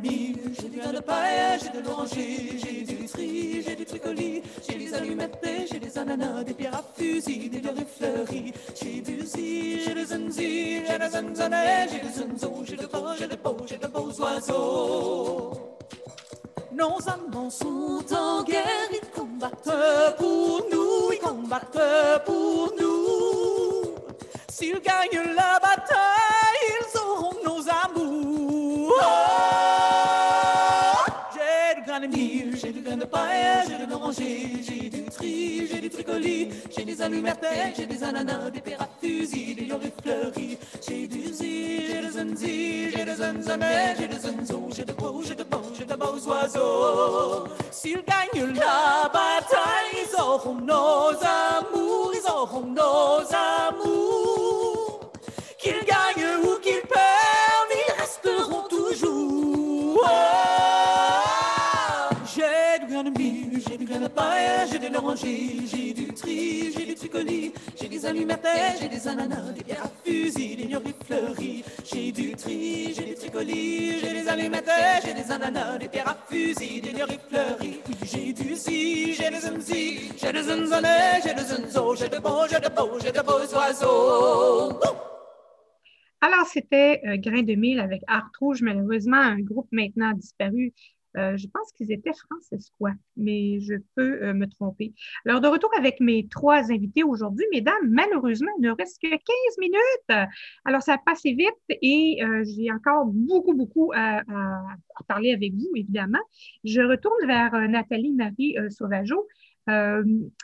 j'ai 0.60 0.68
du 0.68 0.78
grain 0.78 0.92
de 0.92 1.00
paille, 1.00 1.58
j'ai 1.62 1.80
de 1.80 1.86
l'oranger, 1.86 2.58
j'ai 2.58 2.82
du 2.82 3.06
tri, 3.06 3.62
j'ai 3.66 3.74
du 3.74 3.86
tricoli, 3.86 4.42
j'ai 4.68 4.76
des 4.76 4.94
allumettes, 4.94 5.38
et 5.44 5.66
j'ai 5.66 5.78
des 5.78 5.98
ananas, 5.98 6.44
des 6.44 6.54
pierres 6.54 6.76
à 6.76 6.84
fusil, 6.94 7.48
des 7.48 7.60
dorés 7.60 7.86
fleuris, 7.96 8.52
j'ai 8.78 9.00
du 9.00 9.24
zi, 9.24 9.80
j'ai 9.82 9.94
des 9.94 10.04
zenzi, 10.04 10.82
j'ai 10.86 10.98
des 10.98 11.08
zenzanettes, 11.08 11.90
j'ai 11.90 12.00
des 12.00 12.12
zenzos, 12.12 12.64
j'ai 12.64 12.76
de 12.76 12.86
beaux, 12.86 13.14
j'ai 13.18 13.26
de 13.26 13.36
beaux, 13.36 13.56
j'ai 13.66 13.78
de 13.78 13.86
oiseaux. 14.20 15.52
Nos 16.72 16.98
amants 17.08 17.50
sont 17.50 18.04
en 18.14 18.42
guerre, 18.42 18.88
ils 18.92 19.08
combattent 19.10 20.16
pour 20.16 20.62
nous, 20.70 21.12
ils 21.12 21.18
combattent 21.18 22.24
pour 22.24 22.72
nous. 22.78 23.94
S'ils 24.48 24.80
gagnent 24.80 25.34
la 25.34 25.58
bataille, 25.60 26.66
ils 26.68 26.98
auront 26.98 27.34
nos 27.44 27.62
amours. 27.84 28.94
J'ai 31.34 31.74
du 31.80 31.86
grain 31.86 32.00
de 32.00 32.06
mil, 32.06 32.56
j'ai 32.56 32.72
du 32.72 32.80
grain 32.80 32.96
de 32.96 33.04
paille, 33.04 33.64
j'ai 33.68 33.84
de 33.84 33.90
l'oranger, 33.90 34.62
tri, 36.08 36.48
j'ai 36.74 36.84
des 36.84 37.02
allumettes, 37.02 37.44
j'ai 37.76 37.86
des 37.86 38.02
ananas, 38.02 38.50
des 38.50 38.60
pères 38.60 38.82
à 38.82 38.88
fusil, 39.00 39.54
des 39.54 39.64
lions 39.66 39.80
fleuris, 40.02 40.58
j'ai 40.86 41.06
du 41.06 41.32
zi, 41.32 41.86
j'ai 41.86 42.00
des 42.00 42.10
zunzi, 42.10 42.90
j'ai 42.90 43.04
des 43.04 43.14
zunzamets, 43.14 43.94
j'ai 43.98 44.08
des 44.08 44.18
zunzos, 44.18 44.70
j'ai 44.74 44.84
de 44.84 44.92
beaux, 44.92 45.22
j'ai 45.22 45.34
de 45.34 45.44
beaux, 45.44 45.62
j'ai 45.76 45.84
de 45.84 45.94
beaux 45.94 46.20
oiseaux. 46.28 47.44
S'ils 47.70 48.02
gagnent 48.04 48.54
la 48.54 49.10
bataille, 49.12 49.94
ils 50.04 50.20
auront 50.20 50.54
nos 50.54 51.10
amours, 51.22 52.12
ils 52.14 52.30
auront 52.30 52.66
nos 52.66 53.20
amours. 53.66 55.00
Qu'ils 55.58 55.84
gagnent 55.84 56.38
ou 56.44 56.58
qu'ils 56.60 56.82
perdent, 56.82 57.74
ils 57.74 58.00
resteront 58.00 58.64
toujours. 58.68 60.04
J'ai 62.34 62.78
du 62.80 62.92
grain 62.92 63.04
de 63.04 63.10
mil, 63.18 63.60
j'ai 63.66 63.76
du 63.76 63.84
grain 63.84 64.00
de 64.00 64.08
paille, 64.08 64.68
j'ai 64.70 64.78
de 64.78 64.88
l'oranger, 64.94 65.56
j'ai 65.66 65.92
j'ai 67.26 67.88
des 67.88 68.06
allumettes, 68.06 68.46
j'ai 68.80 68.88
des 68.88 69.08
ananas, 69.08 69.52
des 69.52 69.64
pierres 69.64 69.84
à 69.84 69.90
fusil, 70.04 70.56
des 70.56 70.66
gnoris 70.66 70.94
fleuris. 71.04 71.64
J'ai 71.84 72.12
du 72.12 72.34
tri, 72.34 72.94
j'ai 72.94 73.04
du 73.04 73.14
tricoli, 73.14 74.00
j'ai 74.00 74.12
des 74.12 74.28
allumettes, 74.28 74.70
j'ai 75.04 75.14
des 75.14 75.30
ananas, 75.30 75.78
des 75.78 75.88
pierres 75.88 76.08
à 76.08 76.16
fusil, 76.30 76.80
des 76.80 76.92
gnoris 76.92 77.20
fleuris. 77.28 77.80
J'ai 78.02 78.32
du 78.32 78.54
zi, 78.54 79.14
j'ai 79.14 79.30
des 79.30 79.40
zunzi, 79.40 80.12
j'ai 80.16 80.32
des 80.32 80.42
zunzanais, 80.42 81.20
j'ai 81.24 81.34
des 81.34 81.44
zunzos, 81.44 81.96
j'ai 81.96 82.08
de 82.08 82.18
beaux, 82.18 82.46
j'ai 82.50 82.60
de 82.60 82.68
beaux, 82.74 82.98
j'ai 83.00 83.12
de 83.12 83.20
beaux 83.20 83.54
oiseaux. 83.54 84.78
Alors, 86.20 86.46
c'était 86.46 87.00
euh, 87.06 87.16
Grain 87.16 87.42
de 87.42 87.54
Mille 87.54 87.78
avec 87.78 88.02
Art 88.08 88.30
Rouge, 88.40 88.60
malheureusement, 88.62 89.18
un 89.18 89.38
groupe 89.38 89.68
maintenant 89.70 90.12
disparu. 90.12 90.72
Euh, 91.16 91.36
je 91.36 91.46
pense 91.48 91.72
qu'ils 91.72 91.90
étaient 91.90 92.12
francescois, 92.12 92.92
mais 93.16 93.60
je 93.60 93.74
peux 93.94 94.22
euh, 94.22 94.34
me 94.34 94.46
tromper. 94.46 94.94
Alors, 95.24 95.40
de 95.40 95.48
retour 95.48 95.70
avec 95.76 96.00
mes 96.00 96.28
trois 96.28 96.70
invités 96.70 97.02
aujourd'hui, 97.02 97.46
mesdames, 97.52 97.88
malheureusement, 97.88 98.50
il 98.58 98.62
ne 98.62 98.70
reste 98.70 99.00
que 99.00 99.08
15 99.08 99.18
minutes. 99.58 100.28
Alors, 100.64 100.82
ça 100.82 100.98
passe 101.04 101.22
vite 101.24 101.48
et 101.68 102.22
euh, 102.22 102.44
j'ai 102.44 102.70
encore 102.70 103.06
beaucoup, 103.06 103.54
beaucoup 103.54 103.92
à, 103.94 104.22
parler 105.06 105.32
avec 105.32 105.54
vous, 105.54 105.70
évidemment. 105.74 106.18
Je 106.64 106.82
retourne 106.82 107.26
vers 107.26 107.52
Nathalie 107.68 108.12
Marie 108.12 108.56
Sauvageau. 108.68 109.26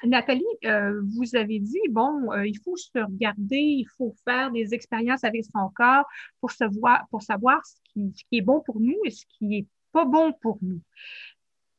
Nathalie, 0.04 0.44
vous 0.62 1.36
avez 1.36 1.58
dit, 1.58 1.80
bon, 1.90 2.32
il 2.44 2.58
faut 2.64 2.76
se 2.76 2.98
regarder, 2.98 3.56
il 3.56 3.86
faut 3.96 4.14
faire 4.24 4.50
des 4.52 4.72
expériences 4.74 5.24
avec 5.24 5.44
son 5.44 5.68
corps 5.74 6.04
pour, 6.40 6.50
se 6.50 6.64
voir, 6.78 7.04
pour 7.10 7.22
savoir 7.22 7.60
ce 7.66 7.74
qui, 7.92 8.14
est 8.32 8.42
bon 8.42 8.60
pour 8.64 8.80
nous 8.80 8.96
et 9.04 9.10
ce 9.10 9.24
qui 9.26 9.46
n'est 9.46 9.66
pas 9.94 10.04
bon 10.04 10.32
pour 10.42 10.58
nous. 10.60 10.80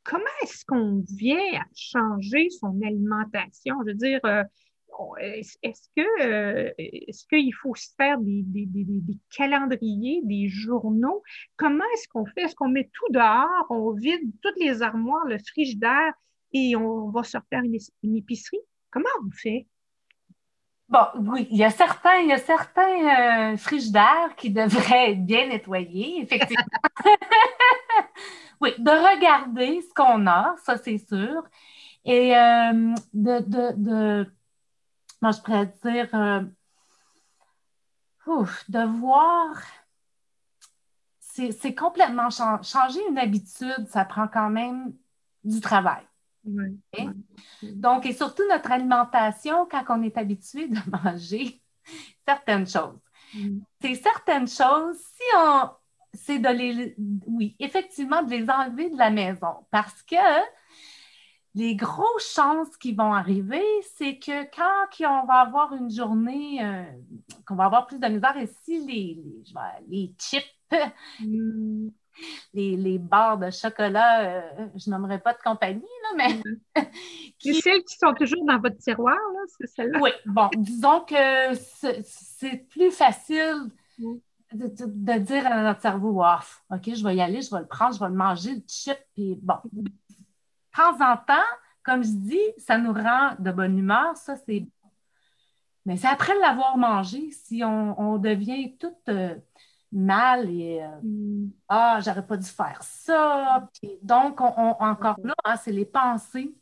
Comment 0.04 0.36
est-ce 0.44 0.64
qu'on 0.66 1.04
vient 1.18 1.60
à 1.60 1.66
changer 1.76 2.50
son 2.50 2.80
alimentation? 2.84 3.76
Je 3.82 3.88
veux 3.88 3.94
dire, 3.96 4.20
euh, 4.26 4.44
est-ce 5.20 5.88
que 5.96 6.22
euh, 6.24 6.72
est-ce 6.78 7.26
qu'il 7.28 7.54
faut 7.54 7.76
se 7.76 7.90
faire 7.98 8.18
des, 8.20 8.44
des, 8.44 8.66
des, 8.66 8.84
des- 8.86 9.02
des 9.02 9.18
calendriers, 9.36 10.22
des 10.24 10.48
journaux? 10.48 11.22
Comment 11.58 11.84
est-ce 11.96 12.08
qu'on 12.08 12.26
fait? 12.26 12.44
Est-ce 12.44 12.56
qu'on 12.56 12.70
met 12.70 12.90
tout 12.94 13.12
dehors, 13.12 13.66
on 13.70 13.92
vide 13.94 14.32
toutes 14.42 14.58
les 14.58 14.82
armoires, 14.82 15.26
le 15.26 15.38
frigidaire 15.40 16.14
et 16.54 16.76
on 16.76 17.10
va 17.10 17.24
se 17.24 17.38
refaire 17.38 17.64
une, 17.64 17.78
une 18.04 18.16
épicerie? 18.16 18.62
Comment 18.92 19.10
on 19.26 19.32
fait? 19.32 19.68
Bon, 20.88 21.00
oui, 21.20 21.48
il 21.50 21.58
y 21.58 21.64
a 21.64 21.72
certains, 21.72 22.18
il 22.22 22.30
y 22.30 22.32
a 22.32 22.38
certains 22.38 23.54
euh, 23.54 23.58
frigidaires 23.58 24.36
qui 24.38 24.52
devraient 24.52 25.14
être 25.14 25.26
bien 25.26 25.48
nettoyés, 25.48 26.22
effectivement. 26.22 26.64
oui, 28.62 28.74
de 28.78 28.90
regarder 28.90 29.82
ce 29.82 29.94
qu'on 29.94 30.28
a, 30.28 30.56
ça 30.64 30.78
c'est 30.78 30.98
sûr. 30.98 31.44
Et 32.04 32.36
euh, 32.36 32.94
de, 33.14 33.40
de, 33.40 33.74
de, 33.76 34.32
moi 35.22 35.32
je 35.32 35.42
pourrais 35.42 35.74
dire, 35.84 36.10
euh, 36.14 36.42
ouf, 38.28 38.70
de 38.70 38.84
voir, 39.00 39.62
c'est 41.20 41.76
complètement 41.76 42.30
chan- 42.30 42.64
changer 42.64 43.02
une 43.10 43.18
habitude, 43.18 43.88
ça 43.90 44.06
prend 44.06 44.28
quand 44.28 44.50
même 44.50 44.94
du 45.44 45.60
travail. 45.60 46.04
Donc, 47.62 48.06
et 48.06 48.14
surtout 48.14 48.44
notre 48.50 48.72
alimentation, 48.72 49.68
quand 49.70 49.84
on 49.90 50.02
est 50.04 50.18
habitué 50.18 50.68
de 50.68 50.80
manger 51.04 51.62
certaines 52.28 52.68
choses. 52.68 53.00
Mm. 53.34 53.60
C'est 53.82 53.96
certaines 53.96 54.48
choses, 54.48 54.98
si 54.98 55.24
on, 55.36 55.70
c'est 56.16 56.40
de 56.40 56.50
les, 56.50 56.96
oui, 57.28 57.56
effectivement, 57.60 58.24
de 58.24 58.32
les 58.32 58.50
enlever 58.50 58.90
de 58.90 58.98
la 58.98 59.10
maison 59.12 59.66
parce 59.72 60.02
que 60.04 60.16
les 61.54 61.76
grosses 61.76 62.34
chances 62.34 62.76
qui 62.78 62.94
vont 62.94 63.14
arriver, 63.14 63.64
c'est 63.96 64.18
que 64.20 64.44
quand 64.54 65.06
on 65.08 65.26
va 65.26 65.36
avoir 65.36 65.74
une 65.74 65.90
journée, 65.90 66.62
euh, 66.62 66.84
qu'on 67.48 67.56
va 67.56 67.66
avoir 67.66 67.88
plus 67.88 67.98
de 68.00 68.08
misère, 68.08 68.36
et 68.38 68.48
si 68.64 68.86
les, 68.86 70.14
chips, 70.20 70.44
Mm. 71.22 71.90
les, 72.54 72.76
les 72.76 72.98
barres 72.98 73.38
de 73.38 73.52
chocolat, 73.52 74.22
euh, 74.22 74.68
je 74.76 74.90
nommerai 74.90 75.20
pas 75.20 75.34
de 75.34 75.38
compagnie, 75.38 75.82
là, 76.04 76.10
mais 76.18 76.42
C'est 76.76 76.82
qui- 77.40 77.62
celles 77.62 77.84
qui 77.84 77.98
sont 77.98 78.14
toujours 78.14 78.44
dans 78.46 78.60
votre 78.60 78.78
tiroir, 78.78 79.16
là, 79.16 79.40
c'est 79.58 79.68
celle-là? 79.68 80.00
Oui, 80.02 80.10
bon, 80.26 80.50
disons 80.58 81.02
que 81.02 81.54
c'est 82.04 82.68
plus 82.70 82.92
facile 82.92 83.70
Oui. 84.00 84.22
De, 84.58 85.18
dire 85.20 85.48
à 85.48 85.62
notre 85.64 85.82
cerveau, 85.82 86.22
Ah, 86.24 86.42
OK, 86.72 86.94
je 86.96 87.04
vais 87.04 87.16
y 87.16 87.22
aller, 87.22 87.42
je 87.42 87.52
vais 87.54 87.62
le 87.62 87.68
prendre, 87.68 87.94
je 87.96 88.00
vais 88.00 88.10
le 88.10 88.16
manger, 88.16 88.56
le 88.56 88.62
chip, 88.68 88.98
puis 89.14 89.38
bon. 89.42 89.56
De 89.72 89.90
temps 90.76 90.96
en 91.02 91.18
temps, 91.18 91.50
comme 91.84 92.04
je 92.04 92.10
dis, 92.12 92.40
ça 92.58 92.78
nous 92.78 92.94
rend 92.94 93.36
de 93.40 93.52
bonne 93.52 93.78
humeur, 93.78 94.16
ça 94.18 94.36
c'est 94.36 94.62
bon. 94.62 94.70
Mais 95.86 95.98
c'est 95.98 96.08
après 96.08 96.34
l'avoir 96.40 96.78
mangé, 96.78 97.30
si 97.32 97.64
on, 97.64 98.00
on 98.00 98.18
devient 98.18 98.76
tout 98.78 98.96
euh, 99.10 99.36
mal 99.92 100.50
et 100.50 100.82
euh, 100.82 100.88
Mm. 101.04 101.52
Ah, 101.70 102.00
j'aurais 102.04 102.26
pas 102.26 102.38
dû 102.38 102.48
faire 102.48 102.82
ça. 102.82 103.70
Puis 103.80 103.92
donc, 104.02 104.42
on, 104.42 104.52
on- 104.58 104.76
encore 104.84 105.18
là, 105.24 105.36
hein, 105.46 105.56
c'est 105.58 105.72
les 105.72 105.86
pensées, 105.86 106.56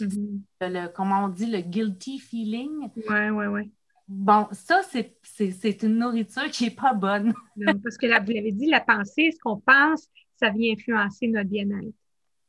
Mhm. 0.00 0.42
le, 0.62 0.86
comment 0.88 1.24
on 1.24 1.28
dit, 1.28 1.46
le 1.46 1.60
guilty 1.60 2.18
feeling. 2.18 2.90
Ouais, 3.08 3.30
ouais, 3.30 3.46
ouais. 3.48 3.70
Bon, 4.12 4.48
ça, 4.50 4.82
c'est- 4.90 5.16
c'est 5.22 5.52
c'est 5.52 5.84
une 5.84 5.98
nourriture 5.98 6.50
qui 6.50 6.64
n'est 6.64 6.70
pas 6.74 6.92
bonne. 6.94 7.32
Non, 7.56 7.74
parce 7.78 7.96
que 7.96 8.06
là, 8.06 8.18
vous 8.18 8.32
l'avez 8.32 8.50
dit, 8.50 8.66
la 8.66 8.80
pensée, 8.80 9.30
ce 9.30 9.38
qu'on 9.38 9.58
pense, 9.60 10.08
ça 10.36 10.50
vient 10.50 10.72
influencer 10.72 11.28
notre 11.28 11.48
bien-être. 11.48 11.94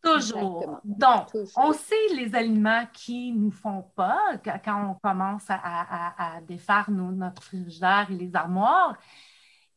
Toujours. 0.01 0.64
Exactement. 0.64 0.82
Donc, 0.84 1.32
Toujours. 1.32 1.51
on 1.64 1.74
sait 1.74 2.07
les 2.16 2.34
aliments 2.34 2.88
qui 2.91 3.32
ne 3.34 3.41
nous 3.41 3.51
font 3.51 3.84
pas 3.95 4.20
quand 4.43 4.89
on 4.91 4.95
commence 4.95 5.47
à, 5.49 5.59
à- 5.62 6.38
à 6.38 6.41
défaire 6.41 6.89
nos- 6.89 7.12
notre 7.12 7.43
frigidaire 7.43 8.07
et 8.09 8.16
les 8.16 8.36
armoires 8.36 8.97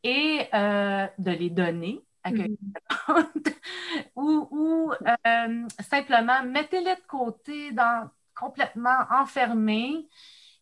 et 0.03 0.47
euh, 0.55 1.07
de 1.18 1.30
les 1.30 1.51
donner 1.51 2.01
à 2.22 2.30
quelqu'un 2.32 2.57
ou, 4.16 4.49
ou, 4.51 4.93
euh, 5.26 5.66
simplement 5.80 6.43
mettez-les 6.43 6.95
de 6.95 7.07
côté, 7.07 7.72
dans, 7.72 8.09
complètement 8.35 9.01
enfermés 9.11 10.09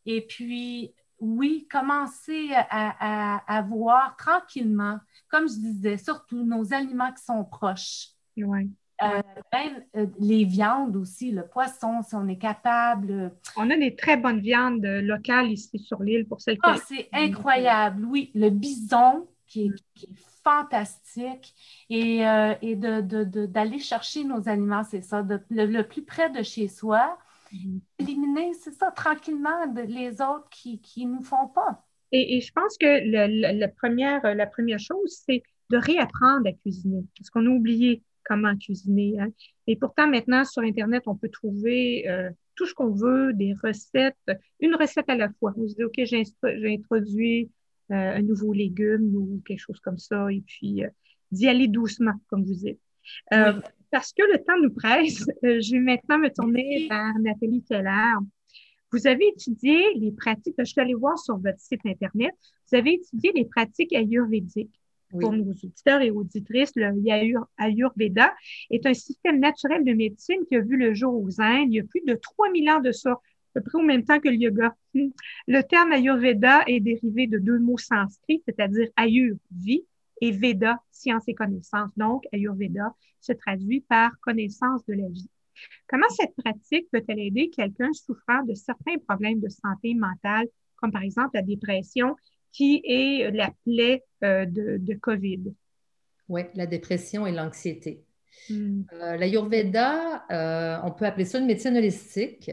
et 0.06 0.22
puis 0.26 0.92
oui, 1.22 1.66
commencez 1.70 2.50
à, 2.52 3.36
à- 3.38 3.58
à 3.58 3.62
voir 3.62 4.16
tranquillement, 4.16 4.98
comme 5.30 5.48
je 5.48 5.54
disais, 5.54 5.96
surtout 5.96 6.44
nos 6.44 6.74
aliments 6.74 7.12
qui 7.12 7.24
sont 7.24 7.44
proches. 7.44 8.08
Ouais. 8.36 8.66
Même 9.52 9.82
euh, 9.96 10.06
les 10.20 10.44
viandes 10.44 10.94
aussi, 10.96 11.32
le 11.32 11.46
poisson, 11.46 12.02
si 12.02 12.14
on 12.14 12.28
est 12.28 12.38
capable. 12.38 13.10
euh, 13.10 13.28
On 13.56 13.68
a 13.70 13.76
des 13.76 13.96
très 13.96 14.16
bonnes 14.16 14.40
viandes 14.40 14.84
euh, 14.84 15.00
locales 15.00 15.50
ici 15.50 15.78
sur 15.78 16.02
l'île 16.02 16.26
pour 16.26 16.40
celles 16.40 16.56
qui. 16.56 16.62
Ah, 16.64 16.76
c'est 16.88 17.08
incroyable, 17.12 18.04
oui. 18.04 18.30
Le 18.34 18.50
bison 18.50 19.26
qui 19.46 19.66
est, 19.66 19.72
qui 19.94 20.06
est 20.06 20.16
fantastique 20.44 21.54
et, 21.90 22.26
euh, 22.26 22.54
et 22.62 22.76
de, 22.76 23.00
de- 23.00 23.24
de- 23.24 23.46
d'aller 23.46 23.78
chercher 23.78 24.24
nos 24.24 24.48
aliments, 24.48 24.84
c'est 24.84 25.02
ça, 25.02 25.22
le, 25.22 25.40
le 25.66 25.82
plus 25.82 26.02
près 26.02 26.30
de 26.30 26.42
chez 26.42 26.68
soi. 26.68 27.18
Éliminer, 27.98 28.52
c'est 28.54 28.72
ça, 28.74 28.90
tranquillement, 28.90 29.66
de- 29.66 29.82
les 29.82 30.12
autres 30.20 30.48
qui 30.50 31.06
ne 31.06 31.12
nous 31.16 31.22
font 31.22 31.48
pas. 31.48 31.84
Et, 32.12 32.36
et 32.36 32.40
je 32.40 32.52
pense 32.52 32.76
que 32.78 32.86
le- 32.86 33.26
le- 33.52 33.58
la, 33.58 33.68
première, 33.68 34.34
la 34.34 34.46
première 34.46 34.78
chose, 34.78 35.22
c'est 35.26 35.42
de 35.70 35.76
réapprendre 35.78 36.46
à 36.48 36.52
cuisiner. 36.52 37.04
Parce 37.16 37.30
qu'on 37.30 37.46
a 37.46 37.48
oublié 37.48 38.02
comment 38.24 38.56
cuisiner. 38.56 39.18
hein. 39.18 39.28
Et 39.66 39.76
pourtant, 39.76 40.06
maintenant, 40.08 40.44
sur 40.44 40.62
Internet, 40.62 41.04
on 41.06 41.16
peut 41.16 41.30
trouver 41.30 42.08
euh, 42.08 42.30
tout 42.54 42.66
ce 42.66 42.74
qu'on 42.74 42.90
veut, 42.90 43.32
des 43.32 43.54
recettes, 43.62 44.16
une 44.60 44.74
recette 44.74 45.08
à 45.08 45.16
la 45.16 45.30
fois. 45.40 45.54
On 45.56 45.66
se 45.66 45.74
dit, 45.74 45.84
OK, 45.84 45.94
j'ai 46.04 46.22
introduit 46.66 47.50
euh, 47.90 48.16
un 48.16 48.22
nouveau 48.22 48.52
légume 48.52 49.14
ou 49.16 49.42
quelque 49.46 49.58
chose 49.60 49.80
comme 49.80 49.98
ça, 49.98 50.30
et 50.30 50.42
puis 50.46 50.84
euh, 50.84 50.88
d'y 51.30 51.48
aller 51.48 51.66
doucement, 51.68 52.14
comme 52.28 52.44
vous 52.44 52.54
dites. 52.54 52.78
Parce 53.92 54.12
que 54.14 54.22
le 54.22 54.38
temps 54.42 54.58
nous 54.60 54.72
presse, 54.72 55.24
euh, 55.44 55.60
je 55.60 55.72
vais 55.72 55.80
maintenant 55.80 56.18
me 56.18 56.30
tourner 56.30 56.88
vers 56.88 57.12
Nathalie 57.20 57.62
Keller. 57.62 58.14
Vous 58.90 59.06
avez 59.06 59.28
étudié 59.28 59.94
les 59.94 60.12
pratiques, 60.12 60.54
je 60.58 60.64
suis 60.64 60.80
allée 60.80 60.94
voir 60.94 61.18
sur 61.18 61.36
votre 61.36 61.60
site 61.60 61.80
Internet, 61.84 62.34
vous 62.70 62.78
avez 62.78 62.94
étudié 62.94 63.32
les 63.34 63.44
pratiques 63.44 63.92
ayurvédiques. 63.92 64.74
Oui. 65.14 65.20
pour 65.20 65.32
nos 65.34 65.50
auditeurs 65.50 66.00
et 66.00 66.10
auditrices, 66.10 66.72
le 66.74 66.86
Ayurveda 67.58 68.32
est 68.70 68.86
un 68.86 68.94
système 68.94 69.40
naturel 69.40 69.84
de 69.84 69.92
médecine 69.92 70.38
qui 70.48 70.56
a 70.56 70.60
vu 70.60 70.78
le 70.78 70.94
jour 70.94 71.12
aux 71.22 71.38
Indes 71.38 71.68
il 71.68 71.74
y 71.74 71.80
a 71.80 71.84
plus 71.84 72.00
de 72.06 72.14
3000 72.14 72.70
ans 72.70 72.80
de 72.80 72.92
ça, 72.92 73.10
à 73.10 73.20
peu 73.52 73.60
près 73.60 73.78
au 73.78 73.84
même 73.84 74.04
temps 74.04 74.20
que 74.20 74.30
le 74.30 74.36
yoga. 74.36 74.74
Le 74.94 75.60
terme 75.60 75.92
Ayurveda 75.92 76.62
est 76.66 76.80
dérivé 76.80 77.26
de 77.26 77.36
deux 77.36 77.58
mots 77.58 77.76
sanscrits, 77.76 78.42
c'est-à-dire 78.46 78.88
Ayur, 78.96 79.36
vie, 79.54 79.84
et 80.22 80.30
Veda, 80.30 80.78
science 80.92 81.24
et 81.26 81.34
connaissance. 81.34 81.90
Donc, 81.96 82.22
Ayurveda 82.32 82.94
se 83.20 83.32
traduit 83.32 83.80
par 83.80 84.12
connaissance 84.20 84.86
de 84.86 84.94
la 84.94 85.08
vie. 85.08 85.28
Comment 85.88 86.08
cette 86.10 86.34
pratique 86.36 86.88
peut-elle 86.92 87.18
aider 87.18 87.50
quelqu'un 87.50 87.92
souffrant 87.92 88.42
de 88.44 88.54
certains 88.54 88.96
problèmes 89.06 89.40
de 89.40 89.48
santé 89.48 89.94
mentale, 89.94 90.46
comme 90.76 90.92
par 90.92 91.02
exemple 91.02 91.30
la 91.34 91.42
dépression, 91.42 92.14
qui 92.52 92.82
est 92.84 93.32
la 93.32 93.50
plaie 93.64 94.04
euh, 94.22 94.46
de, 94.46 94.78
de 94.78 94.94
COVID? 94.94 95.52
Oui, 96.28 96.42
la 96.54 96.66
dépression 96.66 97.26
et 97.26 97.32
l'anxiété. 97.32 98.04
Euh, 98.50 99.16
L'Ayurveda, 99.16 100.24
euh, 100.30 100.78
on 100.84 100.92
peut 100.92 101.04
appeler 101.04 101.24
ça 101.24 101.38
une 101.38 101.46
médecine 101.46 101.76
holistique, 101.76 102.50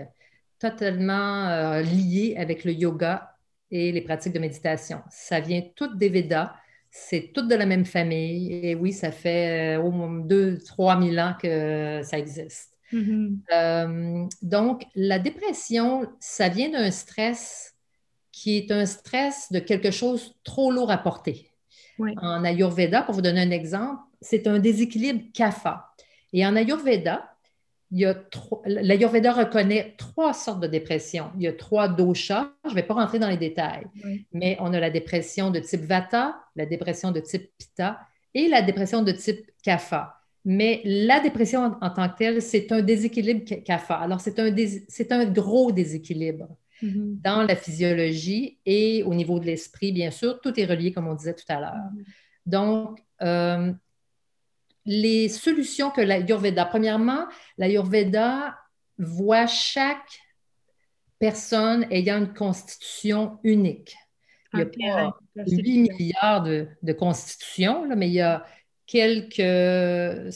totalement 0.57 1.79
liée 1.79 2.35
avec 2.35 2.65
le 2.65 2.73
yoga 2.73 3.37
et 3.71 3.91
les 3.91 4.01
pratiques 4.01 4.33
de 4.33 4.39
méditation. 4.39 5.01
Ça 5.09 5.39
vient 5.39 5.61
toutes 5.75 5.97
des 5.97 6.09
Védas, 6.09 6.53
c'est 6.91 7.31
toutes 7.33 7.47
de 7.47 7.55
la 7.55 7.65
même 7.65 7.85
famille. 7.85 8.53
Et 8.53 8.75
oui, 8.75 8.93
ça 8.93 9.11
fait 9.11 9.77
euh, 9.77 9.81
au 9.81 9.91
moins 9.91 10.25
2-3 10.25 11.01
000 11.01 11.17
ans 11.17 11.33
que 11.39 12.01
ça 12.03 12.17
existe. 12.17 12.73
Mhm. 12.91 13.41
Euh, 13.53 14.25
donc, 14.41 14.85
la 14.95 15.19
dépression, 15.19 16.07
ça 16.19 16.49
vient 16.49 16.69
d'un 16.69 16.91
stress 16.91 17.75
qui 18.31 18.57
est 18.57 18.71
un 18.71 18.85
stress 18.85 19.51
de 19.51 19.59
quelque 19.59 19.91
chose 19.91 20.33
trop 20.43 20.71
lourd 20.71 20.91
à 20.91 20.97
porter. 20.97 21.51
Oui. 21.99 22.13
En 22.21 22.43
Ayurveda, 22.43 23.01
pour 23.03 23.15
vous 23.15 23.21
donner 23.21 23.41
un 23.41 23.51
exemple, 23.51 24.01
c'est 24.21 24.47
un 24.47 24.59
déséquilibre 24.59 25.23
kapha. 25.33 25.89
Et 26.31 26.45
en 26.45 26.55
Ayurveda, 26.55 27.29
il 27.91 27.99
y 27.99 28.05
a 28.05 28.13
trois- 28.13 28.61
l'Ayurveda 28.65 29.31
reconnaît 29.33 29.95
trois 29.97 30.33
sortes 30.33 30.59
de 30.61 30.67
dépression. 30.67 31.31
Il 31.37 31.41
y 31.43 31.47
a 31.47 31.53
trois 31.53 31.87
doshas. 31.87 32.51
Je 32.65 32.69
ne 32.69 32.75
vais 32.75 32.83
pas 32.83 32.93
rentrer 32.93 33.17
dans 33.19 33.29
les 33.29 33.37
détails, 33.37 33.85
Oui. 34.05 34.25
mais 34.31 34.57
on 34.59 34.73
a 34.73 34.79
la 34.79 34.89
dépression 34.91 35.49
de 35.51 35.59
type 35.59 35.81
vata, 35.81 36.39
la 36.55 36.65
dépression 36.65 37.11
de 37.11 37.19
type 37.19 37.49
pitta 37.57 37.99
et 38.33 38.47
la 38.47 38.61
dépression 38.61 39.01
de 39.01 39.11
type 39.11 39.49
kapha. 39.63 40.15
Mais 40.45 40.81
la 40.85 41.19
dépression 41.19 41.61
en, 41.61 41.77
en 41.81 41.89
tant 41.89 42.07
que 42.09 42.17
telle, 42.17 42.41
c'est 42.41 42.71
un 42.71 42.81
déséquilibre 42.81 43.43
ka- 43.43 43.57
kapha. 43.57 43.95
Alors, 43.95 44.21
c'est 44.21 44.37
un, 44.39 44.51
dés- 44.51 44.85
c'est 44.87 45.11
un 45.11 45.25
gros 45.25 45.71
déséquilibre 45.71 46.47
Mhm. 46.81 47.19
dans 47.21 47.43
la 47.43 47.55
physiologie 47.57 48.57
et 48.65 49.03
au 49.03 49.13
niveau 49.13 49.37
de 49.39 49.45
l'esprit, 49.45 49.91
bien 49.91 50.11
sûr. 50.11 50.39
Tout 50.41 50.57
est 50.59 50.65
relié, 50.65 50.93
comme 50.93 51.07
on 51.07 51.13
disait 51.15 51.33
tout 51.35 51.43
à 51.49 51.59
l'heure. 51.59 51.89
Donc, 52.45 52.99
euh, 53.21 53.73
les 54.85 55.29
solutions 55.29 55.91
que 55.91 56.01
l'Ayurveda, 56.01 56.65
premièrement, 56.65 57.25
l'Ayurveda 57.57 58.57
voit 58.97 59.47
chaque 59.47 60.19
personne 61.19 61.85
ayant 61.91 62.17
une 62.17 62.33
constitution 62.33 63.39
unique. 63.43 63.95
Il 64.53 64.57
n'y 64.57 64.63
a 64.63 64.65
pas 64.65 65.17
classique. 65.33 65.65
8 65.65 65.89
milliards 65.91 66.43
de, 66.43 66.67
de 66.81 66.93
constitutions, 66.93 67.85
là, 67.85 67.95
mais 67.95 68.07
il 68.07 68.13
y 68.13 68.21
a 68.21 68.45
quelques 68.87 70.31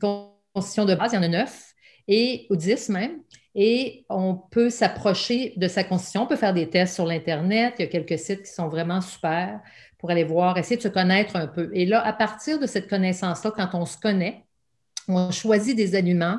constitutions 0.00 0.84
de 0.86 0.94
base, 0.94 1.12
il 1.12 1.16
y 1.16 1.18
en 1.18 1.22
a 1.22 1.28
neuf, 1.28 1.74
et, 2.08 2.46
ou 2.50 2.56
10 2.56 2.88
même. 2.88 3.22
Et 3.54 4.06
on 4.08 4.34
peut 4.34 4.70
s'approcher 4.70 5.54
de 5.56 5.68
sa 5.68 5.84
constitution, 5.84 6.22
on 6.22 6.26
peut 6.26 6.36
faire 6.36 6.54
des 6.54 6.70
tests 6.70 6.94
sur 6.94 7.04
l'Internet, 7.04 7.74
il 7.78 7.82
y 7.82 7.84
a 7.84 7.88
quelques 7.88 8.18
sites 8.18 8.42
qui 8.42 8.52
sont 8.52 8.68
vraiment 8.68 9.00
super 9.00 9.60
pour 10.00 10.10
aller 10.10 10.24
voir, 10.24 10.56
essayer 10.56 10.78
de 10.78 10.82
se 10.82 10.88
connaître 10.88 11.36
un 11.36 11.46
peu. 11.46 11.70
Et 11.74 11.84
là, 11.84 12.04
à 12.04 12.12
partir 12.14 12.58
de 12.58 12.66
cette 12.66 12.88
connaissance-là, 12.88 13.52
quand 13.54 13.68
on 13.74 13.84
se 13.84 13.98
connaît, 13.98 14.44
on 15.08 15.30
choisit 15.30 15.76
des 15.76 15.94
aliments. 15.94 16.38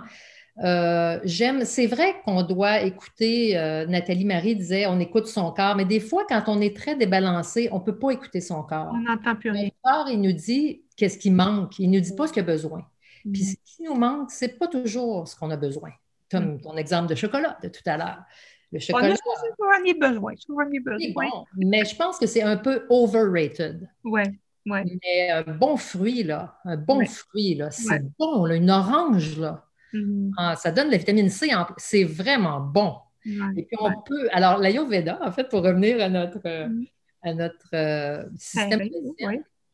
Euh, 0.64 1.20
J'aime, 1.24 1.64
c'est 1.64 1.86
vrai 1.86 2.16
qu'on 2.26 2.42
doit 2.42 2.82
écouter, 2.82 3.58
euh, 3.58 3.86
Nathalie 3.86 4.26
Marie 4.26 4.56
disait, 4.56 4.88
on 4.88 5.00
écoute 5.00 5.28
son 5.28 5.52
corps, 5.52 5.76
mais 5.76 5.86
des 5.86 6.00
fois, 6.00 6.26
quand 6.28 6.44
on 6.48 6.60
est 6.60 6.76
très 6.76 6.96
débalancé, 6.96 7.70
on 7.72 7.80
ne 7.80 7.84
peut 7.84 7.98
pas 7.98 8.10
écouter 8.12 8.42
son 8.42 8.64
corps. 8.64 8.92
On 8.94 9.02
n'entend 9.02 9.36
plus 9.36 9.52
rien. 9.52 9.66
Notre 9.66 9.76
corps, 9.84 10.10
il 10.10 10.22
nous 10.22 10.34
dit 10.34 10.82
qu'est-ce 10.98 11.20
qui 11.20 11.30
manque, 11.30 11.78
il 11.78 11.90
ne 11.90 11.98
nous 11.98 12.04
dit 12.04 12.16
pas 12.16 12.28
ce 12.28 12.34
qu'il 12.34 12.42
a 12.42 12.46
besoin. 12.46 12.84
Puis 13.32 13.44
ce 13.44 13.56
qui 13.64 13.84
nous 13.84 13.94
manque, 13.94 14.32
ce 14.32 14.46
n'est 14.46 14.52
pas 14.52 14.68
toujours 14.68 15.28
ce 15.28 15.36
qu'on 15.36 15.52
a 15.52 15.58
besoin. 15.58 15.92
Comme 16.32 16.60
ton 16.62 16.78
exemple 16.78 17.10
de 17.10 17.16
chocolat 17.16 17.58
de 17.62 17.68
tout 17.68 17.84
à 17.86 17.98
l'heure. 17.98 18.24
Le 18.72 18.78
On 18.78 18.80
chocolat, 18.80 19.14
a 19.14 19.16
souvent 19.16 19.84
des 19.84 19.94
besoins. 19.94 20.34
Souvent 20.38 20.66
besoins. 20.80 21.30
bon, 21.30 21.46
mais 21.58 21.84
je 21.84 21.96
pense 21.96 22.18
que 22.18 22.26
c'est 22.26 22.42
un 22.42 22.56
peu 22.58 22.86
overrated. 22.90 23.90
Ouais, 24.04 24.32
ouais. 24.66 24.84
Mais 25.04 25.30
un 25.30 25.44
bon 25.44 25.76
fruit, 25.76 26.24
là, 26.24 26.56
un 26.64 26.78
bon 26.78 27.00
Ouais. 27.00 27.06
fruit, 27.06 27.56
là, 27.56 27.70
c'est 27.72 27.90
Ouais. 27.92 28.02
bon, 28.18 28.46
là, 28.46 28.56
une 28.56 28.70
orange, 28.72 29.38
là. 29.38 29.66
Mhm. 29.94 30.32
Ah, 30.38 30.56
ça 30.56 30.72
donne 30.72 30.88
de 30.88 30.92
la 30.94 30.98
vitamine 30.98 31.30
C, 31.30 31.50
c'est 31.78 32.06
vraiment 32.06 32.62
bon. 32.62 32.96
Et 33.26 33.64
puis 33.66 33.78
on 33.80 33.92
peut, 34.06 34.30
alors 34.32 34.58
l'Ayurveda, 34.58 35.20
en 35.22 35.32
fait, 35.32 35.50
pour 35.50 35.62
revenir 35.64 36.02
à 36.02 36.10
notre, 36.10 36.40
euh, 36.46 36.68
Mhm. 36.70 36.86
à 37.24 37.34
notre 37.34 37.70
euh, 37.76 38.24
système 38.38 38.80
qui 38.90 38.96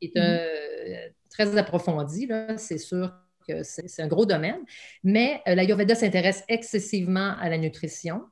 est 0.02 0.18
un- 0.20 1.10
très 1.30 1.56
approfondi, 1.56 2.26
là, 2.26 2.58
c'est 2.58 2.78
sûr 2.80 3.12
que 3.48 3.62
c'est 3.64 4.02
un 4.02 4.08
gros 4.08 4.26
domaine, 4.26 4.58
mais 5.04 5.42
euh, 5.48 5.54
l'Ayurveda 5.56 5.94
s'intéresse 5.96 6.44
excessivement 6.50 7.36
à 7.40 7.48
la 7.48 7.58
nutrition, 7.58 8.24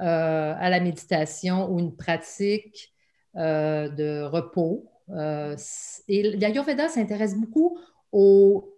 euh, 0.00 0.54
à 0.58 0.70
la 0.70 0.80
méditation 0.80 1.70
ou 1.70 1.78
une 1.78 1.96
pratique 1.96 2.92
euh, 3.36 3.88
de 3.88 4.22
repos. 4.22 4.90
Euh, 5.10 5.56
et 6.08 6.22
l'Ayurveda 6.36 6.88
s'intéresse 6.88 7.34
beaucoup 7.36 7.78
au 8.12 8.72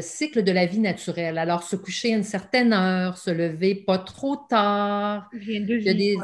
cycle 0.00 0.42
de 0.42 0.52
la 0.52 0.66
vie 0.66 0.78
naturelle. 0.78 1.38
Alors, 1.38 1.62
se 1.62 1.74
coucher 1.74 2.12
à 2.12 2.16
une 2.18 2.22
certaine 2.22 2.74
heure, 2.74 3.16
se 3.16 3.30
lever 3.30 3.74
pas 3.74 3.96
trop 3.96 4.36
tard. 4.36 5.30
Il 5.32 5.66
y 5.70 5.88
a 5.88 5.94
des-. 5.94 6.18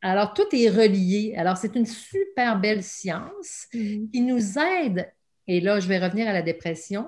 Alors, 0.00 0.34
tout 0.34 0.46
est 0.52 0.68
relié. 0.68 1.34
Alors, 1.36 1.56
c'est 1.58 1.76
une 1.76 1.86
super 1.86 2.58
belle 2.58 2.82
science 2.82 3.66
Mhm. 3.74 4.10
qui 4.10 4.20
nous 4.22 4.58
aide, 4.58 5.12
et 5.46 5.60
là, 5.60 5.78
je 5.78 5.88
vais 5.88 5.98
revenir 5.98 6.26
à 6.26 6.32
la 6.32 6.42
dépression, 6.42 7.06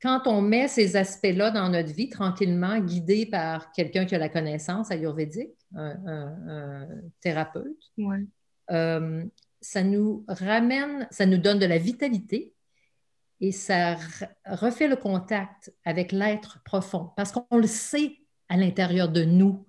quand 0.00 0.26
on 0.26 0.40
met 0.42 0.66
ces 0.68 0.96
aspects-là 0.96 1.50
dans 1.52 1.68
notre 1.68 1.92
vie, 1.92 2.08
tranquillement, 2.08 2.78
guidé 2.80 3.26
par 3.26 3.70
quelqu'un 3.72 4.04
qui 4.04 4.14
a 4.14 4.18
la 4.18 4.28
connaissance 4.28 4.90
ayurvédique, 4.90 5.54
un, 5.76 6.06
un- 6.06 6.48
un 6.48 6.88
thérapeute, 7.20 7.92
Ouais. 7.98 8.24
euh, 8.70 9.24
ça 9.60 9.82
nous 9.82 10.24
ramène, 10.28 11.06
ça 11.10 11.26
nous 11.26 11.38
donne 11.38 11.58
de 11.58 11.66
la 11.66 11.78
vitalité 11.78 12.52
et 13.40 13.52
ça 13.52 13.94
re- 13.94 14.28
refait 14.46 14.88
le 14.88 14.96
contact 14.96 15.72
avec 15.84 16.12
l'être 16.12 16.60
profond 16.64 17.10
parce 17.16 17.32
qu'on 17.32 17.56
le 17.56 17.66
sait 17.66 18.18
à 18.48 18.56
l'intérieur 18.56 19.08
de 19.08 19.24
nous, 19.24 19.66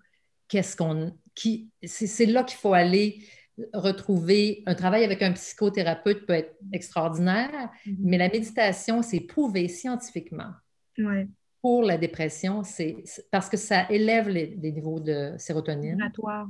qu'est-ce 0.47 0.75
qu'on. 0.77 1.17
Qui, 1.35 1.71
c'est, 1.83 2.27
là 2.27 2.43
qu'il 2.43 2.59
faut 2.59 2.73
aller 2.73 3.25
retrouver. 3.73 4.61
Un 4.67 4.75
travail 4.75 5.03
avec 5.03 5.21
un 5.23 5.31
psychothérapeute 5.31 6.25
peut 6.27 6.33
être 6.33 6.55
extraordinaire, 6.71 7.69
Mhm. 7.85 7.95
mais 7.99 8.17
la 8.19 8.29
méditation, 8.29 9.01
c'est 9.01 9.19
prouvé 9.21 9.67
scientifiquement 9.67 10.51
Ouais. 10.97 11.27
Pour 11.63 11.81
la 11.81 11.97
dépression, 11.97 12.61
c'est, 12.63 13.05
parce 13.31 13.47
que 13.47 13.55
ça 13.55 13.89
élève 13.89 14.27
les, 14.27 14.47
les 14.61 14.73
niveaux 14.73 14.99
de 14.99 15.33
sérotonine 15.37 15.97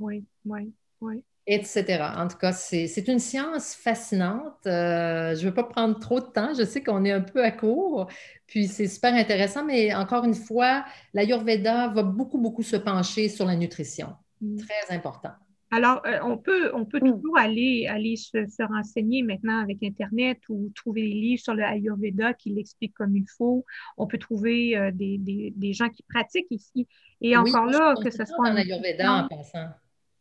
oui. 0.01 0.25
Ouais. 0.43 0.67
Ouais. 1.01 1.23
etc. 1.45 2.01
En 2.17 2.27
tout 2.27 2.37
cas, 2.37 2.51
c'est 2.51 3.07
une 3.07 3.19
science 3.19 3.75
fascinante. 3.75 4.65
Euh, 4.65 5.35
je 5.35 5.41
ne 5.41 5.49
veux 5.49 5.53
pas 5.53 5.65
prendre 5.65 5.99
trop 5.99 6.19
de 6.19 6.25
temps. 6.25 6.55
Je 6.57 6.63
sais 6.63 6.81
qu'on 6.81 7.05
est 7.05 7.11
un 7.11 7.21
peu 7.21 7.43
à 7.43 7.51
court, 7.51 8.07
puis 8.47 8.67
c'est 8.67 8.87
super 8.87 9.13
intéressant, 9.13 9.63
mais 9.63 9.93
encore 9.93 10.23
une 10.25 10.33
fois, 10.33 10.83
l'Ayurveda 11.13 11.89
va 11.89 12.01
beaucoup, 12.01 12.39
beaucoup 12.39 12.63
se 12.63 12.75
pencher 12.77 13.29
sur 13.29 13.45
la 13.45 13.55
nutrition. 13.55 14.15
Mhm. 14.41 14.57
Très 14.65 14.95
important. 14.95 15.33
Alors, 15.75 16.03
euh, 16.05 16.19
on 16.21 16.37
peut, 16.37 16.69
on 16.75 16.85
peut 16.85 16.99
toujours 16.99 17.35
aller, 17.35 17.87
aller 17.87 18.15
se, 18.15 18.45
se 18.45 18.61
renseigner 18.61 19.23
maintenant 19.23 19.59
avec 19.59 19.81
Internet 19.81 20.37
ou 20.47 20.71
trouver 20.75 21.01
des 21.01 21.13
livres 21.13 21.41
sur 21.41 21.55
le 21.55 21.63
Ayurveda 21.63 22.35
qui 22.35 22.51
l'expliquent 22.51 22.93
comme 22.93 23.17
il 23.17 23.25
faut. 23.37 23.65
On 23.97 24.05
peut 24.05 24.19
trouver 24.19 24.77
euh, 24.77 24.91
des, 24.91 25.17
des, 25.17 25.51
des 25.55 25.73
gens 25.73 25.89
qui 25.89 26.03
pratiquent 26.03 26.51
ici. 26.51 26.87
Et 27.21 27.35
encore 27.35 27.65
là, 27.65 27.95
que 27.95 28.11
ce 28.11 28.23
soit 28.23 28.49
en 28.49 28.55
Ayurveda 28.55 29.23
en 29.23 29.27
passant. 29.27 29.69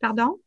Pardon? 0.00 0.40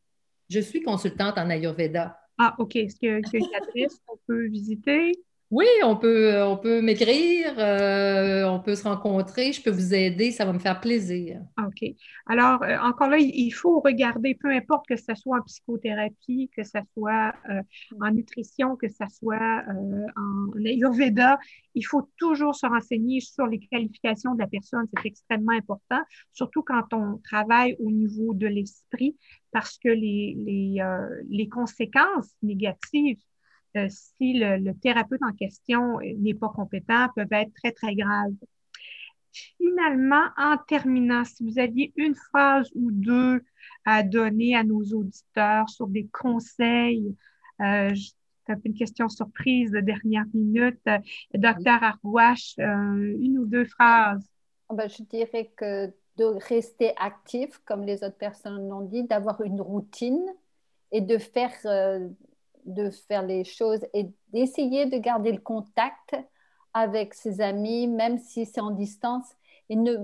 Je 0.50 0.58
suis 0.58 0.82
consultante 0.82 1.38
en 1.38 1.50
Ayurveda. 1.50 2.18
Ah, 2.36 2.56
OK. 2.58 2.74
Est-ce 2.74 2.96
qu'il 2.96 3.08
y 3.08 3.12
a 3.12 3.20
qu'il 3.20 3.40
y 3.40 3.44
a 3.44 3.46
une 3.46 3.62
adresse 3.62 4.00
qu'on 4.06 4.18
peut 4.26 4.46
visiter? 4.48 5.12
Oui, 5.52 5.66
on 5.84 5.96
peut, 5.96 6.42
on 6.42 6.56
peut 6.56 6.82
m'écrire, 6.82 7.54
euh, 7.58 8.44
on 8.48 8.58
peut 8.58 8.74
se 8.74 8.82
rencontrer, 8.82 9.52
je 9.52 9.62
peux 9.62 9.70
vous 9.70 9.94
aider, 9.94 10.32
ça 10.32 10.44
va 10.44 10.52
me 10.52 10.58
faire 10.58 10.80
plaisir. 10.80 11.40
OK. 11.64 11.88
Alors, 12.26 12.60
euh, 12.64 12.76
encore 12.78 13.08
là, 13.08 13.18
il 13.18 13.50
faut 13.52 13.78
regarder, 13.78 14.34
peu 14.34 14.50
importe 14.50 14.86
que 14.88 14.96
ce 14.96 15.14
soit 15.14 15.38
en 15.38 15.42
psychothérapie, 15.42 16.50
que 16.56 16.64
ce 16.64 16.78
soit 16.94 17.32
euh, 17.48 17.62
en 18.00 18.10
nutrition, 18.10 18.74
que 18.74 18.88
ce 18.88 19.04
soit 19.08 19.62
euh, 19.68 20.06
en 20.16 20.64
Ayurveda, 20.64 21.38
il 21.76 21.82
faut 21.82 22.10
toujours 22.16 22.56
se 22.56 22.66
renseigner 22.66 23.20
sur 23.20 23.46
les 23.46 23.60
qualifications 23.60 24.34
de 24.34 24.40
la 24.40 24.48
personne. 24.48 24.86
C'est 24.96 25.06
extrêmement 25.06 25.52
important, 25.52 26.00
surtout 26.32 26.64
quand 26.64 26.92
on 26.92 27.18
travaille 27.22 27.76
au 27.78 27.92
niveau 27.92 28.34
de 28.34 28.48
l'esprit, 28.48 29.16
parce 29.52 29.78
que 29.78 29.90
euh, 29.90 31.22
les 31.30 31.48
conséquences 31.48 32.34
négatives 32.42 33.18
euh, 33.76 33.88
si 33.88 34.34
le, 34.38 34.72
thérapeute 34.74 35.22
en 35.22 35.32
question 35.32 35.98
n'est 36.00 36.34
pas 36.34 36.48
compétent, 36.48 37.08
peuvent 37.14 37.32
être 37.32 37.52
très, 37.54 37.72
très 37.72 37.94
graves. 37.94 38.34
Finalement, 39.58 40.24
en 40.38 40.56
terminant, 40.56 41.24
si 41.24 41.44
vous 41.44 41.58
aviez 41.58 41.92
une 41.96 42.14
phrase 42.14 42.70
ou 42.74 42.90
deux 42.90 43.42
à 43.84 44.02
donner 44.02 44.56
à 44.56 44.64
nos 44.64 44.82
auditeurs 44.82 45.68
sur 45.68 45.88
des 45.88 46.08
conseils, 46.12 47.14
euh, 47.60 47.94
c'est 48.46 48.64
une 48.64 48.74
question 48.74 49.08
surprise 49.08 49.72
de 49.72 49.80
dernière 49.80 50.24
minute. 50.32 50.80
Docteur 51.34 51.82
Arwash, 51.82 52.54
euh, 52.58 53.16
une 53.18 53.38
ou 53.38 53.46
deux 53.46 53.64
phrases. 53.64 54.24
Ah 54.68 54.74
ben, 54.74 54.88
je 54.88 55.02
dirais 55.02 55.50
que 55.56 55.92
de 56.16 56.24
rester 56.24 56.92
actif, 56.96 57.60
comme 57.64 57.84
les 57.84 58.02
autres 58.02 58.16
personnes 58.16 58.68
l'ont 58.68 58.82
dit, 58.82 59.04
d'avoir 59.04 59.40
une 59.42 59.60
routine 59.60 60.24
et 60.92 61.00
de 61.00 61.18
faire, 61.18 61.52
euh, 61.66 62.08
de 62.66 62.90
faire 62.90 63.22
les 63.22 63.44
choses 63.44 63.80
et 63.94 64.08
d'essayer 64.32 64.86
de 64.86 64.98
garder 64.98 65.32
le 65.32 65.40
contact 65.40 66.16
avec 66.74 67.14
ses 67.14 67.40
amis, 67.40 67.86
même 67.86 68.18
si 68.18 68.44
c'est 68.44 68.60
en 68.60 68.70
distance, 68.70 69.24
et 69.70 69.76
ne 69.76 69.96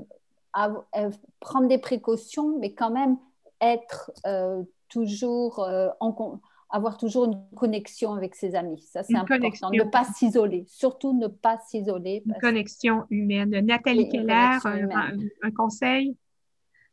euh, 0.57 1.11
prendre 1.41 1.69
des 1.69 1.79
précautions, 1.79 2.59
mais 2.59 2.73
quand 2.73 2.91
même 2.91 3.17
être 3.61 4.11
euh, 4.27 4.63
toujours 4.89 5.61
euh, 5.61 5.89
en 6.01 6.41
avoir 6.71 6.97
toujours 6.97 7.27
une 7.27 7.43
connexion 7.55 8.15
avec 8.15 8.35
ses 8.35 8.55
amis. 8.55 8.81
Ça, 8.81 9.03
c'est 9.03 9.15
important. 9.15 9.71
Ne 9.71 9.85
pas 9.85 10.05
s'isoler. 10.05 10.65
Surtout 10.67 11.13
ne 11.13 11.27
pas 11.27 11.59
s'isoler. 11.69 12.23
Une 12.25 12.35
connexion 12.41 13.05
humaine. 13.11 13.51
Nathalie 13.51 14.09
Keller, 14.09 14.59
un, 14.65 15.19
un, 15.43 15.51
conseil? 15.51 16.17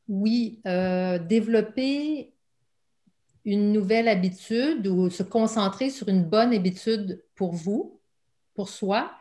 Oui, 0.10 0.60
développer 0.66 2.34
une 3.46 3.72
nouvelle 3.72 4.08
habitude 4.08 4.88
ou 4.88 5.10
se 5.10 5.24
concentrer 5.24 5.90
sur 5.90 6.10
une 6.10 6.24
bonne 6.24 6.54
habitude 6.54 7.24
pour 7.36 7.54
vous, 7.54 8.00
pour 8.54 8.70
soi, 8.70 9.12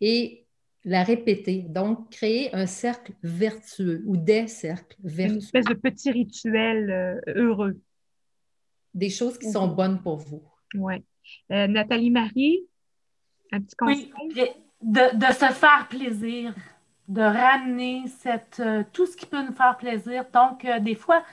et 0.00 0.44
la 0.84 1.02
répéter. 1.02 1.62
Donc, 1.62 2.10
créer 2.10 2.54
un 2.54 2.66
cercle 2.66 3.12
vertueux 3.22 4.02
ou 4.06 4.16
des 4.16 4.46
cercles 4.48 4.96
vertueux. 5.02 5.34
Une 5.34 5.38
espèce 5.38 5.64
de 5.64 5.74
petit 5.74 6.10
rituel 6.10 6.90
euh, 6.90 7.20
heureux. 7.34 7.80
Des 8.92 9.10
choses 9.10 9.38
qui 9.38 9.50
sont 9.50 9.68
bonnes 9.68 10.00
pour 10.02 10.16
vous. 10.16 10.42
Oui. 10.74 10.96
Euh, 11.50 11.66
Nathalie 11.66 12.10
Marie, 12.10 12.66
un 13.50 13.60
petit 13.60 13.76
conseil? 13.76 14.12
Oui, 14.36 14.42
de, 14.82 15.32
se 15.32 15.52
faire 15.52 15.88
plaisir, 15.88 16.54
de 17.08 17.22
ramener 17.22 18.02
cette, 18.20 18.60
euh, 18.60 18.84
tout 18.92 19.06
ce 19.06 19.16
qui 19.16 19.24
peut 19.24 19.42
nous 19.42 19.54
faire 19.54 19.76
plaisir. 19.78 20.26
Donc, 20.32 20.66
des 20.82 20.94
fois, 20.94 21.24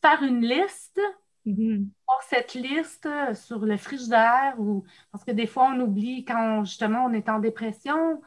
faire 0.00 0.22
une 0.22 0.40
liste 0.40 1.00
Mm 1.46 1.84
cette 2.28 2.54
liste 2.54 3.08
sur 3.34 3.60
le 3.60 3.76
frigidaire 3.76 4.54
ou 4.58 4.84
parce 5.12 5.24
que 5.24 5.30
des 5.30 5.46
fois 5.46 5.70
on 5.74 5.80
oublie 5.80 6.24
quand 6.24 6.64
justement 6.64 7.06
on 7.06 7.12
est 7.12 7.28
en 7.28 7.38
dépression. 7.38 8.20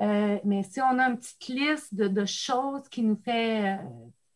Euh, 0.00 0.38
mais 0.44 0.62
si 0.62 0.80
on 0.80 0.98
a 0.98 1.10
une 1.10 1.18
petite 1.18 1.48
liste 1.48 1.94
de, 1.94 2.24
choses 2.24 2.88
qui 2.88 3.02
nous 3.02 3.20
fait 3.24 3.74
euh, 3.74 3.76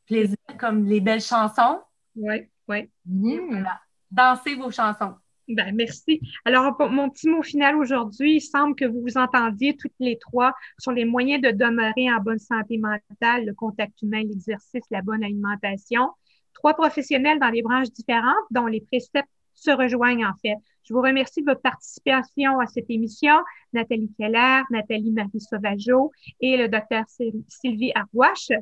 plaisir, 0.07 0.37
comme 0.59 0.85
les 0.85 1.01
belles 1.01 1.23
chansons. 1.23 1.81
Oui, 2.15 2.49
oui. 2.69 2.91
Mm. 3.07 3.65
Dansez 4.11 4.55
vos 4.55 4.71
chansons. 4.71 5.15
Ben, 5.49 5.75
merci. 5.75 6.21
Alors, 6.45 6.77
mon 6.91 7.09
petit 7.09 7.29
mot 7.29 7.43
final 7.43 7.77
aujourd'hui, 7.77 8.37
il 8.37 8.41
semble 8.41 8.75
que 8.75 8.85
vous 8.85 9.01
vous 9.01 9.17
entendiez 9.17 9.77
toutes 9.77 9.95
les 9.99 10.19
trois 10.19 10.53
sur 10.79 10.93
les 10.93 11.05
moyens 11.05 11.41
de 11.41 11.51
demeurer 11.51 12.13
en 12.13 12.21
bonne 12.21 12.39
santé 12.39 12.79
mentale, 12.79 13.47
le 13.47 13.55
contact 13.55 14.03
humain, 14.03 14.23
l'exercice, 14.25 14.83
la 14.91 15.03
bonne 15.03 15.25
alimentation 15.25 16.11
trois 16.57 16.75
professionnels 16.75 17.39
dans 17.39 17.51
des 17.51 17.63
branches 17.63 17.91
différentes 17.91 18.47
dont 18.51 18.67
les 18.67 18.81
préceptes 18.81 19.29
se 19.55 19.71
rejoignent 19.71 20.27
en 20.27 20.35
fait. 20.43 20.57
Je 20.85 20.95
vous 20.95 21.03
remercie 21.03 21.41
de 21.41 21.47
votre 21.47 21.61
participation 21.61 22.59
à 22.61 22.67
cette 22.67 22.89
émission, 22.89 23.35
Nathalie 23.73 24.11
Keller, 24.19 24.63
Nathalie 24.71 25.11
Marie 25.11 25.41
Sauvageau 25.41 26.13
et 26.41 26.57
le 26.57 26.69
docteur 26.69 27.05
Sylvie 27.49 27.93
Arwache. 27.95 28.53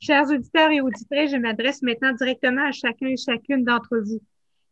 Chers 0.00 0.30
auditeurs 0.30 0.70
et 0.70 0.80
auditrices, 0.80 1.32
je 1.32 1.36
m'adresse 1.36 1.82
maintenant 1.82 2.12
directement 2.12 2.66
à 2.66 2.72
chacun 2.72 3.08
et 3.08 3.16
chacune 3.16 3.64
d'entre 3.64 3.98
vous. 3.98 4.20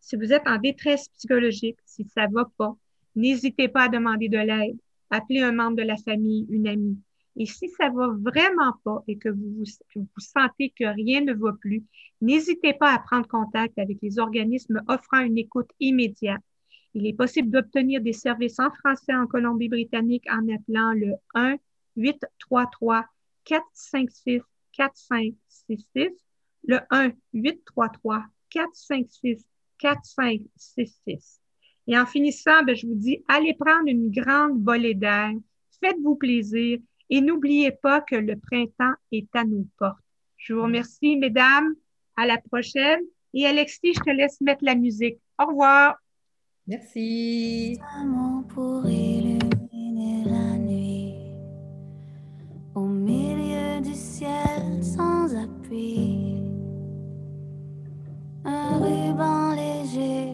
Si 0.00 0.16
vous 0.16 0.32
êtes 0.32 0.46
en 0.46 0.58
détresse 0.58 1.08
psychologique, 1.08 1.78
si 1.84 2.04
ça 2.04 2.26
va 2.30 2.44
pas, 2.56 2.74
n'hésitez 3.16 3.68
pas 3.68 3.84
à 3.84 3.88
demander 3.88 4.28
de 4.28 4.38
l'aide. 4.38 4.78
Appelez 5.10 5.40
un 5.40 5.52
membre 5.52 5.76
de 5.76 5.82
la 5.82 5.96
famille, 5.96 6.46
une 6.50 6.68
amie. 6.68 6.98
Et 7.36 7.46
si 7.46 7.68
ça 7.70 7.88
va 7.88 8.08
vraiment 8.08 8.74
pas 8.84 9.02
et 9.08 9.16
que 9.16 9.30
vous, 9.30 9.64
vous 9.94 10.06
sentez 10.18 10.72
que 10.78 10.84
rien 10.84 11.22
ne 11.22 11.32
va 11.32 11.52
plus, 11.54 11.82
n'hésitez 12.20 12.74
pas 12.74 12.92
à 12.92 12.98
prendre 12.98 13.26
contact 13.26 13.78
avec 13.78 13.98
les 14.02 14.18
organismes 14.18 14.82
offrant 14.88 15.20
une 15.20 15.38
écoute 15.38 15.70
immédiate. 15.80 16.42
Il 16.94 17.06
est 17.06 17.14
possible 17.14 17.50
d'obtenir 17.50 18.02
des 18.02 18.12
services 18.12 18.60
en 18.60 18.70
français 18.70 19.14
en 19.14 19.26
Colombie-Britannique 19.26 20.26
en 20.30 20.46
appelant 20.54 20.92
le 20.92 21.14
1 21.34 21.56
833 21.96 23.06
456 23.44 24.42
4566 24.72 26.10
le 26.64 26.80
1 26.90 27.12
833 27.32 28.24
456 28.50 29.46
4566. 29.78 31.40
Et 31.88 31.98
en 31.98 32.06
finissant, 32.06 32.62
ben, 32.62 32.76
je 32.76 32.86
vous 32.86 32.94
dis, 32.94 33.24
allez 33.26 33.54
prendre 33.54 33.88
une 33.88 34.10
grande 34.10 34.60
bolée 34.60 34.94
d'air, 34.94 35.32
faites-vous 35.80 36.14
plaisir 36.14 36.78
et 37.12 37.20
n'oubliez 37.20 37.72
pas 37.72 38.00
que 38.00 38.16
le 38.16 38.36
printemps 38.36 38.94
est 39.12 39.28
à 39.34 39.44
nos 39.44 39.66
portes. 39.78 39.98
Je 40.38 40.54
vous 40.54 40.62
remercie, 40.62 41.16
mesdames. 41.16 41.74
À 42.16 42.24
la 42.24 42.38
prochaine. 42.38 43.00
Et 43.34 43.46
Alexis, 43.46 43.92
je 43.94 44.00
te 44.00 44.10
laisse 44.10 44.40
mettre 44.40 44.64
la 44.64 44.74
musique. 44.74 45.18
Au 45.38 45.44
revoir. 45.48 45.96
Merci. 46.66 47.78
pour 48.48 48.88
illuminer 48.88 50.24
la 50.24 50.56
nuit, 50.56 51.14
au 52.74 52.86
milieu 52.86 53.82
du 53.82 53.92
ciel 53.92 54.82
sans 54.82 55.34
appui, 55.36 56.40
un 58.44 58.78
ruban 58.78 59.54
léger 59.54 60.32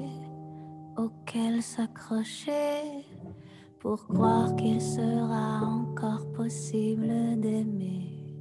auquel 0.96 1.60
s'accrocher 1.60 3.07
pour 3.80 4.06
croire 4.08 4.54
qu'il 4.56 4.80
sera 4.80 5.60
encore 5.64 6.30
possible 6.32 7.08
d'aimer. 7.40 8.34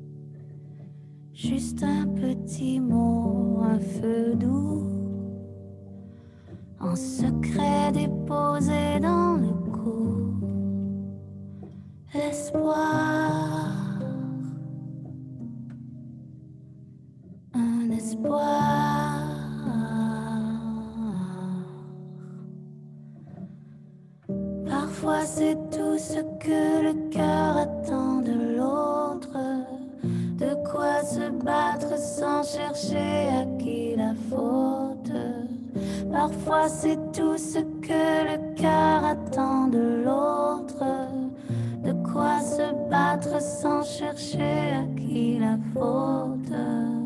Juste 1.34 1.84
un 1.84 2.08
petit 2.08 2.80
mot, 2.80 3.60
un 3.62 3.80
feu 3.80 4.36
doux, 4.36 4.88
en 6.80 6.96
secret 6.96 7.92
déposé 7.94 9.00
dans 9.02 9.36
le 9.36 9.54
cou. 9.72 10.34
L'espoir, 12.14 13.47
c'est 25.38 25.58
tout 25.70 25.98
ce 26.00 26.20
que 26.44 26.82
le 26.88 26.94
cœur 27.12 27.58
attend 27.58 28.22
de 28.22 28.58
l'autre. 28.58 29.38
De 30.04 30.52
quoi 30.70 31.04
se 31.04 31.30
battre 31.30 31.96
sans 31.98 32.42
chercher 32.44 33.30
à 33.42 33.46
qui 33.60 33.96
la 33.96 34.14
faute. 34.30 35.14
Parfois 36.12 36.68
c'est 36.68 36.98
tout 37.12 37.38
ce 37.38 37.60
que 37.88 38.06
le 38.32 38.56
cœur 38.56 39.06
attend 39.06 39.68
de 39.68 40.04
l'autre. 40.06 40.84
De 41.84 41.94
quoi 42.12 42.40
se 42.42 42.90
battre 42.90 43.40
sans 43.40 43.84
chercher 43.84 44.74
à 44.82 44.86
qui 45.00 45.38
la 45.38 45.58
faute. 45.74 46.97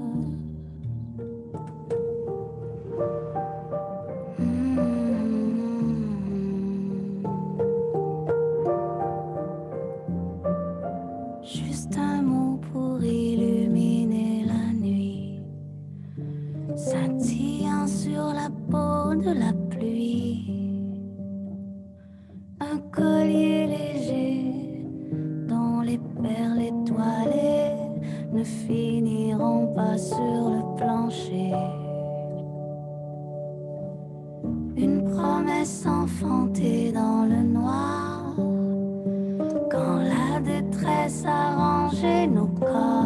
Sur 30.02 30.50
le 30.50 30.62
plancher. 30.78 31.54
Une 34.76 35.04
promesse 35.14 35.86
enfantée 35.86 36.92
dans 36.92 37.26
le 37.26 37.44
noir, 37.44 38.34
quand 39.70 39.98
la 40.14 40.40
détresse 40.40 41.24
a 41.26 41.56
rangé 41.56 42.28
nos 42.28 42.48
corps. 42.48 43.01